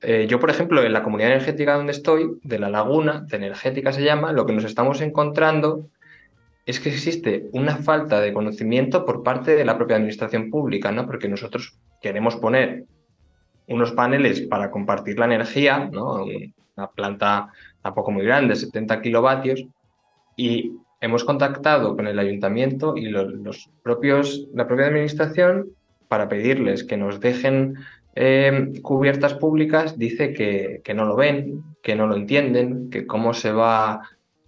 eh, 0.02 0.26
yo, 0.28 0.40
por 0.40 0.50
ejemplo, 0.50 0.84
en 0.84 0.94
la 0.94 1.04
comunidad 1.04 1.32
energética 1.32 1.76
donde 1.76 1.92
estoy, 1.92 2.40
de 2.44 2.58
la 2.58 2.70
laguna, 2.70 3.24
de 3.30 3.38
energética 3.38 3.94
se 3.94 4.04
llama, 4.04 4.34
lo 4.34 4.48
que 4.48 4.54
nos 4.54 4.64
estamos 4.64 5.00
encontrando 5.02 5.88
es 6.66 6.80
que 6.80 6.90
existe 6.90 7.50
una 7.54 7.78
falta 7.78 8.22
de 8.22 8.34
conocimiento 8.34 9.06
por 9.06 9.24
parte 9.24 9.56
de 9.56 9.66
la 9.66 9.78
propia 9.78 9.98
administración 9.98 10.50
pública, 10.50 10.92
¿no? 10.92 11.06
Porque 11.06 11.28
nosotros 11.28 11.78
queremos 12.02 12.36
poner 12.36 12.86
unos 13.68 13.92
paneles 13.94 14.42
para 14.42 14.70
compartir 14.70 15.18
la 15.18 15.26
energía, 15.26 15.90
¿no? 15.92 16.26
Una 16.76 16.88
planta 16.92 17.50
tampoco 17.82 18.12
muy 18.12 18.26
grande, 18.26 18.56
70 18.56 19.02
kilovatios, 19.02 19.66
y 20.36 20.74
hemos 21.00 21.24
contactado 21.24 21.96
con 21.96 22.08
el 22.08 22.20
ayuntamiento 22.20 22.96
y 22.96 23.08
los 23.08 23.70
propios, 23.84 24.48
la 24.54 24.68
propia 24.68 24.88
administración 24.88 25.70
para 26.08 26.30
pedirles 26.30 26.84
que 26.84 26.98
nos 26.98 27.20
dejen 27.20 27.78
Em, 28.14 28.82
cubiertas 28.82 29.36
públicas 29.36 29.98
dice 29.98 30.34
que, 30.34 30.94
no 30.94 31.06
lo 31.06 31.16
ven, 31.16 31.64
que 31.82 31.96
no 31.96 32.08
lo 32.08 32.16
entienden, 32.16 32.90
que 32.90 33.08
cómo 33.08 33.34
se 33.34 33.52
va 33.54 34.02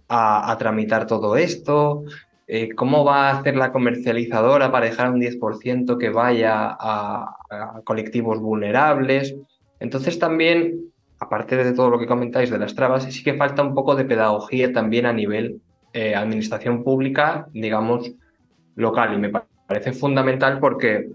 a, 0.08 0.56
tramitar 0.58 1.06
todo 1.06 1.36
esto, 1.36 2.04
eh, 2.46 2.74
cómo 2.74 3.04
va 3.04 3.28
a 3.28 3.38
hacer 3.38 3.56
la 3.56 3.72
comercializadora 3.72 4.70
para 4.70 4.86
dejar 4.86 5.10
un 5.10 5.20
10% 5.20 5.98
que 5.98 6.10
vaya 6.10 6.76
a, 6.78 7.36
colectivos 7.84 8.38
vulnerables. 8.40 9.34
Entonces 9.80 10.18
también, 10.18 10.92
aparte 11.18 11.56
de 11.56 11.72
todo 11.72 11.90
lo 11.90 11.98
que 11.98 12.06
comentáis 12.06 12.50
de 12.50 12.58
las 12.58 12.74
trabas, 12.74 13.04
sí 13.04 13.22
que 13.22 13.34
falta 13.34 13.62
un 13.62 13.74
poco 13.74 13.94
de 13.96 14.04
pedagogía 14.04 14.72
también 14.72 15.06
a 15.06 15.12
nivel 15.12 15.60
eh, 15.92 16.14
administración 16.14 16.82
pública, 16.82 17.46
digamos, 17.52 18.12
local. 18.76 19.14
Y 19.14 19.18
me 19.18 19.32
parece 19.66 19.92
fundamental 19.92 20.58
porque 20.58 21.08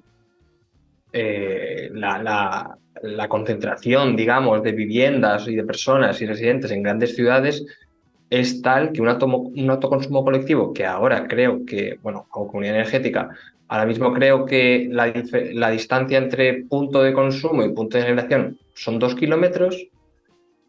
eh, 1.11 1.89
la, 1.93 2.77
concentración, 3.27 4.15
digamos, 4.15 4.63
de 4.63 4.71
viviendas 4.71 5.47
y 5.47 5.55
de 5.55 5.63
personas 5.63 6.21
y 6.21 6.25
residentes 6.25 6.71
en 6.71 6.83
grandes 6.83 7.15
ciudades 7.15 7.65
es 8.29 8.61
tal 8.61 8.91
que 8.91 9.01
un, 9.01 9.07
un 9.07 9.69
autoconsumo 9.69 10.23
colectivo, 10.23 10.73
que 10.73 10.85
ahora 10.85 11.27
creo 11.27 11.65
que, 11.65 11.97
bueno, 12.01 12.27
como 12.29 12.47
comunidad 12.47 12.75
energética, 12.75 13.29
ahora 13.69 13.85
mismo 13.85 14.13
creo 14.13 14.45
que 14.45 14.89
la, 14.91 15.71
distancia 15.71 16.17
entre 16.17 16.65
punto 16.65 17.01
de 17.01 17.13
consumo 17.13 17.63
y 17.63 17.73
punto 17.73 17.97
de 17.97 18.03
generación 18.03 18.57
son 18.73 18.99
dos 18.99 19.15
kilómetros, 19.15 19.87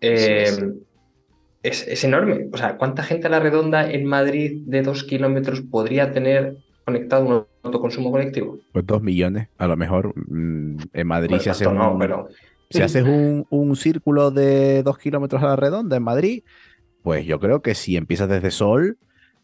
eh, 0.01 0.45
es. 1.63 1.87
es. 1.87 2.05
enorme. 2.05 2.49
O 2.53 2.57
sea, 2.57 2.77
¿cuánta 2.77 3.03
gente 3.03 3.27
a 3.27 3.31
la 3.31 3.41
redonda 3.41 3.91
en 3.91 4.07
Madrid 4.07 4.63
de 4.67 4.83
dos 4.83 5.05
kilómetros 5.05 5.61
podría 5.63 6.13
tener 6.13 6.57
conectado 6.85 7.27
un 7.27 7.45
autoconsumo 7.63 8.11
colectivo? 8.11 8.59
Pues 8.73 8.87
dos 8.87 9.03
millones, 9.03 9.49
a 9.59 9.67
lo 9.67 9.77
mejor. 9.77 10.15
Mm, 10.17 10.77
en 10.93 11.07
Madrid 11.07 11.37
se 11.39 11.51
hace 11.51 11.67
un, 11.67 11.99
pero... 11.99 12.29
Si 12.71 12.83
haces 12.83 13.05
un, 13.05 13.75
círculo 13.75 14.31
de 14.31 14.85
dos 14.85 14.97
kilómetros 14.97 15.43
a 15.43 15.47
la 15.47 15.57
redonda 15.57 15.97
en 15.97 16.05
Madrid, 16.05 16.45
pues 17.03 17.27
yo 17.27 17.41
creo 17.41 17.63
que 17.63 17.75
si 17.75 17.97
empiezas 17.97 18.29
desde 18.29 18.51
Sol, 18.51 18.99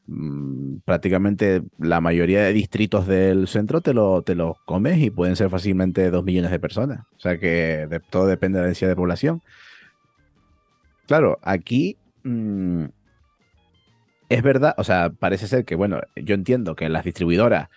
mm, 0.06 0.78
prácticamente 0.84 1.62
la 1.78 2.00
mayoría 2.00 2.42
de 2.42 2.52
distritos 2.52 3.06
del 3.06 3.48
centro 3.48 3.80
te 3.80 3.94
lo, 3.94 4.22
te 4.22 4.34
lo 4.34 4.56
comes 4.66 4.98
y 4.98 5.10
pueden 5.10 5.36
ser 5.36 5.50
fácilmente 5.50 6.10
dos 6.10 6.24
millones 6.24 6.50
de 6.50 6.60
personas. 6.60 7.00
O 7.16 7.20
sea 7.20 7.38
que 7.38 7.88
todo 8.10 8.26
depende 8.26 8.58
de 8.58 8.62
la 8.62 8.66
densidad 8.66 8.90
de 8.90 8.96
población. 8.96 9.42
Claro, 11.06 11.38
aquí 11.42 11.96
mm, 12.24 12.84
es 14.28 14.42
verdad, 14.42 14.74
o 14.76 14.84
sea, 14.84 15.10
parece 15.10 15.46
ser 15.46 15.64
que, 15.64 15.76
bueno, 15.76 16.00
yo 16.16 16.34
entiendo 16.34 16.74
que 16.74 16.88
las 16.88 17.04
distribuidoras 17.04 17.68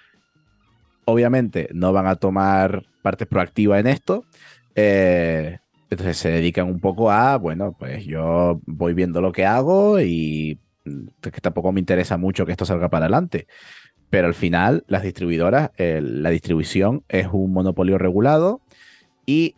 obviamente 1.06 1.70
no 1.74 1.94
van 1.94 2.08
a 2.08 2.16
tomar 2.16 2.86
parte 3.02 3.26
proactiva 3.26 3.80
en 3.80 3.88
esto, 3.88 4.26
Eh, 4.76 5.60
entonces 5.90 6.18
se 6.18 6.32
dedican 6.32 6.68
un 6.68 6.80
poco 6.80 7.12
a, 7.12 7.38
bueno, 7.38 7.76
pues 7.78 8.06
yo 8.06 8.62
voy 8.66 8.94
viendo 8.94 9.22
lo 9.22 9.32
que 9.32 9.46
hago 9.46 10.00
y 10.00 10.60
mm, 10.86 11.08
que 11.22 11.42
tampoco 11.42 11.72
me 11.72 11.80
interesa 11.80 12.18
mucho 12.18 12.46
que 12.46 12.52
esto 12.52 12.66
salga 12.66 12.90
para 12.90 13.06
adelante. 13.06 13.48
Pero 14.10 14.28
al 14.28 14.34
final, 14.34 14.84
las 14.88 15.04
distribuidoras, 15.04 15.70
la 15.78 16.30
distribución 16.32 17.04
es 17.10 17.28
un 17.32 17.54
monopolio 17.54 18.00
regulado 18.00 18.62
y 19.28 19.56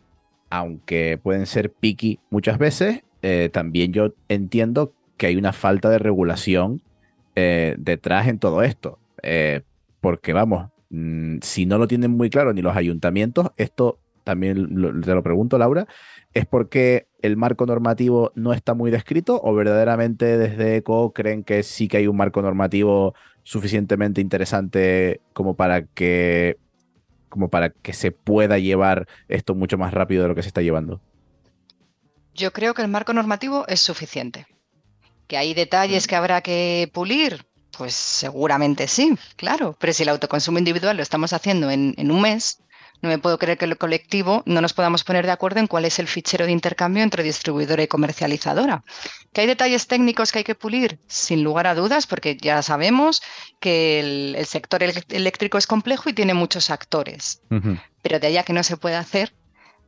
aunque 0.50 1.18
pueden 1.22 1.46
ser 1.46 1.72
picky 1.72 2.20
muchas 2.28 2.58
veces, 2.58 3.02
eh, 3.22 3.48
también 3.50 3.94
yo 3.94 4.14
entiendo 4.28 4.92
que 5.16 5.28
hay 5.28 5.36
una 5.36 5.54
falta 5.54 5.88
de 5.88 5.98
regulación 5.98 6.82
eh, 7.34 7.74
detrás 7.78 8.28
en 8.28 8.38
todo 8.38 8.62
esto. 8.62 8.98
Eh, 9.22 9.62
porque 10.02 10.34
vamos, 10.34 10.68
mm, 10.90 11.38
si 11.40 11.64
no 11.64 11.78
lo 11.78 11.88
tienen 11.88 12.10
muy 12.10 12.28
claro 12.28 12.52
ni 12.52 12.60
los 12.60 12.76
ayuntamientos, 12.76 13.50
esto 13.56 13.98
también 14.24 15.02
te 15.02 15.14
lo 15.14 15.22
pregunto, 15.22 15.58
Laura, 15.58 15.86
¿es 16.34 16.46
porque 16.46 17.06
el 17.20 17.36
marco 17.36 17.66
normativo 17.66 18.32
no 18.34 18.52
está 18.52 18.74
muy 18.74 18.90
descrito 18.90 19.40
o 19.42 19.54
verdaderamente 19.54 20.38
desde 20.38 20.76
ECO 20.76 21.12
creen 21.12 21.44
que 21.44 21.62
sí 21.62 21.88
que 21.88 21.98
hay 21.98 22.06
un 22.06 22.16
marco 22.16 22.42
normativo 22.42 23.14
suficientemente 23.42 24.20
interesante 24.20 25.20
como 25.32 25.54
para 25.54 25.84
que 25.86 26.56
como 27.28 27.48
para 27.48 27.70
que 27.70 27.94
se 27.94 28.12
pueda 28.12 28.58
llevar 28.58 29.08
esto 29.26 29.54
mucho 29.54 29.78
más 29.78 29.94
rápido 29.94 30.22
de 30.22 30.28
lo 30.28 30.34
que 30.34 30.42
se 30.42 30.48
está 30.48 30.60
llevando? 30.60 31.00
Yo 32.34 32.52
creo 32.52 32.74
que 32.74 32.82
el 32.82 32.88
marco 32.88 33.14
normativo 33.14 33.66
es 33.68 33.80
suficiente. 33.80 34.46
¿Que 35.28 35.38
hay 35.38 35.54
detalles 35.54 36.06
que 36.06 36.14
habrá 36.14 36.42
que 36.42 36.90
pulir? 36.92 37.46
Pues 37.76 37.94
seguramente 37.94 38.86
sí, 38.86 39.14
claro. 39.36 39.74
Pero 39.78 39.94
si 39.94 40.02
el 40.02 40.10
autoconsumo 40.10 40.58
individual 40.58 40.98
lo 40.98 41.02
estamos 41.02 41.32
haciendo 41.32 41.70
en, 41.70 41.94
en 41.96 42.10
un 42.10 42.20
mes, 42.20 42.61
no 43.02 43.08
me 43.08 43.18
puedo 43.18 43.38
creer 43.38 43.58
que 43.58 43.64
el 43.64 43.76
colectivo 43.76 44.42
no 44.46 44.60
nos 44.60 44.72
podamos 44.72 45.02
poner 45.02 45.26
de 45.26 45.32
acuerdo 45.32 45.60
en 45.60 45.66
cuál 45.66 45.84
es 45.84 45.98
el 45.98 46.06
fichero 46.06 46.46
de 46.46 46.52
intercambio 46.52 47.02
entre 47.02 47.24
distribuidora 47.24 47.82
y 47.82 47.88
comercializadora. 47.88 48.84
¿Que 49.32 49.42
hay 49.42 49.46
detalles 49.48 49.88
técnicos 49.88 50.30
que 50.30 50.38
hay 50.38 50.44
que 50.44 50.54
pulir? 50.54 51.00
Sin 51.08 51.42
lugar 51.42 51.66
a 51.66 51.74
dudas, 51.74 52.06
porque 52.06 52.36
ya 52.36 52.62
sabemos 52.62 53.20
que 53.60 54.00
el, 54.00 54.46
sector 54.46 54.82
eléctrico 54.82 55.58
es 55.58 55.66
complejo 55.66 56.08
y 56.08 56.12
tiene 56.12 56.34
muchos 56.34 56.70
actores. 56.70 57.42
Pero 58.02 58.20
de 58.20 58.26
allá 58.28 58.44
que 58.44 58.52
no 58.52 58.62
se 58.62 58.76
puede 58.76 58.96
hacer, 58.96 59.32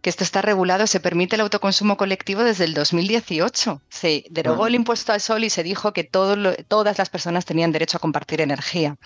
que 0.05 0.11
esto 0.11 0.23
está 0.23 0.43
regulado, 0.43 0.87
se 0.87 1.01
permite 1.01 1.37
el 1.37 1.41
autoconsumo 1.41 1.97
colectivo 1.97 2.45
desde 2.45 2.65
el 2.65 2.75
2018. 2.75 3.81
Se 3.89 4.25
derogó 4.29 4.67
el 4.67 4.75
impuesto 4.75 5.15
al 5.15 5.23
sol 5.23 5.45
y 5.45 5.49
se 5.49 5.63
dijo 5.63 5.95
que 5.95 6.05
todas 6.05 6.99
las 6.99 7.09
personas 7.09 7.47
tenían 7.47 7.73
derecho 7.73 7.97
a 7.97 8.01
compartir 8.01 8.43
energía. 8.43 8.97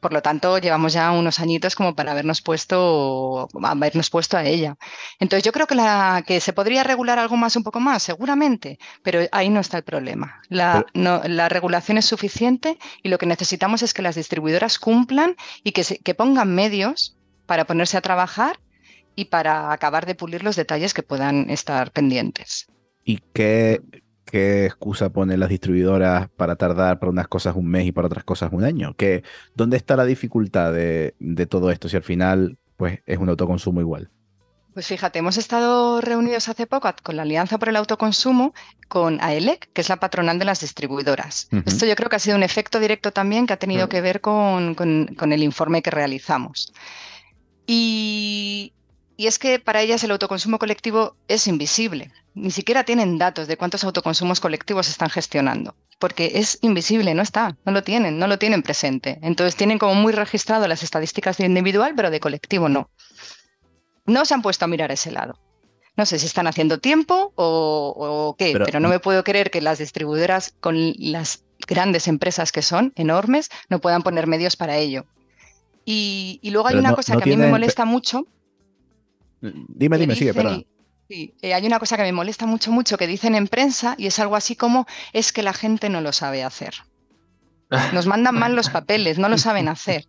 Por 0.00 0.14
lo 0.14 0.22
tanto, 0.22 0.56
llevamos 0.56 0.94
ya 0.94 1.10
unos 1.10 1.40
añitos 1.40 1.74
como 1.74 1.94
para 1.94 2.12
habernos 2.12 2.40
puesto, 2.40 3.48
habernos 3.62 4.08
puesto 4.08 4.38
a 4.38 4.44
ella. 4.44 4.76
Entonces, 5.20 5.44
yo 5.44 5.52
creo 5.52 5.66
que, 5.66 5.74
la, 5.74 6.24
que 6.26 6.40
se 6.40 6.54
podría 6.54 6.84
regular 6.84 7.18
algo 7.18 7.36
más, 7.36 7.54
un 7.56 7.62
poco 7.62 7.78
más, 7.78 8.02
seguramente, 8.02 8.78
pero 9.02 9.28
ahí 9.32 9.50
no 9.50 9.60
está 9.60 9.76
el 9.76 9.84
problema. 9.84 10.40
La, 10.48 10.86
la 10.94 11.50
regulación 11.50 11.98
es 11.98 12.06
suficiente 12.06 12.78
y 13.02 13.10
lo 13.10 13.18
que 13.18 13.26
necesitamos 13.26 13.82
es 13.82 13.92
que 13.92 14.00
las 14.00 14.14
distribuidoras 14.14 14.78
cumplan 14.78 15.36
y 15.62 15.72
que, 15.72 15.84
que 16.02 16.14
pongan 16.14 16.54
medios 16.54 17.14
para 17.44 17.66
ponerse 17.66 17.98
a 17.98 18.00
trabajar 18.00 18.58
y 19.16 19.24
para 19.24 19.72
acabar 19.72 20.06
de 20.06 20.14
pulir 20.14 20.44
los 20.44 20.54
detalles 20.54 20.94
que 20.94 21.02
puedan 21.02 21.50
estar 21.50 21.90
pendientes. 21.90 22.68
¿Y 23.02 23.20
qué, 23.32 23.80
qué 24.26 24.66
excusa 24.66 25.08
ponen 25.08 25.40
las 25.40 25.48
distribuidoras 25.48 26.28
para 26.36 26.56
tardar 26.56 26.98
para 27.00 27.10
unas 27.10 27.26
cosas 27.26 27.56
un 27.56 27.66
mes 27.66 27.86
y 27.86 27.92
para 27.92 28.06
otras 28.06 28.24
cosas 28.24 28.52
un 28.52 28.62
año? 28.62 28.94
¿Qué, 28.96 29.24
¿Dónde 29.54 29.78
está 29.78 29.96
la 29.96 30.04
dificultad 30.04 30.72
de, 30.72 31.14
todo 31.48 31.70
esto 31.70 31.88
si 31.88 31.96
al 31.96 32.02
final 32.02 32.58
pues, 32.76 33.00
es 33.06 33.18
un 33.18 33.30
autoconsumo 33.30 33.80
igual? 33.80 34.10
Pues 34.74 34.88
fíjate, 34.88 35.20
hemos 35.20 35.38
estado 35.38 36.02
reunidos 36.02 36.50
hace 36.50 36.66
poco 36.66 36.92
con 37.02 37.16
la 37.16 37.22
Alianza 37.22 37.56
por 37.56 37.70
el 37.70 37.76
Autoconsumo, 37.76 38.52
con 38.88 39.18
AELEC, 39.22 39.70
que 39.72 39.80
es 39.80 39.88
la 39.88 39.96
patronal 39.96 40.38
de 40.38 40.44
las 40.44 40.60
distribuidoras. 40.60 41.48
Esto 41.64 41.86
yo 41.86 41.96
creo 41.96 42.10
que 42.10 42.16
ha 42.16 42.18
sido 42.18 42.36
un 42.36 42.42
efecto 42.42 42.78
directo 42.78 43.10
también 43.10 43.46
que 43.46 43.54
ha 43.54 43.58
tenido 43.58 43.88
que 43.88 44.02
ver 44.02 44.20
con, 44.20 44.74
con 44.74 45.32
el 45.32 45.42
informe 45.42 45.80
que 45.80 45.90
realizamos. 45.90 46.74
Y, 47.66 48.74
y 49.16 49.26
es 49.26 49.38
que 49.38 49.58
para 49.58 49.80
ellas 49.80 50.04
el 50.04 50.10
autoconsumo 50.10 50.58
colectivo 50.58 51.16
es 51.28 51.46
invisible. 51.46 52.12
Ni 52.34 52.50
siquiera 52.50 52.84
tienen 52.84 53.16
datos 53.16 53.48
de 53.48 53.56
cuántos 53.56 53.82
autoconsumos 53.84 54.40
colectivos 54.40 54.88
están 54.88 55.08
gestionando, 55.08 55.74
porque 55.98 56.32
es 56.34 56.58
invisible, 56.60 57.14
no 57.14 57.22
está, 57.22 57.56
no 57.64 57.72
lo 57.72 57.82
tienen, 57.82 58.18
no 58.18 58.26
lo 58.26 58.38
tienen 58.38 58.62
presente. 58.62 59.18
Entonces 59.22 59.56
tienen 59.56 59.78
como 59.78 59.94
muy 59.94 60.12
registrado 60.12 60.68
las 60.68 60.82
estadísticas 60.82 61.38
de 61.38 61.46
individual, 61.46 61.94
pero 61.96 62.10
de 62.10 62.20
colectivo 62.20 62.68
no. 62.68 62.90
No 64.04 64.24
se 64.26 64.34
han 64.34 64.42
puesto 64.42 64.66
a 64.66 64.68
mirar 64.68 64.92
ese 64.92 65.10
lado. 65.10 65.38
No 65.96 66.04
sé 66.04 66.18
si 66.18 66.26
están 66.26 66.46
haciendo 66.46 66.78
tiempo 66.78 67.32
o, 67.36 68.36
qué, 68.38 68.52
pero, 68.52 68.80
no 68.80 68.90
me 68.90 69.00
puedo 69.00 69.24
creer 69.24 69.50
que 69.50 69.62
las 69.62 69.78
distribuidoras 69.78 70.54
con 70.60 70.92
las 70.98 71.44
grandes 71.66 72.06
empresas 72.06 72.52
que 72.52 72.60
son, 72.60 72.92
enormes, 72.96 73.48
no 73.70 73.80
puedan 73.80 74.02
poner 74.02 74.26
medios 74.26 74.56
para 74.56 74.76
ello. 74.76 75.06
Y, 75.86 76.40
luego 76.42 76.68
hay 76.68 76.76
una 76.76 76.94
cosa 76.94 77.16
que 77.16 77.22
a 77.22 77.26
mí 77.26 77.36
me 77.36 77.48
molesta 77.48 77.86
mucho 77.86 78.26
Dime, 79.68 79.98
dime, 79.98 80.14
sigue, 80.16 80.34
perdón. 80.34 80.66
Sí, 81.08 81.34
eh, 81.40 81.54
hay 81.54 81.64
una 81.66 81.78
cosa 81.78 81.96
que 81.96 82.02
me 82.02 82.12
molesta 82.12 82.46
mucho, 82.46 82.72
mucho 82.72 82.98
que 82.98 83.06
dicen 83.06 83.34
en 83.34 83.46
prensa 83.46 83.94
y 83.96 84.06
es 84.06 84.18
algo 84.18 84.34
así 84.34 84.56
como 84.56 84.86
es 85.12 85.32
que 85.32 85.42
la 85.42 85.52
gente 85.52 85.88
no 85.88 86.00
lo 86.00 86.12
sabe 86.12 86.42
hacer. 86.42 86.74
Nos 87.92 88.06
mandan 88.06 88.34
mal 88.34 88.56
los 88.56 88.70
papeles, 88.70 89.18
no 89.18 89.28
lo 89.28 89.38
saben 89.38 89.68
hacer. 89.68 90.06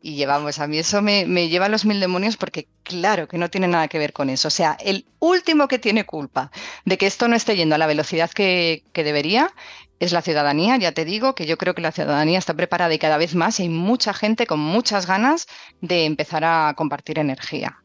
Y 0.00 0.14
llevamos, 0.14 0.58
a 0.60 0.66
mí 0.66 0.78
eso 0.78 1.02
me, 1.02 1.48
lleva 1.48 1.66
a 1.66 1.68
los 1.68 1.84
mil 1.84 1.98
demonios 2.00 2.36
porque 2.36 2.68
claro 2.84 3.26
que 3.26 3.38
no 3.38 3.50
tiene 3.50 3.68
nada 3.68 3.88
que 3.88 3.98
ver 3.98 4.12
con 4.12 4.30
eso. 4.30 4.48
O 4.48 4.50
sea, 4.50 4.76
el 4.80 5.06
último 5.18 5.68
que 5.68 5.78
tiene 5.78 6.04
culpa 6.04 6.50
de 6.84 6.98
que 6.98 7.06
esto 7.06 7.28
no 7.28 7.36
esté 7.36 7.56
yendo 7.56 7.74
a 7.74 7.78
la 7.78 7.86
velocidad 7.86 8.30
que, 8.30 8.84
que 8.92 9.04
debería 9.04 9.52
es 10.00 10.12
la 10.12 10.22
ciudadanía. 10.22 10.76
Ya 10.76 10.92
te 10.92 11.04
digo 11.04 11.34
que 11.34 11.46
yo 11.46 11.58
creo 11.58 11.74
que 11.74 11.82
la 11.82 11.92
ciudadanía 11.92 12.38
está 12.38 12.54
preparada 12.54 12.94
y 12.94 12.98
cada 12.98 13.16
vez 13.16 13.34
más 13.34 13.60
hay 13.60 13.68
mucha 13.68 14.14
gente 14.14 14.46
con 14.46 14.60
muchas 14.60 15.06
ganas 15.06 15.46
de 15.80 16.04
empezar 16.04 16.44
a 16.44 16.74
compartir 16.76 17.18
energía. 17.18 17.82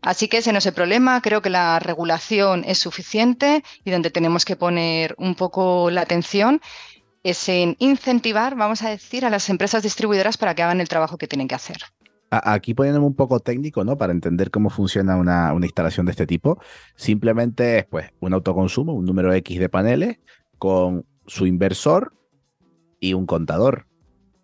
Así 0.00 0.28
que 0.28 0.38
ese 0.38 0.52
no 0.52 0.58
es 0.58 0.66
el 0.66 0.74
problema. 0.74 1.20
Creo 1.22 1.42
que 1.42 1.50
la 1.50 1.78
regulación 1.78 2.64
es 2.66 2.78
suficiente 2.78 3.62
y 3.84 3.90
donde 3.90 4.10
tenemos 4.10 4.44
que 4.44 4.56
poner 4.56 5.14
un 5.18 5.34
poco 5.34 5.90
la 5.90 6.02
atención 6.02 6.60
es 7.22 7.48
en 7.48 7.74
incentivar, 7.80 8.54
vamos 8.54 8.82
a 8.82 8.90
decir, 8.90 9.24
a 9.24 9.30
las 9.30 9.50
empresas 9.50 9.82
distribuidoras 9.82 10.36
para 10.36 10.54
que 10.54 10.62
hagan 10.62 10.80
el 10.80 10.88
trabajo 10.88 11.18
que 11.18 11.26
tienen 11.26 11.48
que 11.48 11.56
hacer. 11.56 11.78
Aquí 12.30 12.74
poniéndome 12.74 13.06
un 13.06 13.14
poco 13.14 13.40
técnico, 13.40 13.84
¿no? 13.84 13.96
Para 13.96 14.12
entender 14.12 14.50
cómo 14.50 14.70
funciona 14.70 15.16
una, 15.16 15.52
instalación 15.62 16.06
de 16.06 16.12
este 16.12 16.26
tipo, 16.26 16.60
simplemente 16.96 17.78
es 17.78 17.84
pues 17.86 18.10
un 18.20 18.32
autoconsumo, 18.32 18.92
un 18.94 19.04
número 19.04 19.32
X 19.32 19.58
de 19.58 19.68
paneles 19.68 20.18
con 20.58 21.04
su 21.26 21.46
inversor 21.46 22.14
y 23.00 23.14
un 23.14 23.26
contador. 23.26 23.86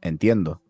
Entiendo. 0.01 0.61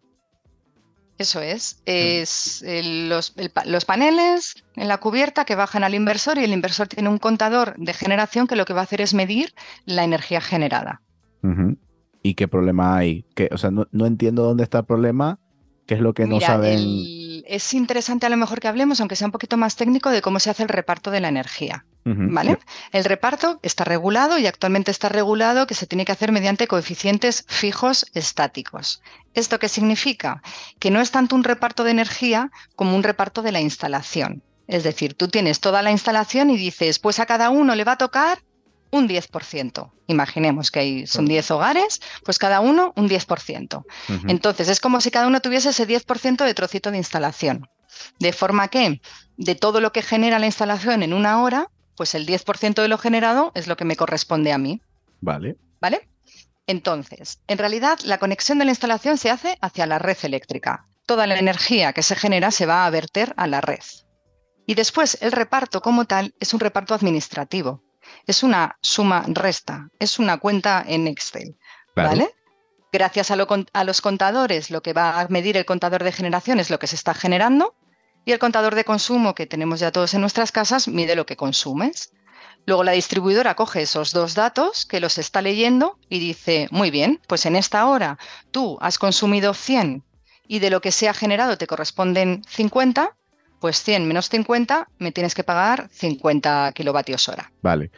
Eso 1.19 1.41
es. 1.41 1.83
Es 1.87 2.65
los, 2.67 3.35
los, 3.67 3.85
paneles 3.85 4.65
en 4.75 4.89
la 4.89 4.99
cubierta 4.99 5.45
que 5.45 5.55
bajan 5.55 5.85
al 5.85 5.95
inversor 5.95 6.39
y 6.39 6.45
el 6.45 6.53
inversor 6.53 6.89
tiene 6.89 7.09
un 7.09 7.19
contador 7.19 7.75
de 7.77 7.93
generación 7.93 8.47
que 8.47 8.57
lo 8.57 8.65
que 8.65 8.73
va 8.73 8.81
a 8.81 8.85
hacer 8.85 9.01
es 9.01 9.15
medir 9.15 9.55
la 9.85 10.05
energía 10.05 10.41
generada 10.41 11.03
y 12.23 12.35
qué 12.35 12.49
problema 12.49 12.97
hay. 12.97 13.25
Que, 13.35 13.49
o 13.53 13.59
sea, 13.59 13.71
no, 13.71 14.07
entiendo 14.07 14.45
dónde 14.45 14.63
está 14.63 14.81
el 14.81 14.85
problema, 14.85 15.39
qué 15.87 15.95
es 15.95 16.01
lo 16.01 16.15
que 16.15 16.27
no 16.27 16.41
saben. 16.41 16.81
Es 17.47 17.74
interesante 17.74 18.26
a 18.26 18.28
lo 18.28 18.36
mejor 18.36 18.61
que 18.61 18.68
hablemos, 18.68 19.01
aunque 19.01 19.16
sea 19.16 19.26
un 19.26 19.32
poquito 19.32 19.57
más 19.57 19.76
técnico, 19.76 20.11
de 20.11 20.22
cómo 20.22 20.38
se 20.40 20.51
hace 20.51 20.62
el 20.62 20.68
reparto 20.68 21.11
de 21.11 21.20
la 21.20 21.28
energía. 21.28 21.84
¿Vale? 22.05 22.59
El 22.90 23.05
reparto 23.05 23.61
está 23.62 23.84
regulado 23.84 24.36
y 24.36 24.49
actualmente 24.49 24.90
está 24.90 25.09
regulado 25.09 25.68
que 25.68 25.74
se 25.74 25.86
tiene 25.86 26.05
que 26.05 26.11
hacer 26.11 26.32
mediante 26.32 26.66
coeficientes 26.66 27.45
fijos 27.47 28.07
estáticos. 28.12 29.03
¿Esto 29.34 29.61
qué 29.61 29.68
significa? 29.68 30.43
Que 30.80 30.90
no 30.90 31.01
es 31.01 31.12
tanto 31.12 31.36
un 31.36 31.45
reparto 31.45 31.84
de 31.84 31.93
energía 31.93 32.51
como 32.74 32.97
un 32.97 33.05
reparto 33.05 33.43
de 33.43 33.53
la 33.53 33.61
instalación. 33.61 34.43
Es 34.66 34.82
decir, 34.82 35.14
tú 35.14 35.28
tienes 35.28 35.61
toda 35.61 35.82
la 35.82 35.93
instalación 35.93 36.51
y 36.51 36.57
dices, 36.57 36.99
pues 36.99 37.20
a 37.20 37.26
cada 37.26 37.51
uno 37.51 37.76
le 37.76 37.84
va 37.84 37.93
a 37.93 37.99
tocar 37.99 38.38
un 38.93 39.09
10%. 39.09 39.90
Imaginemos 40.07 40.70
que 40.70 40.80
hay, 40.80 41.07
son 41.07 41.26
10 41.26 41.51
hogares, 41.51 42.01
pues 42.24 42.38
cada 42.38 42.61
uno 42.61 42.93
un 42.95 43.09
10%. 43.09 43.84
Entonces 44.28 44.68
es 44.68 44.80
como 44.80 45.01
si 45.01 45.11
cada 45.11 45.26
uno 45.26 45.40
tuviese 45.40 45.70
ese 45.70 45.88
10% 45.88 46.45
de 46.45 46.55
trocito 46.55 46.90
de 46.93 46.99
instalación. 46.99 47.68
De 48.20 48.32
forma 48.32 48.68
que 48.68 49.01
de 49.36 49.55
todo 49.55 49.80
lo 49.80 49.93
que 49.93 50.03
genera 50.03 50.38
la 50.38 50.47
instalación 50.47 51.03
en 51.03 51.14
una 51.14 51.43
hora, 51.43 51.70
pues 51.97 52.14
el 52.14 52.26
10% 52.26 52.82
de 52.82 52.88
lo 52.88 52.99
generado 52.99 53.51
es 53.55 53.66
lo 53.66 53.76
que 53.76 53.86
me 53.86 53.97
corresponde 53.97 54.53
a 54.53 54.59
mí. 54.59 54.80
Vale. 55.20 55.57
¿Vale? 55.80 56.09
Entonces, 56.66 57.40
en 57.49 57.59
realidad 57.59 57.99
la 58.05 58.18
conexión 58.18 58.59
de 58.59 58.66
la 58.66 58.70
instalación 58.70 59.16
se 59.16 59.30
hace 59.30 59.57
hacia 59.62 59.86
la 59.86 59.99
red 59.99 60.18
eléctrica. 60.22 60.86
Toda 61.07 61.26
la 61.26 61.38
energía 61.38 61.93
que 61.95 62.03
se 62.03 62.14
genera 62.14 62.51
se 62.51 62.66
va 62.66 62.86
a 62.86 62.90
verter 62.90 63.32
a 63.36 63.47
la 63.47 63.61
red. 63.61 63.80
Y 64.66 64.74
después 64.74 65.18
el 65.22 65.32
reparto 65.32 65.80
como 65.80 66.05
tal 66.05 66.34
es 66.38 66.55
un 66.55 66.61
reparto 66.61 66.95
administrativo 66.95 67.82
es 68.27 68.43
una 68.43 68.79
suma 68.81 69.25
resta, 69.29 69.89
es 69.99 70.18
una 70.18 70.39
cuenta 70.39 70.85
en 70.87 71.09
Excel. 71.09 71.57
¿Vale? 71.95 72.35
Gracias 72.93 73.31
a, 73.31 73.37
los 73.85 74.01
contadores, 74.03 74.70
lo 74.70 74.83
que 74.83 74.93
va 74.93 75.20
a 75.20 75.29
medir 75.29 75.57
el 75.57 75.64
contador 75.64 76.05
de 76.05 76.12
generación 76.12 76.61
es 76.61 76.68
lo 76.68 76.79
que 76.79 76.87
se 76.87 76.97
está 76.97 77.14
generando 77.14 77.75
Y 78.27 78.33
el 78.33 78.39
contador 78.39 78.75
de 78.75 78.85
consumo 78.85 79.35
que 79.35 79.47
tenemos 79.47 79.81
ya 79.81 79.91
todos 79.91 80.12
en 80.14 80.20
nuestras 80.20 80.53
casas 80.53 80.89
mide 80.89 81.16
lo 81.16 81.27
que 81.27 81.37
consumes. 81.37 82.12
Luego 82.66 82.85
la 82.85 82.93
distribuidora 82.93 83.57
coge 83.57 83.83
esos 83.83 84.12
dos 84.12 84.35
datos 84.35 84.87
que 84.87 85.01
los 85.01 85.18
está 85.18 85.43
leyendo 85.43 85.99
y 86.09 86.20
dice, 86.20 86.68
muy 86.70 86.91
bien, 86.91 87.20
pues 87.27 87.47
en 87.47 87.57
esta 87.57 87.87
hora 87.87 88.18
tú 88.51 88.79
has 88.81 88.99
consumido 88.99 89.55
100 89.55 90.05
y 90.47 90.59
de 90.59 90.70
lo 90.70 90.81
que 90.81 90.93
se 90.93 91.09
ha 91.09 91.14
generado 91.14 91.57
te 91.57 91.66
corresponden 91.66 92.45
50, 92.47 93.16
pues 93.59 93.83
100 93.83 94.07
menos 94.07 94.29
50 94.29 94.89
me 94.99 95.12
tienes 95.12 95.35
que 95.35 95.45
pagar 95.45 95.89
50 95.93 96.73
kilovatios 96.75 97.29
hora. 97.29 97.51
Vale. 97.62 97.91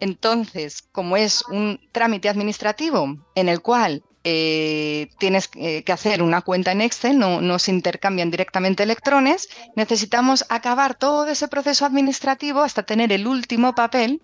Entonces, 0.00 0.82
como 0.92 1.16
es 1.16 1.42
un 1.48 1.80
trámite 1.92 2.28
administrativo 2.28 3.16
en 3.34 3.48
el 3.48 3.60
cual 3.62 4.02
eh, 4.26 5.10
tienes 5.18 5.50
eh, 5.54 5.84
que 5.84 5.92
hacer 5.92 6.22
una 6.22 6.40
cuenta 6.40 6.72
en 6.72 6.80
Excel, 6.80 7.18
no, 7.18 7.58
se 7.58 7.70
intercambian 7.70 8.30
directamente 8.30 8.82
electrones, 8.82 9.48
necesitamos 9.76 10.46
acabar 10.48 10.94
todo 10.94 11.28
ese 11.28 11.46
proceso 11.46 11.84
administrativo 11.84 12.62
hasta 12.62 12.84
tener 12.84 13.12
el 13.12 13.26
último 13.26 13.74
papel, 13.74 14.22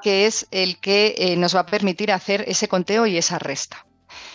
que 0.00 0.26
es 0.26 0.46
el 0.52 0.78
que 0.78 1.16
eh, 1.18 1.36
nos 1.36 1.56
va 1.56 1.60
a 1.60 1.66
permitir 1.66 2.12
hacer 2.12 2.44
ese 2.46 2.68
conteo 2.68 3.06
y 3.06 3.18
esa 3.18 3.40
resta. 3.40 3.84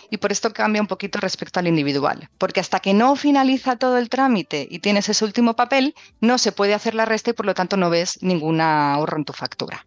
Y 0.09 0.17
por 0.17 0.33
esto 0.33 0.51
cambia 0.51 0.81
un 0.81 0.87
poquito 0.87 1.19
respecto 1.19 1.59
al 1.59 1.67
individual, 1.67 2.29
porque 2.37 2.59
hasta 2.59 2.81
que 2.81 2.93
no 2.93 3.15
finaliza 3.15 3.77
todo 3.77 3.97
el 3.97 4.09
trámite 4.09 4.67
y 4.69 4.79
tienes 4.79 5.07
ese 5.07 5.23
último 5.23 5.55
papel, 5.55 5.95
no 6.19 6.37
se 6.37 6.51
puede 6.51 6.73
hacer 6.73 6.95
la 6.95 7.05
resta 7.05 7.29
y 7.29 7.33
por 7.33 7.45
lo 7.45 7.53
tanto 7.53 7.77
no 7.77 7.89
ves 7.89 8.21
ningún 8.21 8.59
ahorro 8.59 9.17
en 9.17 9.25
tu 9.25 9.33
factura. 9.33 9.85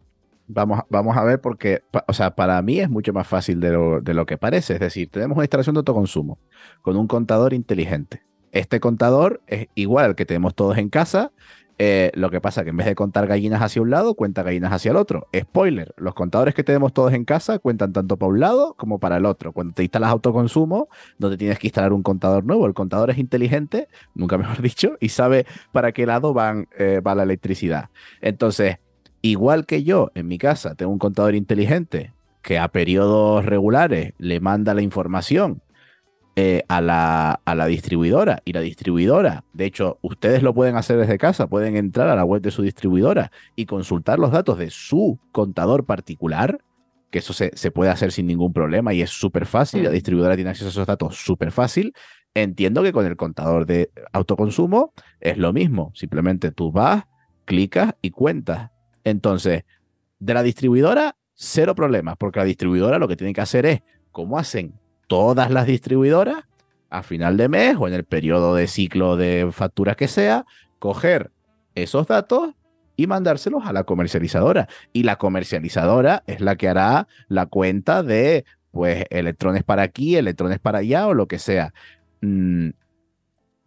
Vamos, 0.52 0.80
vamos 0.88 1.16
a 1.16 1.22
ver 1.22 1.40
porque, 1.40 1.82
o 2.08 2.12
sea, 2.12 2.34
para 2.34 2.60
mí 2.60 2.80
es 2.80 2.90
mucho 2.90 3.12
más 3.12 3.26
fácil 3.26 3.60
de 3.60 3.70
lo, 3.70 4.00
de 4.00 4.14
lo 4.14 4.26
que 4.26 4.36
parece. 4.36 4.74
Es 4.74 4.80
decir, 4.80 5.08
tenemos 5.08 5.36
una 5.36 5.44
instalación 5.44 5.74
de 5.74 5.78
autoconsumo 5.78 6.38
con 6.82 6.96
un 6.96 7.06
contador 7.06 7.54
inteligente. 7.54 8.22
Este 8.50 8.80
contador 8.80 9.42
es 9.46 9.68
igual 9.76 10.06
al 10.06 10.14
que 10.16 10.26
tenemos 10.26 10.54
todos 10.56 10.76
en 10.76 10.88
casa. 10.88 11.30
Eh, 11.78 12.10
lo 12.14 12.30
que 12.30 12.40
pasa 12.40 12.60
es 12.60 12.64
que 12.64 12.70
en 12.70 12.76
vez 12.76 12.86
de 12.86 12.94
contar 12.94 13.26
gallinas 13.26 13.62
hacia 13.62 13.80
un 13.80 13.90
lado, 13.90 14.14
cuenta 14.14 14.42
gallinas 14.42 14.72
hacia 14.72 14.90
el 14.90 14.96
otro. 14.96 15.28
Spoiler, 15.34 15.94
los 15.96 16.14
contadores 16.14 16.54
que 16.54 16.64
tenemos 16.64 16.92
todos 16.92 17.12
en 17.14 17.24
casa 17.24 17.58
cuentan 17.58 17.92
tanto 17.92 18.18
para 18.18 18.30
un 18.30 18.40
lado 18.40 18.74
como 18.74 18.98
para 18.98 19.18
el 19.18 19.24
otro. 19.24 19.52
Cuando 19.52 19.72
te 19.72 19.82
instalas 19.84 20.10
autoconsumo, 20.10 20.88
no 21.18 21.30
te 21.30 21.36
tienes 21.36 21.58
que 21.58 21.68
instalar 21.68 21.92
un 21.92 22.02
contador 22.02 22.44
nuevo. 22.44 22.66
El 22.66 22.74
contador 22.74 23.10
es 23.10 23.18
inteligente, 23.18 23.88
nunca 24.14 24.36
mejor 24.36 24.60
dicho, 24.62 24.96
y 25.00 25.10
sabe 25.10 25.46
para 25.72 25.92
qué 25.92 26.06
lado 26.06 26.34
eh, 26.76 27.00
va 27.00 27.14
la 27.14 27.22
electricidad. 27.22 27.88
Entonces, 28.20 28.78
Igual 29.22 29.66
que 29.66 29.82
yo 29.82 30.10
en 30.14 30.28
mi 30.28 30.38
casa 30.38 30.74
tengo 30.74 30.92
un 30.92 30.98
contador 30.98 31.34
inteligente 31.34 32.12
que 32.42 32.58
a 32.58 32.68
periodos 32.68 33.44
regulares 33.44 34.14
le 34.18 34.40
manda 34.40 34.74
la 34.74 34.82
información 34.82 35.62
eh, 36.36 36.62
a, 36.68 36.80
la, 36.80 37.40
a, 37.44 37.54
la, 37.54 37.66
distribuidora 37.66 38.40
y 38.44 38.52
la 38.52 38.60
distribuidora, 38.60 39.44
de 39.52 39.66
hecho, 39.66 39.98
ustedes 40.00 40.42
lo 40.42 40.54
pueden 40.54 40.76
hacer 40.76 40.96
desde 40.96 41.18
casa, 41.18 41.48
pueden 41.48 41.76
entrar 41.76 42.08
a 42.08 42.14
la 42.14 42.24
web 42.24 42.40
de 42.40 42.50
su 42.50 42.62
distribuidora 42.62 43.30
y 43.56 43.66
consultar 43.66 44.18
los 44.18 44.30
datos 44.30 44.56
de 44.56 44.70
su 44.70 45.18
contador 45.32 45.84
particular, 45.84 46.60
que 47.10 47.18
eso 47.18 47.32
se, 47.32 47.50
se 47.54 47.70
puede 47.72 47.90
hacer 47.90 48.12
sin 48.12 48.26
ningún 48.26 48.52
problema 48.52 48.94
y 48.94 49.02
es 49.02 49.10
súper 49.10 49.44
fácil, 49.44 49.82
la 49.82 49.90
mm. 49.90 49.92
distribuidora 49.92 50.36
tiene 50.36 50.50
acceso 50.50 50.68
a 50.68 50.70
esos 50.70 50.86
datos 50.86 51.16
súper 51.16 51.50
fácil. 51.50 51.92
Entiendo 52.32 52.84
que 52.84 52.92
con 52.92 53.04
el 53.04 53.16
contador 53.16 53.66
de 53.66 53.90
autoconsumo 54.12 54.94
es 55.20 55.36
lo 55.36 55.52
mismo, 55.52 55.90
simplemente 55.94 56.52
tú 56.52 56.70
vas, 56.70 57.04
clicas 57.44 57.96
y 58.00 58.10
cuentas 58.12 58.70
entonces, 59.04 59.64
de 60.18 60.34
la 60.34 60.42
distribuidora, 60.42 61.16
cero 61.34 61.74
problemas, 61.74 62.16
porque 62.18 62.40
la 62.40 62.44
distribuidora 62.44 62.98
lo 62.98 63.08
que 63.08 63.16
tiene 63.16 63.32
que 63.32 63.40
hacer 63.40 63.66
es, 63.66 63.82
como 64.12 64.38
hacen 64.38 64.74
todas 65.06 65.50
las 65.50 65.66
distribuidoras, 65.66 66.44
a 66.90 67.02
final 67.02 67.36
de 67.36 67.48
mes 67.48 67.76
o 67.78 67.86
en 67.86 67.94
el 67.94 68.04
periodo 68.04 68.54
de 68.54 68.66
ciclo 68.66 69.16
de 69.16 69.48
facturas 69.52 69.96
que 69.96 70.08
sea, 70.08 70.44
coger 70.78 71.30
esos 71.74 72.06
datos 72.08 72.54
y 72.96 73.06
mandárselos 73.06 73.64
a 73.64 73.72
la 73.72 73.84
comercializadora. 73.84 74.68
Y 74.92 75.04
la 75.04 75.16
comercializadora 75.16 76.22
es 76.26 76.40
la 76.40 76.56
que 76.56 76.68
hará 76.68 77.08
la 77.28 77.46
cuenta 77.46 78.02
de, 78.02 78.44
pues, 78.72 79.04
electrones 79.10 79.62
para 79.62 79.82
aquí, 79.82 80.16
electrones 80.16 80.58
para 80.58 80.80
allá 80.80 81.06
o 81.06 81.14
lo 81.14 81.28
que 81.28 81.38
sea. 81.38 81.72
Mm, 82.20 82.70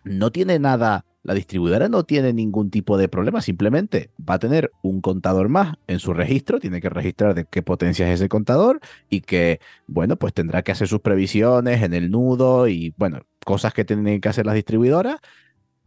no 0.04 0.32
tiene 0.32 0.60
nada 0.60 1.06
la 1.24 1.34
distribuidora 1.34 1.88
no 1.88 2.04
tiene 2.04 2.34
ningún 2.34 2.70
tipo 2.70 2.98
de 2.98 3.08
problema, 3.08 3.42
simplemente 3.42 4.10
va 4.20 4.36
a 4.36 4.40
tener 4.40 4.72
un 4.82 5.00
contador 5.00 5.48
más 5.48 5.78
en 5.88 6.00
su 6.00 6.14
registro, 6.14 6.60
tiene 6.60 6.82
que 6.82 6.90
registrar 6.90 7.34
de 7.34 7.46
qué 7.46 7.62
potencia 7.62 8.06
es 8.08 8.20
ese 8.20 8.28
contador 8.28 8.82
y 9.10 9.22
que, 9.22 9.62
bueno, 9.88 10.18
pues 10.18 10.34
tendrá 10.34 10.64
que 10.64 10.74
hacer 10.74 10.90
sus 10.90 11.00
previsiones 11.00 11.82
en 11.82 11.94
el 11.94 12.12
nudo 12.12 12.68
y, 12.68 12.94
bueno, 12.98 13.22
cosas 13.46 13.74
que 13.74 13.86
tienen 13.86 14.20
que 14.20 14.30
hacer 14.30 14.46
las 14.46 14.56
distribuidoras, 14.56 15.20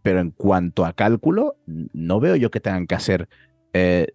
pero 0.02 0.20
en 0.20 0.30
cuanto 0.30 0.86
a 0.86 0.94
cálculo, 0.94 1.56
no 1.66 2.18
veo 2.18 2.36
yo 2.36 2.50
que 2.50 2.60
tengan 2.60 2.86
que 2.86 2.94
hacer 2.94 3.28
eh, 3.74 4.06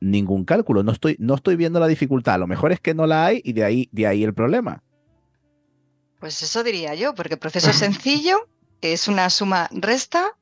ningún 0.00 0.44
cálculo, 0.44 0.82
no 0.82 0.92
estoy, 0.92 1.16
no 1.18 1.36
estoy 1.36 1.56
viendo 1.56 1.80
la 1.80 1.86
dificultad, 1.86 2.34
a 2.34 2.38
lo 2.38 2.46
mejor 2.46 2.72
es 2.72 2.80
que 2.80 2.92
no 2.92 3.06
la 3.06 3.24
hay 3.24 3.40
y 3.44 3.54
de 3.54 3.64
ahí, 3.64 3.88
de 3.92 4.06
ahí 4.06 4.24
el 4.24 4.34
problema. 4.34 4.82
Pues 6.20 6.42
eso 6.42 6.62
diría 6.62 6.94
yo, 6.94 7.14
porque 7.14 7.34
el 7.34 7.40
proceso 7.40 7.70
es 7.70 7.76
sencillo, 7.76 8.46
es 8.82 9.08
una 9.08 9.30
suma 9.30 9.70
resta 9.72 10.36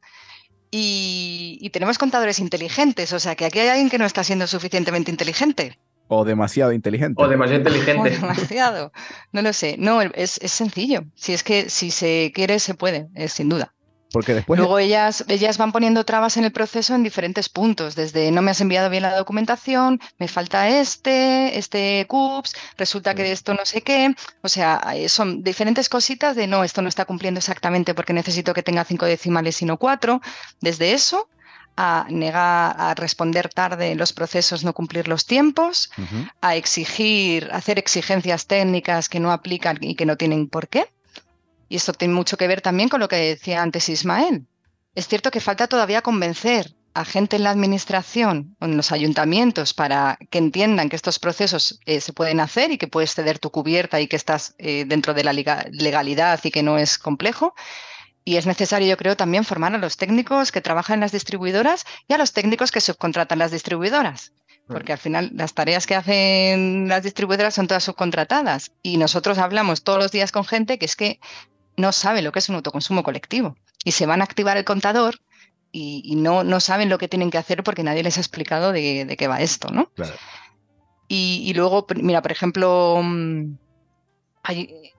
y, 0.77 1.71
tenemos 1.71 1.99
contadores 1.99 2.41
inteligentes, 2.41 3.13
o 3.13 3.21
sea 3.21 3.37
que 3.37 3.45
aquí 3.45 3.61
hay 3.61 3.69
alguien 3.69 3.89
que 3.89 3.99
no 3.99 4.07
está 4.07 4.25
siendo 4.25 4.47
suficientemente 4.49 5.11
inteligente. 5.11 5.79
O 6.09 6.25
demasiado 6.25 6.73
inteligente. 6.73 7.23
O 7.23 7.29
demasiado 7.29 7.61
inteligente. 7.61 8.11
demasiado. 8.21 8.93
No 9.33 9.43
lo 9.43 9.53
sé. 9.53 9.77
No, 9.79 10.03
es, 10.03 10.39
es, 10.43 10.53
sencillo. 10.53 11.05
Si 11.15 11.33
es 11.33 11.45
que 11.45 11.71
si 11.71 11.91
se 11.91 12.33
quiere, 12.35 12.59
se 12.59 12.75
puede, 12.75 13.09
es 13.15 13.33
sin 13.33 13.49
duda. 13.49 13.73
Porque 14.15 14.33
después... 14.33 14.59
Luego 14.59 14.79
ellas, 14.79 15.25
ellas 15.27 15.59
van 15.59 15.73
poniendo 15.73 16.05
trabas 16.05 16.37
en 16.37 16.45
el 16.45 16.53
proceso 16.53 16.95
en 16.95 17.03
diferentes 17.03 17.49
puntos, 17.49 17.97
desde 17.97 18.31
no 18.31 18.43
me 18.43 18.53
has 18.53 18.61
enviado 18.61 18.89
bien 18.89 19.03
la 19.03 19.17
documentación, 19.17 20.01
me 20.19 20.29
falta 20.29 20.69
este, 20.69 21.59
este 21.59 22.07
CUPS, 22.07 22.55
resulta 22.79 23.17
que 23.17 23.33
esto 23.33 23.55
no 23.55 23.67
sé 23.67 23.83
qué. 23.83 24.15
O 24.43 24.49
sea, 24.49 24.81
son 25.09 25.43
diferentes 25.43 25.89
cositas 25.89 26.37
de 26.37 26.47
no, 26.47 26.63
esto 26.63 26.81
no 26.81 26.89
está 26.89 27.07
cumpliendo 27.07 27.39
exactamente 27.39 27.93
porque 27.93 28.13
necesito 28.13 28.55
que 28.55 28.63
tenga 28.63 28.85
cinco 28.85 29.05
decimales 29.05 29.61
y 29.63 29.65
no 29.65 29.79
cuatro. 29.79 30.21
Desde 30.61 30.93
eso 30.93 31.29
a 31.77 32.07
negar, 32.09 32.77
a 32.79 32.95
responder 32.95 33.49
tarde 33.49 33.91
en 33.91 33.99
los 33.99 34.13
procesos, 34.13 34.63
no 34.63 34.75
cumplir 34.75 35.09
los 35.09 35.27
tiempos, 35.27 35.91
a 36.41 36.55
exigir, 36.55 37.51
hacer 37.53 37.81
exigencias 37.81 38.47
técnicas 38.47 39.09
que 39.09 39.19
no 39.19 39.33
aplican 39.33 39.79
y 39.81 39.97
que 39.97 40.07
no 40.07 40.17
tienen 40.17 40.49
por 40.49 40.69
qué. 40.69 40.87
Y 41.75 41.79
esto 41.79 41.93
tiene 41.93 42.15
mucho 42.15 42.37
que 42.37 42.47
ver 42.47 42.61
también 42.61 42.89
con 42.89 43.01
lo 43.01 43.09
que 43.09 43.17
decía 43.17 43.61
antes 43.61 43.89
Ismael. 43.89 44.47
Es 44.95 45.09
cierto 45.09 45.33
que 45.33 45.41
falta 45.41 45.67
todavía 45.67 46.03
convencer 46.03 46.73
a 46.95 47.05
gente 47.05 47.35
en 47.35 47.43
la 47.43 47.51
administración 47.51 48.55
o 48.61 48.67
en 48.67 48.77
los 48.77 48.93
ayuntamientos 48.93 49.75
para 49.75 50.17
que 50.31 50.39
entiendan 50.39 50.89
que 50.89 50.95
estos 50.95 51.19
procesos 51.19 51.81
eh, 51.85 52.01
se 52.01 52.13
pueden 52.13 52.39
hacer 52.39 52.71
y 52.71 52.79
que 52.79 52.87
puedes 52.87 53.13
ceder 53.13 53.41
tu 53.41 53.51
cubierta 53.51 54.01
y 54.01 54.07
que 54.07 54.15
estás 54.15 54.55
eh, 54.59 54.85
dentro 54.87 55.15
de 55.15 55.25
la 55.25 55.33
legalidad 55.33 56.39
y 56.45 56.53
que 56.53 56.63
no 56.63 56.79
es 56.79 56.97
complejo. 56.97 57.57
Y 58.25 58.37
es 58.37 58.47
necesario, 58.47 58.87
yo 58.87 58.97
creo, 58.97 59.17
también 59.17 59.43
formar 59.43 59.75
a 59.75 59.79
los 59.79 59.97
técnicos 59.97 60.53
que 60.53 60.61
trabajan 60.61 60.95
en 60.95 61.01
las 61.01 61.11
distribuidoras 61.11 61.85
y 62.07 62.13
a 62.13 62.19
los 62.19 62.33
técnicos 62.33 62.71
que 62.71 62.81
subcontratan 62.81 63.41
las 63.41 63.51
distribuidoras. 63.51 64.33
Porque 64.69 64.93
al 64.93 64.99
final 64.99 65.33
las 65.35 65.55
tareas 65.55 65.89
que 65.89 65.97
hacen 65.97 66.87
las 66.87 67.03
distribuidoras 67.03 67.53
son 67.53 67.67
todas 67.67 67.83
subcontratadas. 67.83 68.71
Y 68.81 68.97
nosotros 68.97 69.39
hablamos 69.39 69.83
todos 69.83 69.99
los 69.99 70.13
días 70.13 70.31
con 70.31 70.45
gente 70.45 70.79
que 70.79 70.87
es 70.87 70.95
que 70.95 71.19
no 71.77 71.93
saben 71.93 72.25
lo 72.25 72.33
que 72.33 72.39
es 72.39 72.49
un 72.49 72.57
autoconsumo 72.57 73.03
colectivo 73.03 73.57
y 73.85 73.93
se 73.93 74.07
van 74.07 74.21
a 74.21 74.25
activar 74.25 74.57
el 74.57 74.65
contador 74.65 75.21
y, 75.77 76.15
no, 76.15 76.45
no, 76.45 76.61
saben 76.61 76.89
lo 76.89 76.99
que 76.99 77.09
tienen 77.09 77.33
que 77.33 77.39
hacer 77.39 77.65
porque 77.65 77.83
nadie 77.83 78.05
les 78.05 78.17
ha 78.17 78.21
explicado 78.21 78.71
de, 78.71 79.13
qué 79.19 79.27
va 79.27 79.41
esto, 79.41 79.73
¿no? 79.73 79.91
Y, 81.09 81.53
luego, 81.55 81.85
mira, 81.97 82.23
por 82.23 82.31
ejemplo, 82.31 83.01
mm, 83.03 83.57
hay, 84.45 84.93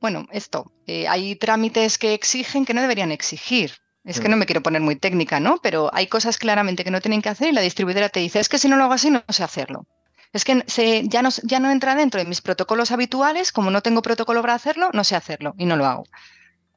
bueno, 0.00 0.26
esto, 0.32 0.72
eh, 0.86 1.06
hay 1.06 1.36
trámites 1.36 1.98
que 1.98 2.14
exigen 2.14 2.64
que 2.64 2.72
no 2.72 2.80
deberían 2.80 3.12
exigir. 3.12 3.72
Es 4.04 4.20
que 4.20 4.28
no 4.28 4.36
me 4.36 4.46
quiero 4.46 4.62
poner 4.62 4.80
muy 4.80 4.96
técnica, 4.96 5.38
¿no? 5.38 5.58
Pero 5.62 5.90
hay 5.92 6.08
cosas 6.08 6.36
claramente 6.36 6.82
que 6.82 6.90
no 6.90 7.00
tienen 7.00 7.22
que 7.22 7.28
hacer 7.28 7.50
y 7.50 7.52
la 7.52 7.60
distribuidora 7.60 8.08
te 8.08 8.18
dice, 8.18 8.40
es 8.40 8.48
que 8.48 8.58
si 8.58 8.68
no 8.68 8.76
lo 8.76 8.84
hago 8.84 8.94
así 8.94 9.10
no 9.10 9.22
sé 9.28 9.44
hacerlo. 9.44 9.86
Es 10.32 10.44
que 10.44 10.64
ya, 11.08 11.22
no, 11.22 11.28
ya 11.42 11.60
no 11.60 11.70
entra 11.70 11.94
dentro 11.94 12.20
de 12.20 12.26
mis 12.26 12.40
protocolos 12.40 12.90
habituales, 12.90 13.52
como 13.52 13.70
no 13.70 13.82
tengo 13.82 14.02
protocolo 14.02 14.40
para 14.40 14.54
hacerlo, 14.54 14.90
no 14.92 15.04
sé 15.04 15.14
hacerlo 15.14 15.54
y 15.58 15.66
no 15.66 15.76
lo 15.76 15.86
hago. 15.86 16.04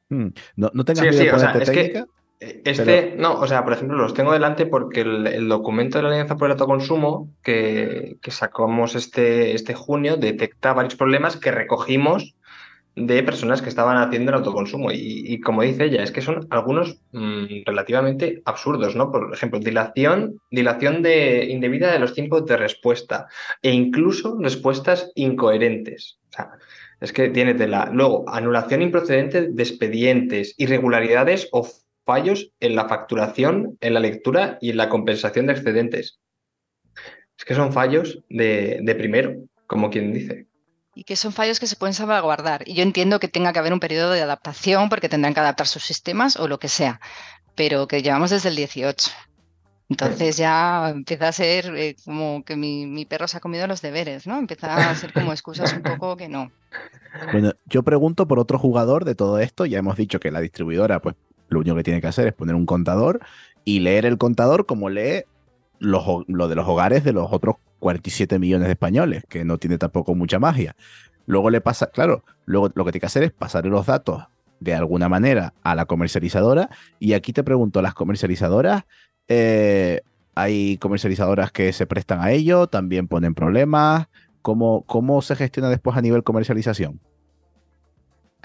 Hmm. 0.09 0.29
No, 0.55 0.71
no 0.73 0.83
tengas 0.83 1.15
sí, 1.15 1.29
o 1.29 1.39
sea, 1.39 1.51
es 1.51 1.69
Que 1.69 2.05
eh, 2.41 2.61
este, 2.65 3.15
no, 3.17 3.39
o 3.39 3.47
sea, 3.47 3.63
por 3.63 3.73
ejemplo, 3.73 3.97
los 3.97 4.13
tengo 4.13 4.33
delante 4.33 4.65
porque 4.65 5.01
el, 5.01 5.47
documento 5.47 5.97
de 5.97 6.03
la 6.03 6.09
Alianza 6.09 6.35
por 6.35 6.47
el 6.47 6.51
Autoconsumo 6.53 7.29
que, 7.43 8.17
que 8.21 8.31
sacamos 8.31 8.95
este, 8.95 9.53
este 9.53 9.73
junio 9.73 10.17
detecta 10.17 10.73
varios 10.73 10.95
problemas 10.95 11.37
que 11.37 11.51
recogimos 11.51 12.35
de 12.95 13.23
personas 13.23 13.61
que 13.61 13.69
estaban 13.69 13.97
haciendo 13.97 14.31
el 14.31 14.37
autoconsumo. 14.37 14.89
Y, 14.91 15.39
como 15.41 15.63
dice 15.63 15.85
ella, 15.85 16.01
es 16.01 16.11
que 16.11 16.21
son 16.21 16.47
algunos 16.49 17.01
mm, 17.11 17.63
relativamente 17.65 18.41
absurdos, 18.45 18.95
¿no? 18.95 19.11
Por 19.11 19.33
ejemplo, 19.33 19.59
dilación, 19.59 20.39
dilación 20.49 21.01
de, 21.01 21.45
indebida 21.45 21.91
de 21.91 21.99
los 21.99 22.13
tiempos 22.13 22.45
de 22.45 22.57
respuesta 22.57 23.27
e 23.61 23.71
incluso 23.71 24.37
respuestas 24.39 25.11
incoherentes. 25.15 26.19
O 26.29 26.33
sea, 26.33 26.51
es 27.01 27.11
que 27.11 27.29
tiene 27.29 27.53
tela. 27.53 27.89
Luego, 27.91 28.23
anulación 28.29 28.81
improcedente 28.81 29.49
de 29.49 29.63
expedientes, 29.63 30.55
irregularidades 30.57 31.49
o 31.51 31.67
fallos 32.05 32.51
en 32.61 32.75
la 32.75 32.87
facturación, 32.87 33.77
en 33.81 33.93
la 33.93 33.99
lectura 33.99 34.57
y 34.61 34.69
en 34.69 34.77
la 34.77 34.87
compensación 34.89 35.47
de 35.47 35.53
excedentes. 35.53 36.19
Es 37.37 37.43
que 37.43 37.55
son 37.55 37.73
fallos 37.73 38.23
de, 38.29 38.79
de 38.81 38.95
primero, 38.95 39.35
como 39.67 39.89
quien 39.89 40.13
dice 40.13 40.47
y 40.95 41.03
que 41.03 41.17
son 41.17 41.33
fallos 41.33 41.59
que 41.59 41.67
se 41.67 41.75
pueden 41.75 41.93
salvaguardar. 41.93 42.63
Y 42.65 42.73
yo 42.73 42.81
entiendo 42.81 43.19
que 43.19 43.27
tenga 43.27 43.51
que 43.51 43.59
haber 43.59 43.73
un 43.73 43.81
periodo 43.81 44.11
de 44.11 44.21
adaptación 44.21 44.89
porque 44.89 45.09
tendrán 45.09 45.33
que 45.33 45.41
adaptar 45.41 45.67
sus 45.67 45.83
sistemas 45.83 46.37
o 46.37 46.47
lo 46.47 46.57
que 46.57 46.69
sea, 46.69 47.01
pero 47.53 47.87
que 47.87 48.01
llevamos 48.01 48.29
desde 48.31 48.49
el 48.49 48.55
18. 48.55 49.11
Entonces 49.89 50.37
ya 50.37 50.89
empieza 50.89 51.27
a 51.27 51.31
ser 51.31 51.75
eh, 51.75 51.95
como 52.05 52.43
que 52.43 52.55
mi, 52.55 53.05
perro 53.05 53.27
se 53.27 53.37
ha 53.37 53.41
comido 53.41 53.67
los 53.67 53.81
deberes, 53.81 54.25
¿no? 54.25 54.39
Empieza 54.39 54.89
a 54.89 54.95
ser 54.95 55.13
como 55.13 55.31
excusas 55.31 55.73
un 55.73 55.83
poco 55.83 56.17
que 56.17 56.27
no. 56.27 56.51
Bueno, 57.31 57.53
yo 57.65 57.83
pregunto 57.83 58.27
por 58.27 58.39
otro 58.39 58.57
jugador 58.57 59.05
de 59.05 59.13
todo 59.13 59.37
esto. 59.39 59.65
Ya 59.65 59.77
hemos 59.77 59.97
dicho 59.97 60.19
que 60.19 60.31
la 60.31 60.39
distribuidora, 60.39 61.01
pues 61.01 61.15
lo 61.49 61.59
único 61.59 61.75
que 61.75 61.83
tiene 61.83 62.01
que 62.01 62.07
hacer 62.07 62.25
es 62.25 62.33
poner 62.33 62.55
un 62.55 62.65
contador 62.65 63.19
y 63.63 63.79
leer 63.81 64.05
el 64.05 64.17
contador 64.17 64.65
como 64.65 64.89
lee 64.89 65.23
lo 65.77 66.23
de 66.47 66.55
los 66.55 66.67
hogares 66.67 67.03
de 67.03 67.13
los 67.13 67.27
otros 67.31 67.57
47 67.79 68.39
millones 68.39 68.67
de 68.67 68.73
españoles, 68.73 69.23
que 69.27 69.45
no 69.45 69.57
tiene 69.57 69.77
tampoco 69.77 70.15
mucha 70.15 70.39
magia. 70.39 70.75
Luego 71.25 71.49
le 71.49 71.61
pasa, 71.61 71.87
claro, 71.87 72.23
luego 72.45 72.71
lo 72.75 72.85
que 72.85 72.91
tiene 72.91 73.01
que 73.01 73.07
hacer 73.07 73.23
es 73.23 73.31
pasarle 73.31 73.71
los 73.71 73.85
datos 73.85 74.23
de 74.59 74.73
alguna 74.73 75.09
manera 75.09 75.53
a 75.63 75.75
la 75.75 75.85
comercializadora. 75.85 76.69
Y 76.99 77.13
aquí 77.13 77.33
te 77.33 77.43
pregunto, 77.43 77.81
¿las 77.81 77.93
comercializadoras 77.93 78.85
eh, 79.27 80.01
hay 80.35 80.77
comercializadoras 80.77 81.51
que 81.51 81.71
se 81.73 81.87
prestan 81.87 82.21
a 82.21 82.31
ello, 82.31 82.67
también 82.67 83.07
ponen 83.07 83.33
problemas. 83.33 84.07
¿Cómo, 84.41 84.83
¿Cómo 84.85 85.21
se 85.21 85.35
gestiona 85.35 85.69
después 85.69 85.97
a 85.97 86.01
nivel 86.01 86.23
comercialización? 86.23 86.99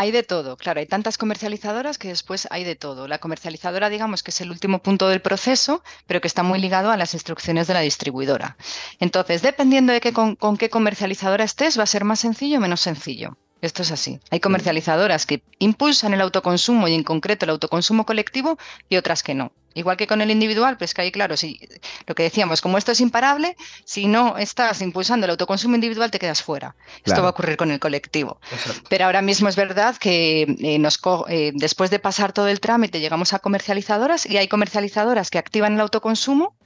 Hay 0.01 0.13
de 0.13 0.23
todo, 0.23 0.57
claro, 0.57 0.81
hay 0.81 0.87
tantas 0.87 1.19
comercializadoras 1.19 1.99
que 1.99 2.09
después 2.09 2.49
hay 2.51 2.65
de 2.65 2.75
todo. 2.75 3.07
La 3.07 3.19
comercializadora, 3.19 3.91
digamos 3.91 4.23
que 4.23 4.31
es 4.31 4.41
el 4.41 4.51
último 4.51 4.79
punto 4.79 5.09
del 5.09 5.21
proceso, 5.21 5.85
pero 6.07 6.23
que 6.23 6.27
está 6.27 6.43
muy 6.43 6.59
ligado 6.59 6.91
a 6.91 6.97
las 6.97 7.13
instrucciones 7.13 7.67
de 7.67 7.75
la 7.75 7.81
distribuidora. 7.81 8.57
Entonces, 8.99 9.43
dependiendo 9.43 9.93
de 9.93 10.01
con, 10.15 10.37
con 10.37 10.57
qué 10.57 10.71
comercializadora 10.71 11.45
estés, 11.45 11.79
va 11.79 11.83
a 11.83 11.87
ser 11.87 12.05
más 12.05 12.21
sencillo 12.21 12.57
o 12.57 12.61
menos 12.63 12.81
sencillo. 12.81 13.37
Esto 13.61 13.83
es 13.83 13.93
así. 13.93 14.21
Hay 14.31 14.41
comercializadoras 14.41 15.27
que 15.27 15.43
impulsan 15.59 16.15
el 16.15 16.23
autoconsumo 16.23 16.89
y 16.89 16.95
en 16.95 17.05
concreto 17.05 17.45
el 17.45 17.51
autoconsumo 17.51 18.07
colectivo 18.07 18.57
y 18.89 18.97
otras 18.97 19.23
que 19.23 19.35
no. 19.35 19.53
Igual 19.75 19.97
que 19.97 20.07
con 20.07 20.21
el 20.21 20.31
individual, 20.31 20.77
pues 20.77 20.95
que 20.95 21.03
ahí, 21.03 21.13
claro, 21.13 21.37
si 21.37 21.61
lo 22.07 22.15
que 22.15 22.25
decíamos, 22.25 22.61
como 22.61 22.77
esto 22.77 22.91
es 22.91 23.01
imparable, 23.01 23.57
si 23.85 24.07
no 24.07 24.37
estás 24.37 24.83
impulsando 24.83 25.27
el 25.27 25.31
autoconsumo 25.31 25.77
individual, 25.77 26.11
te 26.11 26.19
quedas 26.19 26.43
fuera. 26.43 26.75
Esto 27.05 27.23
va 27.23 27.29
a 27.29 27.31
ocurrir 27.31 27.57
con 27.57 27.71
el 27.71 27.79
colectivo. 27.79 28.41
Pero 28.89 29.05
ahora 29.05 29.23
mismo 29.23 29.49
es 29.49 29.57
verdad 29.57 29.97
que 29.97 30.43
eh, 30.59 30.79
nos 30.79 31.01
eh, 31.29 31.53
después 31.55 31.91
de 31.91 32.01
pasar 32.01 32.33
todo 32.33 32.49
el 32.49 32.61
trámite 32.61 33.01
llegamos 33.01 33.33
a 33.33 33.39
comercializadoras 33.39 34.27
y 34.27 34.39
hay 34.39 34.49
comercializadoras 34.49 35.31
que 35.31 35.39
activan 35.39 35.75
el 35.75 35.81
autoconsumo 35.81 36.57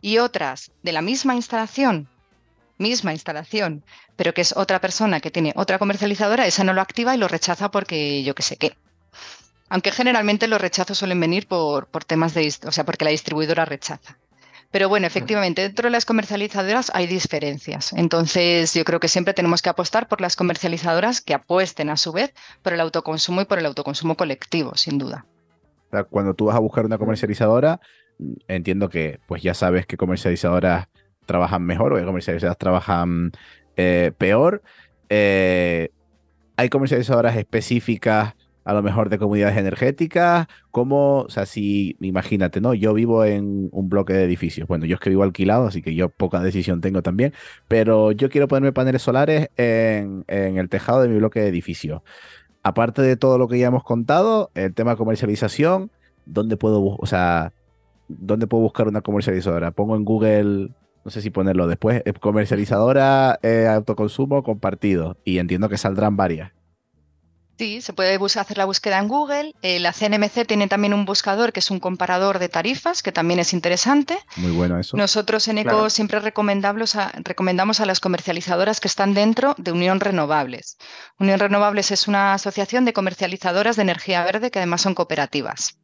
y 0.00 0.18
otras 0.18 0.70
de 0.82 0.92
la 0.92 1.02
misma 1.02 1.34
instalación 1.34 2.08
misma 2.78 3.12
instalación, 3.12 3.84
pero 4.16 4.34
que 4.34 4.40
es 4.40 4.56
otra 4.56 4.80
persona 4.80 5.20
que 5.20 5.30
tiene 5.30 5.52
otra 5.56 5.78
comercializadora, 5.78 6.46
esa 6.46 6.64
no 6.64 6.72
lo 6.72 6.80
activa 6.80 7.14
y 7.14 7.18
lo 7.18 7.28
rechaza 7.28 7.70
porque 7.70 8.22
yo 8.24 8.34
qué 8.34 8.42
sé 8.42 8.56
qué. 8.56 8.76
Aunque 9.68 9.90
generalmente 9.92 10.48
los 10.48 10.60
rechazos 10.60 10.98
suelen 10.98 11.20
venir 11.20 11.46
por, 11.46 11.86
por 11.86 12.04
temas 12.04 12.34
de, 12.34 12.52
o 12.66 12.72
sea, 12.72 12.84
porque 12.84 13.04
la 13.04 13.10
distribuidora 13.10 13.64
rechaza. 13.64 14.18
Pero 14.74 14.88
bueno, 14.88 15.06
efectivamente, 15.06 15.62
dentro 15.62 15.86
de 15.86 15.92
las 15.92 16.04
comercializadoras 16.04 16.90
hay 16.94 17.06
diferencias. 17.06 17.92
Entonces, 17.92 18.74
yo 18.74 18.84
creo 18.84 18.98
que 18.98 19.06
siempre 19.06 19.32
tenemos 19.32 19.62
que 19.62 19.68
apostar 19.68 20.08
por 20.08 20.20
las 20.20 20.34
comercializadoras 20.34 21.20
que 21.20 21.32
apuesten 21.32 21.90
a 21.90 21.96
su 21.96 22.12
vez 22.12 22.34
por 22.60 22.72
el 22.72 22.80
autoconsumo 22.80 23.40
y 23.40 23.44
por 23.44 23.60
el 23.60 23.66
autoconsumo 23.66 24.16
colectivo, 24.16 24.74
sin 24.74 24.98
duda. 24.98 25.26
Cuando 26.10 26.34
tú 26.34 26.46
vas 26.46 26.56
a 26.56 26.58
buscar 26.58 26.84
una 26.84 26.98
comercializadora, 26.98 27.80
entiendo 28.48 28.88
que 28.88 29.20
pues 29.28 29.44
ya 29.44 29.54
sabes 29.54 29.86
qué 29.86 29.96
comercializadoras 29.96 30.88
trabajan 31.24 31.62
mejor 31.62 31.92
o 31.92 31.96
qué 31.96 32.04
comercializadoras 32.04 32.58
trabajan 32.58 33.30
eh, 33.76 34.10
peor. 34.18 34.60
Eh, 35.08 35.90
hay 36.56 36.68
comercializadoras 36.68 37.36
específicas 37.36 38.34
a 38.64 38.72
lo 38.72 38.82
mejor 38.82 39.10
de 39.10 39.18
comunidades 39.18 39.56
energéticas, 39.56 40.46
como, 40.70 41.20
o 41.20 41.30
sea, 41.30 41.46
si, 41.46 41.96
imagínate, 42.00 42.60
¿no? 42.60 42.74
Yo 42.74 42.94
vivo 42.94 43.24
en 43.24 43.68
un 43.72 43.88
bloque 43.88 44.14
de 44.14 44.24
edificios, 44.24 44.66
bueno, 44.66 44.86
yo 44.86 44.94
es 44.94 45.00
que 45.00 45.10
vivo 45.10 45.22
alquilado, 45.22 45.66
así 45.66 45.82
que 45.82 45.94
yo 45.94 46.08
poca 46.08 46.40
decisión 46.40 46.80
tengo 46.80 47.02
también, 47.02 47.34
pero 47.68 48.12
yo 48.12 48.30
quiero 48.30 48.48
ponerme 48.48 48.72
paneles 48.72 49.02
solares 49.02 49.50
en, 49.56 50.24
el 50.28 50.68
tejado 50.68 51.02
de 51.02 51.08
mi 51.08 51.18
bloque 51.18 51.40
de 51.40 51.48
edificios. 51.48 52.02
Aparte 52.62 53.02
de 53.02 53.16
todo 53.16 53.36
lo 53.38 53.48
que 53.48 53.58
ya 53.58 53.66
hemos 53.66 53.84
contado, 53.84 54.50
el 54.54 54.72
tema 54.74 54.92
de 54.92 54.96
comercialización, 54.96 55.90
¿dónde 56.24 56.56
puedo, 56.56 56.96
o 56.96 57.06
sea, 57.06 57.52
dónde 58.08 58.46
puedo 58.46 58.62
buscar 58.62 58.88
una 58.88 59.02
comercializadora? 59.02 59.72
Pongo 59.72 59.96
en 59.96 60.04
Google 60.04 60.70
no 61.04 61.10
sé 61.10 61.20
si 61.20 61.28
ponerlo 61.28 61.66
después, 61.66 62.02
eh, 62.06 62.14
comercializadora 62.14 63.38
eh, 63.42 63.66
autoconsumo 63.68 64.42
compartido 64.42 65.18
y 65.22 65.36
entiendo 65.36 65.68
que 65.68 65.76
saldrán 65.76 66.16
varias. 66.16 66.52
Sí, 67.56 67.80
se 67.80 67.92
puede 67.92 68.16
hacer 68.16 68.58
la 68.58 68.64
búsqueda 68.64 68.98
en 68.98 69.08
Google. 69.08 69.54
Eh, 69.62 69.78
la 69.78 69.92
CNMC 69.92 70.46
tiene 70.46 70.66
también 70.66 70.92
un 70.92 71.04
buscador 71.04 71.52
que 71.52 71.60
es 71.60 71.70
un 71.70 71.78
comparador 71.78 72.38
de 72.40 72.48
tarifas, 72.48 73.02
que 73.02 73.12
también 73.12 73.38
es 73.38 73.52
interesante. 73.52 74.18
Muy 74.36 74.50
bueno 74.50 74.78
eso. 74.78 74.96
Nosotros 74.96 75.46
en 75.46 75.58
ECO 75.58 75.88
siempre 75.88 76.18
recomendamos 76.18 76.96
a, 76.96 77.12
recomendamos 77.22 77.80
a 77.80 77.86
las 77.86 78.00
comercializadoras 78.00 78.80
que 78.80 78.88
están 78.88 79.14
dentro 79.14 79.54
de 79.56 79.70
Unión 79.70 80.00
Renovables. 80.00 80.78
Unión 81.18 81.38
Renovables 81.38 81.92
es 81.92 82.08
una 82.08 82.34
asociación 82.34 82.84
de 82.84 82.92
comercializadoras 82.92 83.76
de 83.76 83.82
energía 83.82 84.24
verde 84.24 84.50
que 84.50 84.58
además 84.58 84.80
son 84.80 84.94
cooperativas. 84.94 85.78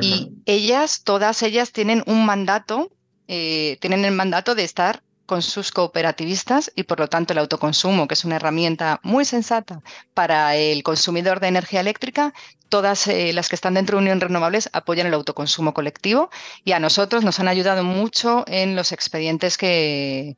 Y 0.00 0.32
ellas, 0.46 1.02
todas 1.04 1.42
ellas 1.42 1.72
tienen 1.72 2.02
un 2.06 2.26
mandato, 2.26 2.90
eh, 3.28 3.78
tienen 3.80 4.04
el 4.04 4.12
mandato 4.12 4.54
de 4.54 4.64
estar 4.64 5.02
con 5.26 5.42
sus 5.42 5.72
cooperativistas 5.72 6.72
y 6.74 6.84
por 6.84 7.00
lo 7.00 7.08
tanto 7.08 7.32
el 7.32 7.38
autoconsumo, 7.38 8.08
que 8.08 8.14
es 8.14 8.24
una 8.24 8.36
herramienta 8.36 9.00
muy 9.02 9.24
sensata 9.24 9.82
para 10.14 10.56
el 10.56 10.82
consumidor 10.82 11.40
de 11.40 11.48
energía 11.48 11.80
eléctrica, 11.80 12.32
todas 12.68 13.06
eh, 13.08 13.32
las 13.32 13.48
que 13.48 13.56
están 13.56 13.74
dentro 13.74 13.96
de 13.96 14.02
Unión 14.02 14.20
Renovables 14.20 14.70
apoyan 14.72 15.06
el 15.06 15.14
autoconsumo 15.14 15.74
colectivo 15.74 16.30
y 16.64 16.72
a 16.72 16.80
nosotros 16.80 17.24
nos 17.24 17.40
han 17.40 17.48
ayudado 17.48 17.84
mucho 17.84 18.44
en 18.46 18.76
los 18.76 18.92
expedientes 18.92 19.58
que, 19.58 20.36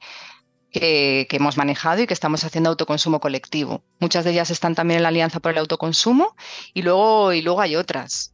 que, 0.71 1.27
hemos 1.31 1.57
manejado 1.57 2.03
y 2.03 2.07
que 2.07 2.15
estamos 2.15 2.45
haciendo 2.45 2.71
autoconsumo 2.71 3.21
colectivo. 3.21 3.83
Muchas 4.01 4.25
de 4.25 4.33
ellas 4.33 4.51
están 4.51 4.75
también 4.75 4.99
en 4.99 5.03
la 5.03 5.09
Alianza 5.09 5.41
por 5.41 5.53
el 5.53 5.59
Autoconsumo 5.59 6.35
y 6.75 6.83
luego, 6.83 7.33
y 7.33 7.43
luego 7.43 7.61
hay 7.61 7.77
otras. 7.77 8.33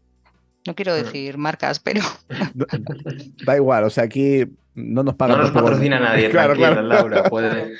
No 0.67 0.75
quiero 0.75 0.95
decir 0.95 1.37
marcas, 1.37 1.79
pero... 1.79 2.03
Da 3.45 3.57
igual, 3.57 3.85
o 3.85 3.91
sea, 3.91 4.05
aquí 4.05 4.47
no 4.75 5.03
nos 5.03 5.15
pagan. 5.15 5.39
No 5.39 5.43
nos 5.45 5.53
patrocina 5.53 5.99
nadie, 6.01 6.31
claro, 6.31 6.55
claro. 6.55 6.83
Laura, 6.83 7.25
puede... 7.25 7.75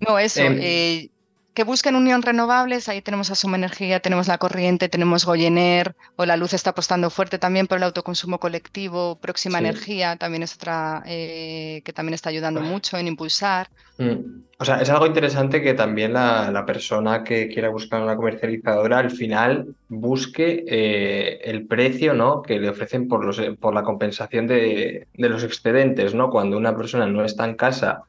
No, 0.00 0.18
eso. 0.18 0.40
Em, 0.40 0.58
eh, 0.60 1.10
que 1.56 1.64
busquen 1.64 1.96
unión 1.96 2.20
renovables, 2.20 2.86
ahí 2.90 3.00
tenemos 3.00 3.30
a 3.30 3.34
Suma 3.34 3.56
Energía, 3.56 4.00
tenemos 4.00 4.28
la 4.28 4.36
corriente, 4.36 4.90
tenemos 4.90 5.24
Goyener, 5.24 5.96
o 6.16 6.26
la 6.26 6.36
luz 6.36 6.52
está 6.52 6.70
apostando 6.70 7.08
fuerte 7.08 7.38
también 7.38 7.66
por 7.66 7.78
el 7.78 7.84
autoconsumo 7.84 8.38
colectivo, 8.38 9.18
Próxima 9.22 9.58
Energía 9.58 10.16
también 10.16 10.42
es 10.42 10.54
otra 10.54 11.02
eh, 11.06 11.80
que 11.82 11.94
también 11.94 12.12
está 12.12 12.28
ayudando 12.28 12.60
mucho 12.60 12.98
en 12.98 13.08
impulsar. 13.08 13.68
Mm. 13.96 14.42
O 14.58 14.64
sea, 14.66 14.82
es 14.82 14.90
algo 14.90 15.06
interesante 15.06 15.62
que 15.62 15.72
también 15.72 16.12
la, 16.12 16.64
persona 16.66 17.24
que 17.24 17.48
quiera 17.48 17.70
buscar 17.70 18.02
una 18.02 18.16
comercializadora 18.16 18.98
al 18.98 19.10
final 19.10 19.74
busque 19.88 20.62
eh, 20.68 21.40
el 21.42 21.66
precio 21.66 22.12
¿no? 22.12 22.42
que 22.42 22.60
le 22.60 22.68
ofrecen 22.68 23.08
por, 23.08 23.24
los, 23.24 23.40
por 23.58 23.72
la 23.72 23.82
compensación 23.82 24.46
de, 24.46 25.06
de 25.14 25.28
los 25.30 25.42
excedentes, 25.42 26.14
¿no? 26.14 26.28
Cuando 26.28 26.58
una 26.58 26.76
persona 26.76 27.06
no 27.06 27.24
está 27.24 27.46
en 27.46 27.54
casa 27.54 28.02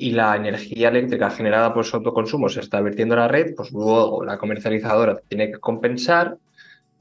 y 0.00 0.12
la 0.12 0.36
energía 0.36 0.90
eléctrica 0.90 1.28
generada 1.28 1.74
por 1.74 1.84
su 1.84 1.96
autoconsumo 1.96 2.48
se 2.48 2.60
está 2.60 2.80
vertiendo 2.80 3.16
a 3.16 3.18
la 3.18 3.28
red, 3.28 3.56
pues 3.56 3.72
luego 3.72 4.24
la 4.24 4.38
comercializadora 4.38 5.18
tiene 5.28 5.50
que 5.50 5.58
compensar 5.58 6.38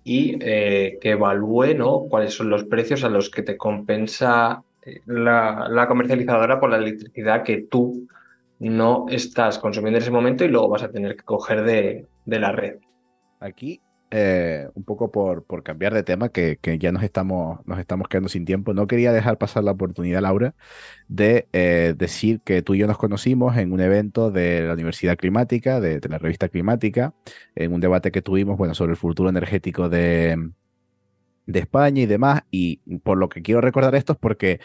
y 0.03 0.35
eh, 0.41 0.97
que 0.99 1.11
evalúe 1.11 1.75
¿no? 1.75 2.05
cuáles 2.09 2.33
son 2.33 2.49
los 2.49 2.63
precios 2.63 3.03
a 3.03 3.09
los 3.09 3.29
que 3.29 3.43
te 3.43 3.55
compensa 3.55 4.63
eh, 4.83 5.01
la, 5.05 5.85
comercializadora 5.87 6.59
por 6.59 6.71
la 6.71 6.77
electricidad 6.77 7.43
que 7.43 7.67
tú 7.69 8.07
no 8.57 9.05
estás 9.09 9.59
consumiendo 9.59 9.99
en 9.99 10.01
ese 10.01 10.11
momento 10.11 10.43
y 10.43 10.47
luego 10.47 10.69
vas 10.69 10.81
a 10.81 10.89
tener 10.89 11.15
que 11.15 11.23
coger 11.23 11.63
de, 11.65 12.07
de 12.25 12.39
la 12.39 12.51
red. 12.51 12.77
Aquí 13.39 13.79
eh, 14.09 14.69
un 14.73 14.83
poco 14.83 15.11
por, 15.11 15.43
por, 15.43 15.63
cambiar 15.63 15.93
de 15.93 16.03
tema, 16.03 16.29
que, 16.29 16.57
ya 16.79 16.91
nos 16.91 17.03
estamos, 17.03 17.59
nos 17.65 17.79
estamos 17.79 18.07
quedando 18.07 18.29
sin 18.29 18.45
tiempo. 18.45 18.73
No 18.73 18.87
quería 18.87 19.11
dejar 19.11 19.37
pasar 19.37 19.63
la 19.63 19.71
oportunidad, 19.71 20.21
Laura, 20.21 20.55
de 21.07 21.47
eh, 21.51 21.93
decir 21.97 22.39
que 22.45 22.61
tú 22.61 22.73
y 22.73 22.79
yo 22.79 22.87
nos 22.87 22.97
conocimos 22.97 23.57
en 23.57 23.73
un 23.73 23.81
evento 23.81 24.31
de 24.31 24.61
la 24.61 24.73
Universidad 24.73 25.17
Climática, 25.17 25.81
de, 25.81 25.99
la 26.07 26.17
revista 26.19 26.47
Climática, 26.49 27.13
en 27.55 27.73
un 27.73 27.81
debate 27.81 28.11
que 28.11 28.21
tuvimos 28.21 28.57
bueno, 28.57 28.73
sobre 28.75 28.91
el 28.91 28.97
futuro 28.97 29.29
energético 29.29 29.89
de, 29.89 30.51
de 31.45 31.59
España 31.59 32.01
y 32.01 32.05
demás. 32.05 32.43
Y 32.49 32.77
por 32.99 33.17
lo 33.17 33.29
que 33.29 33.41
quiero 33.41 33.61
recordar 33.61 33.95
esto 33.95 34.13
es 34.13 34.19
porque 34.19 34.59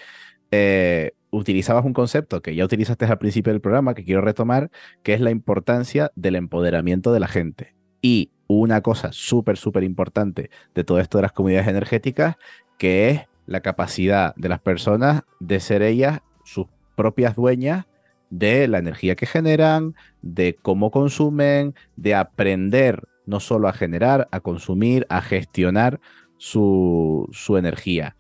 eh, 0.53 1.13
utilizabas 1.31 1.85
un 1.85 1.95
concepto 1.95 2.43
que 2.43 2.55
ya 2.55 2.65
utilizaste 2.65 3.07
al 3.07 3.19
principio 3.19 3.53
del 3.53 3.63
programa, 3.63 3.95
que 3.95 4.05
quiero 4.05 4.21
retomar, 4.21 4.71
que 5.03 5.15
es 5.15 5.21
la 5.21 5.31
importancia 5.31 6.13
del 6.15 6.37
empoderamiento 6.37 7.13
de 7.13 7.21
la 7.21 7.27
gente. 7.27 7.75
Y 8.03 8.31
una 8.61 8.81
cosa 8.81 9.13
súper, 9.13 9.57
súper 9.57 9.85
importante 9.85 10.51
de 10.75 10.85
todo 10.85 10.99
esto 11.01 11.19
de 11.19 11.23
las 11.23 11.33
comunidades 11.33 11.69
energéticas, 11.69 12.37
que 12.79 13.11
es 13.11 13.21
la 13.47 13.61
capacidad 13.61 14.35
de 14.37 14.49
las 14.49 14.61
personas 14.61 15.23
de 15.41 15.61
ser 15.61 15.83
ellas 15.83 16.21
sus 16.45 16.67
propias 16.97 17.37
dueñas 17.37 17.87
de 18.31 18.67
la 18.67 18.79
energía 18.79 19.15
que 19.15 19.27
generan, 19.27 19.95
de 20.23 20.57
cómo 20.61 20.91
consumen, 20.91 21.75
de 21.97 22.15
aprender 22.15 23.09
no 23.27 23.41
solo 23.41 23.69
a 23.69 23.73
generar, 23.73 24.29
a 24.33 24.41
consumir, 24.41 25.07
a 25.09 25.21
gestionar 25.21 26.01
su, 26.39 27.29
energía. 27.57 28.17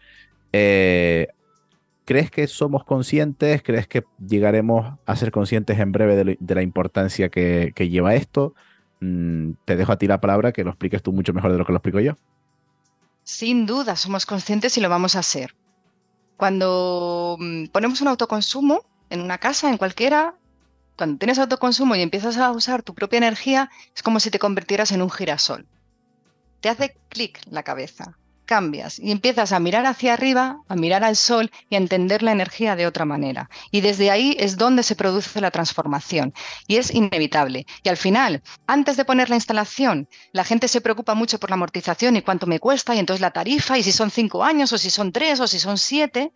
Eh, 0.53 1.28
¿Crees 2.05 2.30
que 2.30 2.47
somos 2.47 2.85
conscientes? 2.85 3.62
¿Crees 3.62 3.87
que 3.87 4.05
llegaremos 4.18 4.99
a 5.07 5.16
ser 5.16 5.30
conscientes 5.30 5.78
en 5.78 5.93
breve 5.93 6.37
de, 6.39 6.55
la 6.55 6.62
importancia 6.62 7.28
que, 7.28 7.72
lleva 7.76 8.14
esto? 8.14 8.55
Mm, 9.03 9.55
te 9.65 9.75
dejo 9.75 9.91
a 9.91 9.99
ti 9.99 10.07
la 10.07 10.21
palabra, 10.21 10.53
que 10.53 10.63
lo 10.63 10.71
expliques 10.71 11.03
tú 11.03 11.13
mucho 11.13 11.33
mejor 11.33 11.51
de 11.51 11.59
lo 11.59 11.67
que 11.67 11.73
lo 11.73 11.79
explico 11.79 11.99
yo. 11.99 12.15
Sin 13.25 13.67
duda, 13.67 13.97
somos 13.97 14.27
conscientes 14.27 14.79
y 14.79 14.81
lo 14.81 14.89
vamos 14.89 15.17
a 15.17 15.19
hacer. 15.19 15.57
Cuando 16.37 17.37
mm, 17.41 17.67
ponemos 17.73 18.01
un 18.01 18.07
autoconsumo 18.07 18.85
en 19.11 19.21
una 19.21 19.39
casa, 19.39 19.71
en 19.71 19.77
cualquiera, 19.77 20.37
cuando 20.97 21.19
tienes 21.19 21.41
autoconsumo 21.41 21.97
y 21.97 22.03
empiezas 22.03 22.37
a 22.37 22.53
usar 22.53 22.85
tu 22.85 22.95
propia 22.95 23.17
energía, 23.17 23.71
es 23.93 24.05
como 24.05 24.21
si 24.21 24.31
te 24.31 24.39
convirtieras 24.39 24.93
en 24.93 25.03
un 25.03 25.11
girasol. 25.11 25.67
Te 26.61 26.69
hace 26.69 26.97
clic 27.09 27.41
la 27.51 27.65
cabeza 27.65 28.17
cambias 28.45 28.99
y 28.99 29.11
empiezas 29.11 29.53
a 29.53 29.61
mirar 29.61 29.86
hacia 29.86 30.14
arriba, 30.14 30.59
a 30.68 30.76
mirar 30.76 31.05
al 31.05 31.16
sol 31.16 31.51
y 31.70 31.74
a 31.74 31.78
entender 31.78 32.22
la 32.22 32.32
energía 32.32 32.76
de 32.76 32.86
otra 32.86 33.05
manera. 33.05 33.49
Y 33.70 33.80
desde 33.80 34.11
ahí 34.11 34.36
es 34.38 34.57
donde 34.57 34.82
se 34.82 34.97
produce 34.97 35.40
la 35.40 35.51
transformación. 35.51 36.32
Y 36.66 36.76
es 36.76 36.93
inevitable. 36.93 37.66
Y 37.82 37.88
al 37.88 37.97
final, 37.97 38.43
antes 38.66 38.97
de 38.97 39.05
poner 39.05 39.30
la 39.30 39.36
instalación, 39.36 40.09
la 40.32 40.45
gente 40.45 40.68
se 40.68 40.80
preocupa 40.80 41.14
mucho 41.14 41.38
por 41.38 41.51
la 41.51 41.55
amortización 41.55 42.16
y 42.16 42.22
cuánto 42.22 42.47
me 42.47 42.61
cuesta, 42.61 42.95
y 42.95 42.99
entonces 42.99 43.20
la 43.20 43.30
tarifa, 43.30 43.78
y 43.78 43.82
si 43.82 43.93
son 43.93 44.11
cinco 44.11 44.45
años, 44.45 44.72
o 44.72 44.78
si 44.78 44.90
son 44.90 45.12
tres, 45.12 45.40
o 45.40 45.47
si 45.47 45.59
son 45.59 45.78
siete. 45.78 46.32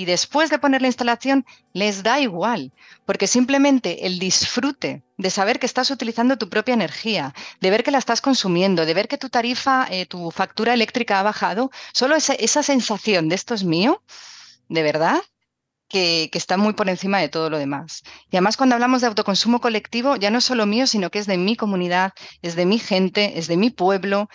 Y 0.00 0.06
después 0.06 0.48
de 0.48 0.58
poner 0.58 0.80
la 0.80 0.88
instalación, 0.88 1.44
les 1.74 2.02
da 2.02 2.20
igual, 2.20 2.72
porque 3.04 3.26
simplemente 3.26 4.06
el 4.06 4.18
disfrute 4.18 5.02
de 5.18 5.28
saber 5.28 5.58
que 5.58 5.66
estás 5.66 5.90
utilizando 5.90 6.38
tu 6.38 6.48
propia 6.48 6.72
energía, 6.72 7.34
de 7.60 7.68
ver 7.68 7.84
que 7.84 7.90
la 7.90 7.98
estás 7.98 8.22
consumiendo, 8.22 8.86
de 8.86 8.94
ver 8.94 9.08
que 9.08 9.18
tu 9.18 9.28
tarifa, 9.28 9.86
eh, 9.90 10.06
tu 10.06 10.30
factura 10.30 10.72
eléctrica 10.72 11.20
ha 11.20 11.22
bajado, 11.22 11.70
solo 11.92 12.16
esa, 12.16 12.62
sensación 12.62 13.28
de 13.28 13.34
esto 13.34 13.52
es 13.52 13.62
mío, 13.62 14.02
de 14.70 14.82
verdad, 14.82 15.20
que, 15.86 16.30
que, 16.32 16.38
está 16.38 16.56
muy 16.56 16.72
por 16.72 16.88
encima 16.88 17.18
de 17.18 17.28
todo 17.28 17.50
lo 17.50 17.58
demás. 17.58 18.02
Y 18.30 18.36
además 18.36 18.56
cuando 18.56 18.76
hablamos 18.76 19.02
de 19.02 19.08
autoconsumo 19.08 19.60
colectivo, 19.60 20.16
ya 20.16 20.30
no 20.30 20.38
es 20.38 20.44
solo 20.46 20.64
mío, 20.64 20.86
sino 20.86 21.10
que 21.10 21.18
es 21.18 21.26
de 21.26 21.36
mi 21.36 21.56
comunidad, 21.56 22.12
es 22.40 22.56
de 22.56 22.64
mi 22.64 22.78
gente, 22.78 23.38
es 23.38 23.48
de 23.48 23.58
mi 23.58 23.68
pueblo. 23.68 24.30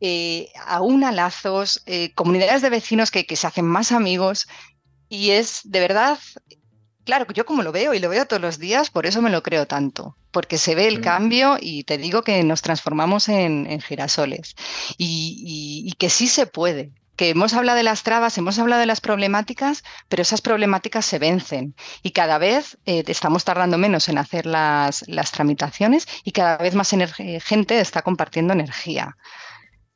Eh, 0.00 0.50
aúna 0.66 1.12
lazos, 1.12 1.82
eh, 1.86 2.12
comunidades 2.14 2.62
de 2.62 2.70
vecinos 2.70 3.10
que, 3.10 3.26
que 3.26 3.36
se 3.36 3.46
hacen 3.46 3.64
más 3.64 3.92
amigos 3.92 4.46
y 5.08 5.30
es 5.30 5.60
de 5.64 5.80
verdad 5.80 6.18
Claro, 7.06 7.24
yo 7.32 7.46
como 7.46 7.62
lo 7.62 7.70
veo 7.70 7.94
y 7.94 8.00
lo 8.00 8.08
veo 8.08 8.26
todos 8.26 8.42
los 8.42 8.58
días, 8.58 8.90
por 8.90 9.06
eso 9.06 9.22
me 9.22 9.30
lo 9.30 9.40
creo 9.44 9.68
tanto, 9.68 10.16
porque 10.32 10.58
se 10.58 10.74
ve 10.74 10.88
el 10.88 11.00
cambio 11.00 11.56
y 11.60 11.84
te 11.84 11.98
digo 11.98 12.22
que 12.22 12.42
nos 12.42 12.62
transformamos 12.62 13.28
en, 13.28 13.80
girasoles 13.80 14.56
y, 14.98 15.94
que 15.98 16.10
sí 16.10 16.26
se 16.26 16.46
puede, 16.48 16.90
que 17.14 17.28
hemos 17.28 17.54
hablado 17.54 17.76
de 17.76 17.84
las 17.84 18.02
trabas, 18.02 18.36
hemos 18.38 18.58
hablado 18.58 18.80
de 18.80 18.86
las 18.86 19.00
problemáticas, 19.00 19.84
pero 20.08 20.20
esas 20.20 20.40
problemáticas 20.40 21.06
se 21.06 21.20
vencen 21.20 21.76
y 22.02 22.10
cada 22.10 22.38
vez 22.38 22.76
eh, 22.86 23.04
estamos 23.06 23.44
tardando 23.44 23.78
menos 23.78 24.08
en 24.08 24.18
hacer 24.18 24.44
las, 24.44 25.04
las 25.06 25.30
tramitaciones 25.30 26.08
y 26.24 26.32
cada 26.32 26.56
vez 26.56 26.74
más 26.74 26.90
gente 27.40 27.78
está 27.78 28.02
compartiendo 28.02 28.52
energía. 28.52 29.16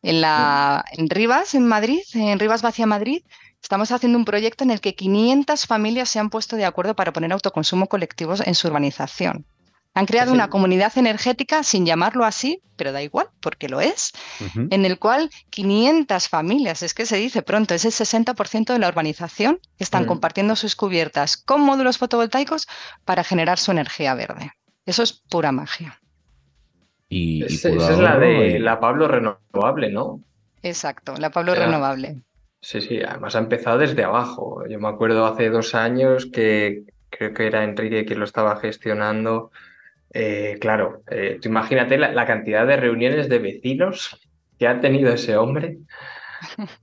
En, 0.03 0.21
la, 0.21 0.85
en 0.93 1.11
Rivas, 1.11 1.55
en 1.55 1.67
Madrid, 1.67 2.01
en 2.15 2.39
Rivas 2.39 2.63
Vacia 2.63 2.87
Madrid, 2.87 3.23
Estamos 3.63 3.93
haciendo 3.93 4.19
un 4.19 4.25
proyecto 4.25 4.65
en 4.65 4.71
el 4.71 4.81
que 4.81 4.95
500 4.95 5.67
familias 5.67 6.09
se 6.09 6.19
han 6.19 6.31
puesto 6.31 6.57
de 6.57 6.65
acuerdo 6.65 6.97
para 6.97 7.13
poner 7.13 7.33
autoconsumo 7.33 7.89
colectivo 7.89 8.35
en 8.45 8.55
su 8.55 8.69
urbanización. 8.69 9.47
Han 9.93 10.07
creado 10.07 10.33
una 10.33 10.49
comunidad 10.49 10.97
energética 10.97 11.65
sin 11.65 11.85
llamarlo 11.85 12.25
así, 12.25 12.63
pero 12.77 12.93
da 12.93 13.03
igual, 13.03 13.29
porque 13.41 13.69
lo 13.69 13.81
es, 13.81 14.13
en 14.55 14.85
el 14.85 15.01
cual 15.01 15.31
500 15.51 16.29
familias, 16.29 16.83
es 16.85 16.95
que 16.95 17.07
se 17.07 17.17
dice 17.17 17.43
pronto, 17.43 17.75
es 17.75 17.85
el 17.85 17.93
60% 17.93 18.73
de 18.73 18.79
la 18.79 18.89
urbanización 18.89 19.59
que 19.77 19.85
están 19.85 20.07
compartiendo 20.07 20.55
sus 20.55 20.77
cubiertas 20.77 21.37
con 21.37 21.61
módulos 21.63 21.99
fotovoltaicos 21.99 22.69
para 23.05 23.25
generar 23.25 23.59
su 23.59 23.73
energía 23.73 24.15
verde. 24.15 24.53
Eso 24.87 25.03
es 25.03 25.13
pura 25.13 25.51
magia. 25.51 26.01
Y, 27.11 27.45
esa 27.45 27.69
es 27.69 27.99
la 27.99 28.19
de 28.19 28.61
la 28.61 28.79
Pablo 28.79 29.09
Renovable, 29.09 29.91
¿no? 29.91 30.21
Exacto, 30.63 31.15
la 31.19 31.31
Pablo 31.31 31.55
Renovable. 31.55 32.23
Sí, 32.61 32.81
sí, 32.81 33.01
además 33.03 33.35
ha 33.35 33.41
empezado 33.41 33.79
desde 33.79 34.05
abajo. 34.05 34.65
Yo 34.69 34.79
me 34.79 34.89
acuerdo 34.89 35.27
hace 35.27 35.51
dos 35.51 35.75
años 35.75 36.27
que 36.27 36.85
creo 37.11 37.35
que 37.35 37.47
era 37.47 37.65
Enrique 37.65 38.05
quien 38.05 38.21
lo 38.21 38.25
estaba 38.25 38.57
gestionando. 38.57 39.51
Eh, 40.13 40.59
claro, 40.61 41.03
eh, 41.11 41.39
imagínate 41.43 41.99
la, 41.99 42.27
cantidad 42.27 42.67
de 42.67 42.77
reuniones 42.77 43.29
de 43.29 43.39
vecinos 43.39 44.21
que 44.59 44.69
ha 44.69 44.81
tenido 44.81 45.13
ese 45.13 45.37
hombre 45.37 45.79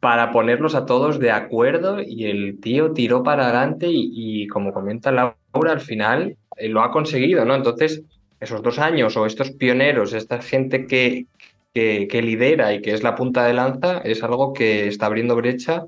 para, 0.00 0.30
ponerlos 0.32 0.74
a 0.74 0.84
todos 0.84 1.18
de 1.18 1.30
acuerdo 1.30 2.00
y 2.00 2.26
el 2.26 2.60
tío 2.60 2.92
tiró 2.92 3.22
para 3.22 3.44
adelante 3.44 3.86
y, 3.90 4.46
como 4.48 4.72
comenta 4.72 5.12
Laura, 5.12 5.72
al 5.72 5.80
final 5.80 6.36
eh, 6.56 6.68
lo 6.68 6.82
ha 6.82 6.90
conseguido, 6.90 7.44
¿no? 7.44 7.54
Entonces, 7.54 8.02
esos 8.40 8.62
dos 8.62 8.78
años 8.78 9.16
o 9.16 9.26
estos 9.26 9.50
pioneros, 9.52 10.12
esta 10.12 10.40
gente 10.40 10.86
que, 10.86 11.26
que, 11.72 12.22
lidera 12.22 12.72
y 12.74 12.80
que 12.82 12.92
es 12.92 13.02
la 13.02 13.14
punta 13.14 13.44
de 13.46 13.54
lanza, 13.54 13.98
es 13.98 14.22
algo 14.22 14.52
que 14.52 14.88
está 14.88 15.06
abriendo 15.06 15.36
brecha 15.36 15.84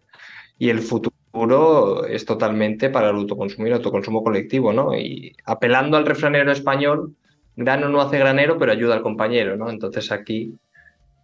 y 0.59 0.71
el 0.71 0.81
futuro 0.81 2.07
es 2.07 2.25
totalmente 2.25 2.91
para 2.91 3.11
el 3.11 3.17
autoconsumo 3.17 3.73
autoconsumo 3.73 4.23
colectivo, 4.23 4.73
¿no? 4.73 4.97
Y 4.97 5.35
apelando 5.45 5.97
al 5.97 6.07
refranero 6.07 6.53
español, 6.53 7.15
grano 7.57 7.89
no 7.89 8.01
hace 8.01 8.19
granero, 8.19 8.59
pero 8.59 8.73
ayuda 8.73 8.95
al 8.95 9.03
compañero, 9.03 9.57
¿no? 9.57 9.71
Entonces 9.71 10.11
aquí 10.13 10.55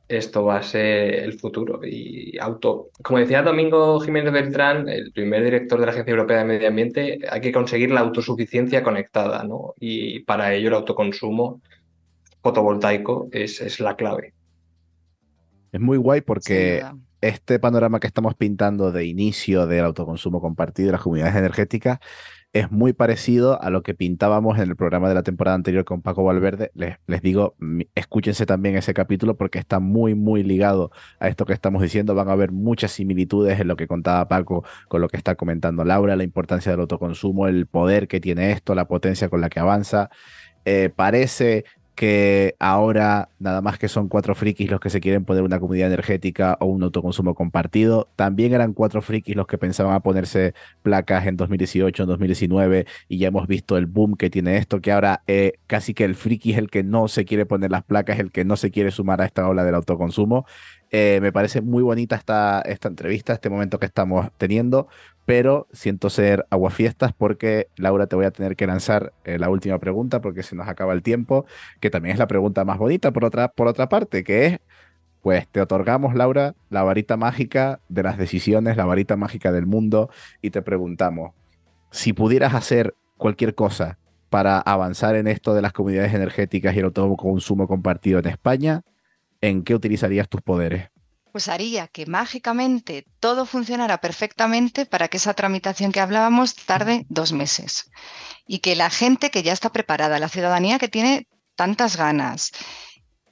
esto 0.08 0.44
va 0.44 0.58
a 0.58 0.62
ser 0.62 1.14
el 1.14 1.38
futuro. 1.38 1.80
Y 1.84 2.38
auto, 2.38 2.90
como 3.02 3.18
decía 3.18 3.42
Domingo 3.42 3.98
Jiménez 4.00 4.32
Beltrán, 4.32 4.88
el 4.88 5.12
primer 5.12 5.42
director 5.42 5.80
de 5.80 5.86
la 5.86 5.92
Agencia 5.92 6.12
Europea 6.12 6.38
de 6.38 6.44
Medio 6.44 6.68
Ambiente, 6.68 7.18
hay 7.28 7.40
que 7.40 7.52
conseguir 7.52 7.90
la 7.90 8.00
autosuficiencia 8.00 8.82
conectada, 8.82 9.44
¿no? 9.44 9.74
Y 9.80 10.20
para 10.20 10.54
ello 10.54 10.68
el 10.68 10.74
autoconsumo 10.74 11.60
fotovoltaico 12.42 13.28
es, 13.32 13.60
es 13.60 13.80
la 13.80 13.96
clave. 13.96 14.32
Es 15.72 15.80
muy 15.80 15.98
guay 15.98 16.20
porque 16.20 16.82
este 17.20 17.58
panorama 17.58 17.98
que 17.98 18.06
estamos 18.06 18.34
pintando 18.34 18.92
de 18.92 19.04
inicio 19.04 19.66
del 19.66 19.84
autoconsumo 19.84 20.40
compartido 20.40 20.86
de 20.88 20.92
las 20.92 21.02
comunidades 21.02 21.36
energéticas 21.36 21.98
es 22.58 22.70
muy 22.70 22.92
parecido 22.92 23.60
a 23.62 23.70
lo 23.70 23.82
que 23.82 23.94
pintábamos 23.94 24.58
en 24.58 24.68
el 24.68 24.76
programa 24.76 25.08
de 25.08 25.14
la 25.14 25.22
temporada 25.22 25.54
anterior 25.54 25.84
con 25.84 26.00
Paco 26.00 26.24
Valverde. 26.24 26.70
Les, 26.74 26.96
les, 27.06 27.20
digo, 27.20 27.54
escúchense 27.94 28.46
también 28.46 28.76
ese 28.76 28.94
capítulo 28.94 29.36
porque 29.36 29.58
está 29.58 29.78
muy, 29.78 30.14
muy 30.14 30.42
ligado 30.42 30.90
a 31.20 31.28
esto 31.28 31.44
que 31.44 31.52
estamos 31.52 31.82
diciendo. 31.82 32.14
Van 32.14 32.28
a 32.28 32.32
haber 32.32 32.52
muchas 32.52 32.92
similitudes 32.92 33.60
en 33.60 33.68
lo 33.68 33.76
que 33.76 33.86
contaba 33.86 34.26
Paco 34.28 34.64
con 34.88 35.00
lo 35.00 35.08
que 35.08 35.16
está 35.16 35.34
comentando 35.34 35.84
Laura, 35.84 36.16
la 36.16 36.24
importancia 36.24 36.72
del 36.72 36.80
autoconsumo, 36.80 37.46
el 37.46 37.66
poder 37.66 38.08
que 38.08 38.20
tiene 38.20 38.52
esto, 38.52 38.74
la 38.74 38.86
potencia 38.86 39.28
con 39.28 39.40
la 39.40 39.50
que 39.50 39.60
avanza. 39.60 40.10
Eh, 40.64 40.90
parece 40.94 41.64
que 41.96 42.54
ahora 42.60 43.30
nada 43.38 43.62
más 43.62 43.78
que 43.78 43.88
son 43.88 44.08
cuatro 44.08 44.34
frikis 44.34 44.70
los 44.70 44.80
que 44.80 44.90
se 44.90 45.00
quieren 45.00 45.24
poner 45.24 45.42
una 45.42 45.58
comunidad 45.58 45.88
energética 45.88 46.58
o 46.60 46.66
un 46.66 46.82
autoconsumo 46.82 47.34
compartido. 47.34 48.08
También 48.16 48.52
eran 48.52 48.74
cuatro 48.74 49.00
frikis 49.02 49.34
los 49.34 49.46
que 49.46 49.58
pensaban 49.58 49.94
a 49.94 50.00
ponerse 50.00 50.54
placas 50.82 51.26
en 51.26 51.36
2018, 51.36 52.02
en 52.02 52.08
2019 52.08 52.86
y 53.08 53.18
ya 53.18 53.28
hemos 53.28 53.48
visto 53.48 53.78
el 53.78 53.86
boom 53.86 54.14
que 54.16 54.30
tiene 54.30 54.58
esto, 54.58 54.80
que 54.80 54.92
ahora 54.92 55.22
eh, 55.26 55.54
casi 55.66 55.94
que 55.94 56.04
el 56.04 56.14
friki 56.14 56.52
es 56.52 56.58
el 56.58 56.70
que 56.70 56.84
no 56.84 57.08
se 57.08 57.24
quiere 57.24 57.46
poner 57.46 57.70
las 57.70 57.82
placas, 57.82 58.18
el 58.18 58.30
que 58.30 58.44
no 58.44 58.56
se 58.56 58.70
quiere 58.70 58.90
sumar 58.90 59.22
a 59.22 59.24
esta 59.24 59.48
ola 59.48 59.64
del 59.64 59.74
autoconsumo. 59.74 60.44
Eh, 60.90 61.18
me 61.20 61.32
parece 61.32 61.60
muy 61.60 61.82
bonita 61.82 62.16
esta, 62.16 62.60
esta 62.60 62.88
entrevista, 62.88 63.32
este 63.32 63.50
momento 63.50 63.78
que 63.78 63.86
estamos 63.86 64.28
teniendo, 64.38 64.88
pero 65.24 65.66
siento 65.72 66.10
ser 66.10 66.46
aguafiestas 66.50 67.12
porque, 67.12 67.68
Laura, 67.76 68.06
te 68.06 68.14
voy 68.14 68.24
a 68.24 68.30
tener 68.30 68.54
que 68.54 68.66
lanzar 68.66 69.12
eh, 69.24 69.38
la 69.38 69.50
última 69.50 69.78
pregunta 69.78 70.20
porque 70.20 70.44
se 70.44 70.54
nos 70.54 70.68
acaba 70.68 70.92
el 70.92 71.02
tiempo, 71.02 71.44
que 71.80 71.90
también 71.90 72.12
es 72.12 72.18
la 72.18 72.28
pregunta 72.28 72.64
más 72.64 72.78
bonita 72.78 73.12
por 73.12 73.24
otra, 73.24 73.48
por 73.48 73.66
otra 73.66 73.88
parte, 73.88 74.22
que 74.22 74.46
es, 74.46 74.60
pues 75.22 75.48
te 75.48 75.60
otorgamos, 75.60 76.14
Laura, 76.14 76.54
la 76.70 76.84
varita 76.84 77.16
mágica 77.16 77.80
de 77.88 78.04
las 78.04 78.16
decisiones, 78.16 78.76
la 78.76 78.84
varita 78.84 79.16
mágica 79.16 79.50
del 79.50 79.66
mundo, 79.66 80.08
y 80.40 80.50
te 80.50 80.62
preguntamos, 80.62 81.32
si 81.90 82.12
pudieras 82.12 82.54
hacer 82.54 82.94
cualquier 83.16 83.56
cosa 83.56 83.98
para 84.30 84.60
avanzar 84.60 85.16
en 85.16 85.26
esto 85.26 85.54
de 85.54 85.62
las 85.62 85.72
comunidades 85.72 86.14
energéticas 86.14 86.76
y 86.76 86.78
el 86.78 86.84
autoconsumo 86.84 87.66
compartido 87.66 88.20
en 88.20 88.26
España, 88.28 88.82
¿en 89.40 89.62
qué 89.64 89.74
utilizarías 89.74 90.28
tus 90.28 90.42
poderes? 90.42 90.88
Pues 91.32 91.48
haría 91.48 91.86
que 91.88 92.06
mágicamente 92.06 93.06
todo 93.20 93.44
funcionara 93.44 94.00
perfectamente 94.00 94.86
para 94.86 95.08
que 95.08 95.18
esa 95.18 95.34
tramitación 95.34 95.92
que 95.92 96.00
hablábamos 96.00 96.54
tarde 96.54 97.04
dos 97.08 97.32
meses. 97.32 97.90
Y 98.46 98.60
que 98.60 98.74
la 98.74 98.90
gente 98.90 99.30
que 99.30 99.42
ya 99.42 99.52
está 99.52 99.70
preparada, 99.70 100.18
la 100.18 100.28
ciudadanía 100.28 100.78
que 100.78 100.88
tiene 100.88 101.28
tantas 101.56 101.96
ganas, 101.96 102.52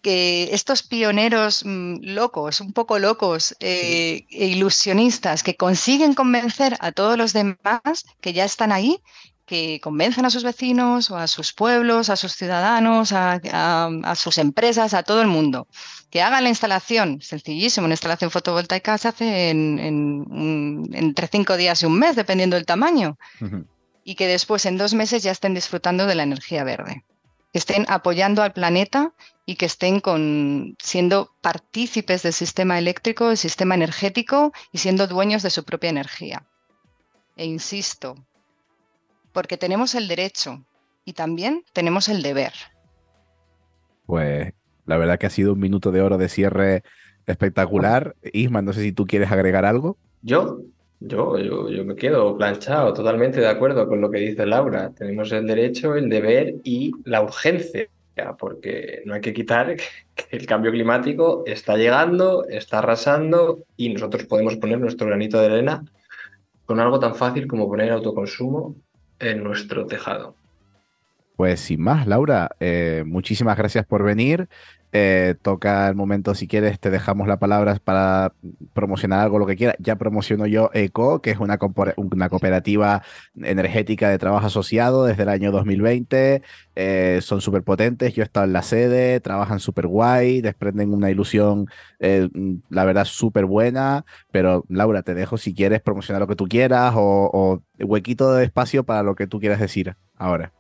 que 0.04 0.50
estos 0.52 0.82
pioneros 0.82 1.64
mm, 1.64 1.96
locos, 2.02 2.60
un 2.60 2.74
poco 2.74 2.98
locos, 2.98 3.56
e 3.58 4.26
ilusionistas, 4.28 5.42
que 5.42 5.56
consiguen 5.56 6.12
convencer 6.12 6.76
a 6.80 6.92
todos 6.92 7.16
los 7.16 7.32
demás 7.32 8.04
que 8.20 8.34
ya 8.34 8.44
están 8.44 8.70
ahí, 8.70 9.00
que 9.46 9.80
convenzan 9.82 10.24
a 10.24 10.30
sus 10.30 10.42
vecinos 10.42 11.10
o 11.10 11.16
a 11.16 11.26
sus 11.26 11.52
pueblos, 11.52 12.08
a 12.08 12.16
sus 12.16 12.34
ciudadanos, 12.34 13.12
a, 13.12 14.14
sus 14.16 14.38
empresas, 14.38 14.94
a 14.94 15.02
todo 15.02 15.20
el 15.20 15.28
mundo, 15.28 15.68
que 16.10 16.22
hagan 16.22 16.44
la 16.44 16.50
instalación, 16.50 17.20
sencillísimo, 17.20 17.84
una 17.84 17.94
instalación 17.94 18.30
fotovoltaica 18.30 18.96
se 18.96 19.08
hace 19.08 19.50
en, 19.50 20.88
entre 20.92 21.28
cinco 21.28 21.56
días 21.56 21.82
y 21.82 21.86
un 21.86 21.98
mes, 21.98 22.16
dependiendo 22.16 22.56
del 22.56 22.64
tamaño, 22.64 23.18
y 24.02 24.14
que 24.14 24.26
después 24.26 24.64
en 24.66 24.78
dos 24.78 24.94
meses 24.94 25.22
ya 25.22 25.32
estén 25.32 25.54
disfrutando 25.54 26.06
de 26.06 26.14
la 26.14 26.22
energía 26.22 26.64
verde. 26.64 27.04
Que 27.52 27.58
estén 27.58 27.86
apoyando 27.88 28.42
al 28.42 28.52
planeta 28.52 29.12
y 29.46 29.54
que 29.56 29.66
estén 29.66 30.00
con, 30.00 30.76
siendo 30.82 31.32
partícipes 31.40 32.22
del 32.22 32.32
sistema 32.32 32.78
eléctrico, 32.78 33.28
del 33.28 33.38
sistema 33.38 33.74
energético 33.74 34.52
y 34.72 34.78
siendo 34.78 35.06
dueños 35.06 35.42
de 35.42 35.50
su 35.50 35.64
propia 35.64 35.90
energía. 35.90 36.44
E 37.36 37.44
insisto, 37.44 38.16
porque 39.34 39.58
tenemos 39.58 39.94
el 39.94 40.08
derecho 40.08 40.64
y 41.04 41.12
también 41.12 41.64
tenemos 41.74 42.08
el 42.08 42.22
deber. 42.22 42.52
Pues 44.06 44.54
la 44.86 44.96
verdad 44.96 45.18
que 45.18 45.26
ha 45.26 45.30
sido 45.30 45.52
un 45.52 45.60
minuto 45.60 45.90
de 45.90 46.00
oro 46.00 46.16
de 46.16 46.28
cierre 46.28 46.82
espectacular. 47.26 48.14
Isma, 48.32 48.62
no 48.62 48.72
sé 48.72 48.80
si 48.80 48.92
tú 48.92 49.06
quieres 49.06 49.30
agregar 49.32 49.64
algo. 49.64 49.98
Yo, 50.22 50.60
yo, 51.00 51.38
yo, 51.38 51.84
me 51.84 51.96
quedo 51.96 52.36
planchado, 52.38 52.94
totalmente 52.94 53.40
de 53.40 53.48
acuerdo 53.48 53.88
con 53.88 54.00
lo 54.00 54.10
que 54.10 54.20
dice 54.20 54.46
Laura. 54.46 54.92
Tenemos 54.96 55.32
el 55.32 55.46
derecho, 55.46 55.96
el 55.96 56.08
deber 56.08 56.54
y 56.62 56.92
la 57.04 57.20
urgencia, 57.22 57.88
porque 58.38 59.02
no 59.04 59.14
hay 59.14 59.20
que 59.20 59.34
quitar 59.34 59.74
que 60.14 60.36
el 60.36 60.46
cambio 60.46 60.70
climático 60.70 61.42
está 61.44 61.76
llegando, 61.76 62.46
está 62.48 62.78
arrasando 62.78 63.64
y 63.76 63.88
nosotros 63.88 64.26
podemos 64.26 64.56
poner 64.56 64.78
nuestro 64.78 65.08
granito 65.08 65.40
de 65.40 65.46
arena 65.46 65.84
con 66.66 66.78
algo 66.78 67.00
tan 67.00 67.14
fácil 67.14 67.46
como 67.46 67.68
poner 67.68 67.90
autoconsumo 67.90 68.76
en 69.18 69.42
nuestro 69.42 69.86
tejado. 69.86 70.36
Pues 71.36 71.60
sin 71.60 71.80
más, 71.80 72.06
Laura, 72.06 72.50
eh, 72.60 73.02
muchísimas 73.06 73.56
gracias 73.56 73.84
por 73.86 74.04
venir. 74.04 74.48
Eh, 74.96 75.34
toca 75.42 75.88
el 75.88 75.96
momento, 75.96 76.36
si 76.36 76.46
quieres, 76.46 76.78
te 76.78 76.88
dejamos 76.88 77.26
la 77.26 77.40
palabra 77.40 77.76
para 77.82 78.32
promocionar 78.74 79.18
algo, 79.18 79.40
lo 79.40 79.46
que 79.46 79.56
quieras. 79.56 79.74
Ya 79.80 79.96
promociono 79.96 80.46
yo 80.46 80.70
ECO, 80.72 81.20
que 81.20 81.32
es 81.32 81.40
una, 81.40 81.58
cooperativa 81.58 83.02
energética 83.34 84.08
de 84.08 84.18
trabajo 84.18 84.46
asociado 84.46 85.04
desde 85.04 85.24
el 85.24 85.30
año 85.30 85.50
2020. 85.50 86.42
Eh, 86.76 87.18
son 87.22 87.40
súper 87.40 87.64
potentes, 87.64 88.14
yo 88.14 88.22
he 88.22 88.24
estado 88.24 88.46
en 88.46 88.52
la 88.52 88.62
sede, 88.62 89.18
trabajan 89.18 89.58
súper 89.58 89.88
guay, 89.88 90.40
desprenden 90.40 90.94
una 90.94 91.10
ilusión, 91.10 91.66
eh, 91.98 92.28
la 92.70 92.84
verdad, 92.84 93.04
súper 93.04 93.46
buena. 93.46 94.04
Pero 94.30 94.64
Laura, 94.68 95.02
te 95.02 95.14
dejo 95.14 95.38
si 95.38 95.54
quieres 95.54 95.82
promocionar 95.82 96.20
lo 96.20 96.28
que 96.28 96.36
tú 96.36 96.46
quieras 96.46 96.94
o 96.96 97.62
huequito 97.80 98.32
de 98.34 98.44
espacio 98.44 98.84
para 98.84 99.02
lo 99.02 99.16
que 99.16 99.26
tú 99.26 99.40
quieras 99.40 99.58
decir 99.58 99.96
ahora. 100.16 100.52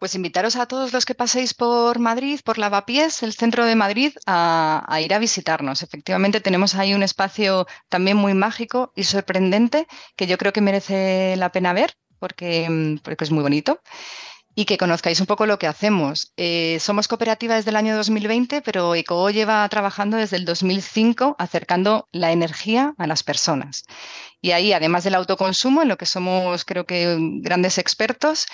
Pues 0.00 0.14
invitaros 0.14 0.56
a 0.56 0.64
todos 0.64 0.94
los 0.94 1.04
que 1.04 1.14
paséis 1.14 1.52
por 1.52 1.98
Madrid, 1.98 2.40
por 2.42 2.56
Lavapiés, 2.56 3.22
el 3.22 3.34
centro 3.34 3.66
de 3.66 3.76
Madrid, 3.76 4.14
a, 4.26 4.98
ir 5.04 5.12
a 5.12 5.18
visitarnos. 5.18 5.82
Efectivamente, 5.82 6.40
tenemos 6.40 6.74
ahí 6.74 6.94
un 6.94 7.02
espacio 7.02 7.66
también 7.90 8.16
muy 8.16 8.32
mágico 8.32 8.92
y 8.96 9.04
sorprendente 9.04 9.86
que 10.16 10.26
yo 10.26 10.38
creo 10.38 10.54
que 10.54 10.62
merece 10.62 11.36
la 11.36 11.52
pena 11.52 11.74
ver 11.74 11.98
porque, 12.18 12.98
porque 13.02 13.24
es 13.24 13.30
muy 13.30 13.42
bonito 13.42 13.82
y 14.54 14.64
que 14.64 14.78
conozcáis 14.78 15.20
un 15.20 15.26
poco 15.26 15.44
lo 15.44 15.58
que 15.58 15.66
hacemos. 15.66 16.32
Eh, 16.38 16.78
somos 16.80 17.06
cooperativa 17.06 17.56
desde 17.56 17.68
el 17.68 17.76
año 17.76 17.94
2020, 17.94 18.62
pero 18.62 18.94
ECO 18.94 19.28
lleva 19.28 19.68
trabajando 19.68 20.16
desde 20.16 20.38
el 20.38 20.46
2005 20.46 21.36
acercando 21.38 22.08
la 22.10 22.32
energía 22.32 22.94
a 22.96 23.06
las 23.06 23.22
personas. 23.22 23.84
Y 24.40 24.52
ahí, 24.52 24.72
además 24.72 25.04
del 25.04 25.14
autoconsumo, 25.14 25.82
en 25.82 25.88
lo 25.88 25.98
que 25.98 26.06
somos 26.06 26.64
creo 26.64 26.86
que 26.86 27.18
grandes 27.42 27.76
expertos, 27.76 28.46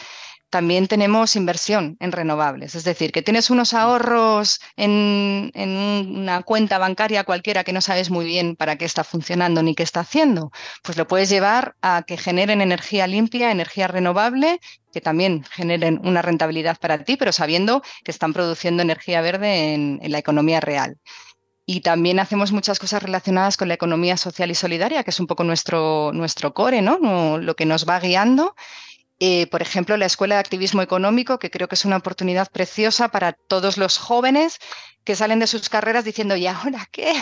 también 0.57 0.88
tenemos 0.88 1.36
inversión 1.36 1.98
en 2.00 2.12
renovables. 2.12 2.74
Es 2.76 2.84
decir, 2.84 3.12
que 3.12 3.20
tienes 3.20 3.50
unos 3.50 3.74
ahorros 3.74 4.59
en, 4.74 5.52
una 5.54 6.42
cuenta 6.44 6.78
bancaria 6.78 7.24
cualquiera 7.24 7.62
que 7.62 7.74
no 7.74 7.82
sabes 7.82 8.09
muy 8.09 8.24
bien 8.24 8.57
para 8.57 8.76
qué 8.76 8.86
está 8.86 9.04
funcionando 9.04 9.62
ni 9.62 9.74
qué 9.74 9.82
está 9.82 10.00
haciendo, 10.00 10.50
pues 10.82 10.96
lo 10.96 11.07
puedes 11.07 11.28
llevar 11.28 11.76
a 11.82 12.04
que 12.07 12.16
generen 12.16 12.62
energía 12.62 13.07
limpia, 13.07 13.50
energía 13.50 13.86
renovable, 13.86 14.59
que 14.94 15.02
también 15.02 15.44
generen 15.44 16.00
una 16.04 16.22
rentabilidad 16.22 16.78
para 16.78 17.04
ti, 17.04 17.18
pero 17.18 17.32
sabiendo 17.32 17.82
que 18.02 18.11
están 18.11 18.32
produciendo 18.32 18.82
energía 18.82 19.20
verde 19.20 19.74
en, 19.74 20.00
la 20.04 20.16
economía 20.16 20.61
real. 20.61 20.96
Y 21.66 21.82
también 21.82 22.18
hacemos 22.18 22.50
muchas 22.50 22.78
cosas 22.78 23.02
relacionadas 23.02 23.59
con 23.59 23.68
la 23.68 23.74
economía 23.74 24.16
social 24.16 24.50
y 24.50 24.54
solidaria, 24.54 25.04
que 25.04 25.11
es 25.11 25.20
un 25.20 25.26
poco 25.26 25.44
nuestro, 25.44 26.12
nuestro 26.14 26.54
core, 26.54 26.80
¿no? 26.80 27.36
Lo 27.36 27.57
que 27.57 27.66
nos 27.66 27.86
va 27.86 28.00
guiando. 28.00 28.54
Eh, 29.18 29.46
por 29.46 29.62
ejemplo, 29.62 29.96
la 29.96 30.06
Escuela 30.06 30.34
de 30.34 30.40
Activismo 30.40 30.82
Económico, 30.82 31.38
que 31.38 31.50
creo 31.50 31.68
que 31.68 31.74
es 31.74 31.84
una 31.84 31.96
oportunidad 31.96 32.50
preciosa 32.50 33.08
para 33.08 33.32
todos 33.32 33.78
los 33.78 33.96
jóvenes 33.96 34.58
que 35.04 35.16
salen 35.16 35.38
de 35.38 35.46
sus 35.46 35.68
carreras 35.68 36.04
diciendo, 36.04 36.36
¿y 36.36 36.46
ahora 36.46 36.86
qué? 36.90 37.14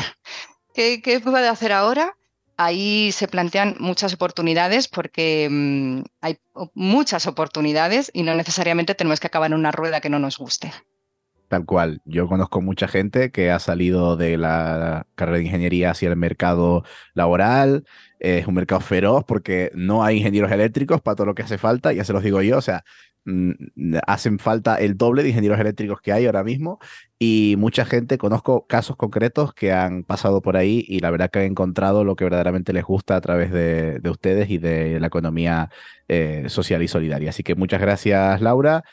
¿Qué, 0.74 1.00
qué 1.02 1.20
puedo 1.20 1.48
hacer 1.48 1.72
ahora? 1.72 2.16
Ahí 2.56 3.12
se 3.12 3.28
plantean 3.28 3.76
muchas 3.78 4.14
oportunidades 4.14 4.88
porque 4.88 5.48
mm, 5.50 6.02
hay 6.20 6.38
muchas 6.74 7.26
oportunidades 7.26 8.10
y 8.12 8.22
no 8.22 8.34
necesariamente 8.34 8.94
tenemos 8.94 9.20
que 9.20 9.28
acabar 9.28 9.50
en 9.50 9.58
una 9.58 9.72
rueda 9.72 10.00
que 10.00 10.10
no 10.10 10.18
nos 10.18 10.38
guste. 10.38 10.72
Tal 11.48 11.66
cual. 11.66 12.00
Yo 12.04 12.26
conozco 12.26 12.60
mucha 12.60 12.88
gente 12.88 13.30
que 13.30 13.50
ha 13.50 13.58
salido 13.58 14.16
de 14.16 14.36
la 14.36 15.06
carrera 15.14 15.38
de 15.38 15.44
ingeniería 15.44 15.90
hacia 15.90 16.08
el 16.08 16.16
mercado 16.16 16.84
laboral. 17.12 17.84
Es 18.24 18.46
un 18.46 18.54
mercado 18.54 18.80
feroz 18.80 19.24
porque 19.24 19.70
no 19.74 20.02
hay 20.02 20.16
ingenieros 20.16 20.50
eléctricos 20.50 21.02
para 21.02 21.14
todo 21.14 21.26
lo 21.26 21.34
que 21.34 21.42
hace 21.42 21.58
falta, 21.58 21.92
ya 21.92 22.04
se 22.04 22.14
los 22.14 22.22
digo 22.22 22.40
yo. 22.40 22.56
O 22.56 22.62
sea, 22.62 22.84
mm, 23.26 23.96
hacen 24.06 24.38
falta 24.38 24.76
el 24.76 24.96
doble 24.96 25.22
de 25.22 25.28
ingenieros 25.28 25.60
eléctricos 25.60 26.00
que 26.00 26.12
hay 26.12 26.26
ahora 26.26 26.42
mismo. 26.42 26.78
Y 27.18 27.56
mucha 27.58 27.84
gente, 27.84 28.16
conozco 28.16 28.66
casos 28.66 28.96
concretos 28.96 29.52
que 29.52 29.72
han 29.72 30.04
pasado 30.04 30.40
por 30.40 30.56
ahí 30.56 30.84
y 30.88 31.00
la 31.00 31.10
verdad 31.10 31.30
que 31.30 31.40
han 31.40 31.44
encontrado 31.46 32.02
lo 32.04 32.16
que 32.16 32.24
verdaderamente 32.24 32.72
les 32.72 32.84
gusta 32.84 33.16
a 33.16 33.20
través 33.20 33.52
de, 33.52 34.00
ustedes 34.10 34.48
y 34.50 34.58
de 34.58 35.00
la 35.00 35.08
economía 35.08 35.70
eh, 36.08 36.44
social 36.48 36.82
y 36.82 36.88
solidaria. 36.88 37.30
Así 37.30 37.42
que 37.42 37.54
muchas 37.54 37.80
gracias, 37.80 38.40
Laura. 38.40 38.84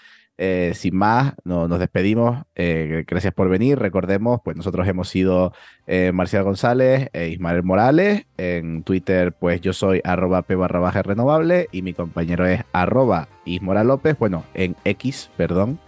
Eh, 0.43 0.73
sin 0.73 0.95
más, 0.95 1.35
nos 1.43 1.77
despedimos. 1.77 2.45
Eh, 2.55 3.05
gracias 3.07 3.31
por 3.31 3.47
venir. 3.47 3.77
Recordemos, 3.77 4.41
pues 4.43 4.57
nosotros 4.57 4.87
hemos 4.87 5.07
sido 5.07 5.53
eh, 5.85 6.11
Marcial 6.15 6.43
González 6.43 7.09
e 7.13 7.27
Ismael 7.27 7.61
Morales. 7.61 8.25
En 8.37 8.81
Twitter, 8.81 9.33
pues 9.33 9.61
yo 9.61 9.71
soy 9.71 10.01
arroba 10.03 10.41
p 10.41 10.55
barra 10.55 10.79
baja 10.79 11.03
renovable 11.03 11.67
y 11.71 11.83
mi 11.83 11.93
compañero 11.93 12.47
es 12.47 12.63
arroba 12.73 13.27
Ismora 13.45 13.83
López. 13.83 14.17
Bueno, 14.17 14.43
en 14.55 14.75
X, 14.83 15.29
perdón. 15.37 15.79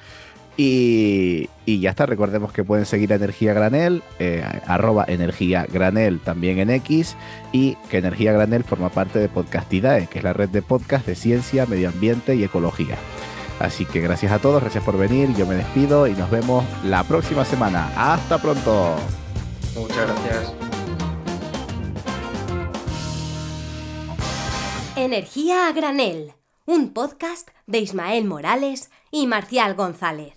Y, 0.55 1.49
ya 1.65 1.89
está, 1.89 2.05
recordemos 2.05 2.53
que 2.53 2.63
pueden 2.63 2.85
seguir 2.85 3.11
a 3.11 3.15
Energía 3.15 3.55
Granel, 3.55 4.03
arroba 4.67 5.03
Energía 5.07 5.65
Granel 5.67 6.19
también 6.19 6.59
en 6.59 6.69
X, 6.69 7.17
y 7.51 7.75
que 7.89 7.97
Energía 7.97 8.33
Granel 8.33 8.63
forma 8.63 8.89
parte 8.89 9.17
de 9.17 9.29
Podcastidae, 9.29 10.05
que 10.05 10.19
es 10.19 10.23
la 10.23 10.33
red 10.33 10.49
de 10.49 10.61
podcast 10.61 11.07
de 11.07 11.15
ciencia, 11.15 11.65
medio 11.65 11.89
ambiente 11.89 12.35
y 12.35 12.43
ecología. 12.43 12.99
Así 13.59 13.85
que 13.85 14.01
gracias 14.01 14.31
a 14.31 14.39
todos, 14.39 14.61
gracias 14.61 14.83
por 14.83 14.97
venir, 14.97 15.33
yo 15.35 15.45
me 15.45 15.55
despido 15.55 16.07
y 16.07 16.13
nos 16.13 16.29
vemos 16.29 16.65
la 16.83 17.03
próxima 17.03 17.45
semana. 17.45 17.91
Hasta 17.95 18.41
pronto. 18.41 18.95
Muchas 19.75 20.07
gracias. 20.07 20.53
Energía 24.95 25.67
a 25.67 25.71
granel, 25.71 26.33
un 26.65 26.93
podcast 26.93 27.49
de 27.65 27.79
Ismael 27.79 28.25
Morales 28.25 28.91
y 29.11 29.27
Marcial 29.27 29.73
González. 29.75 30.33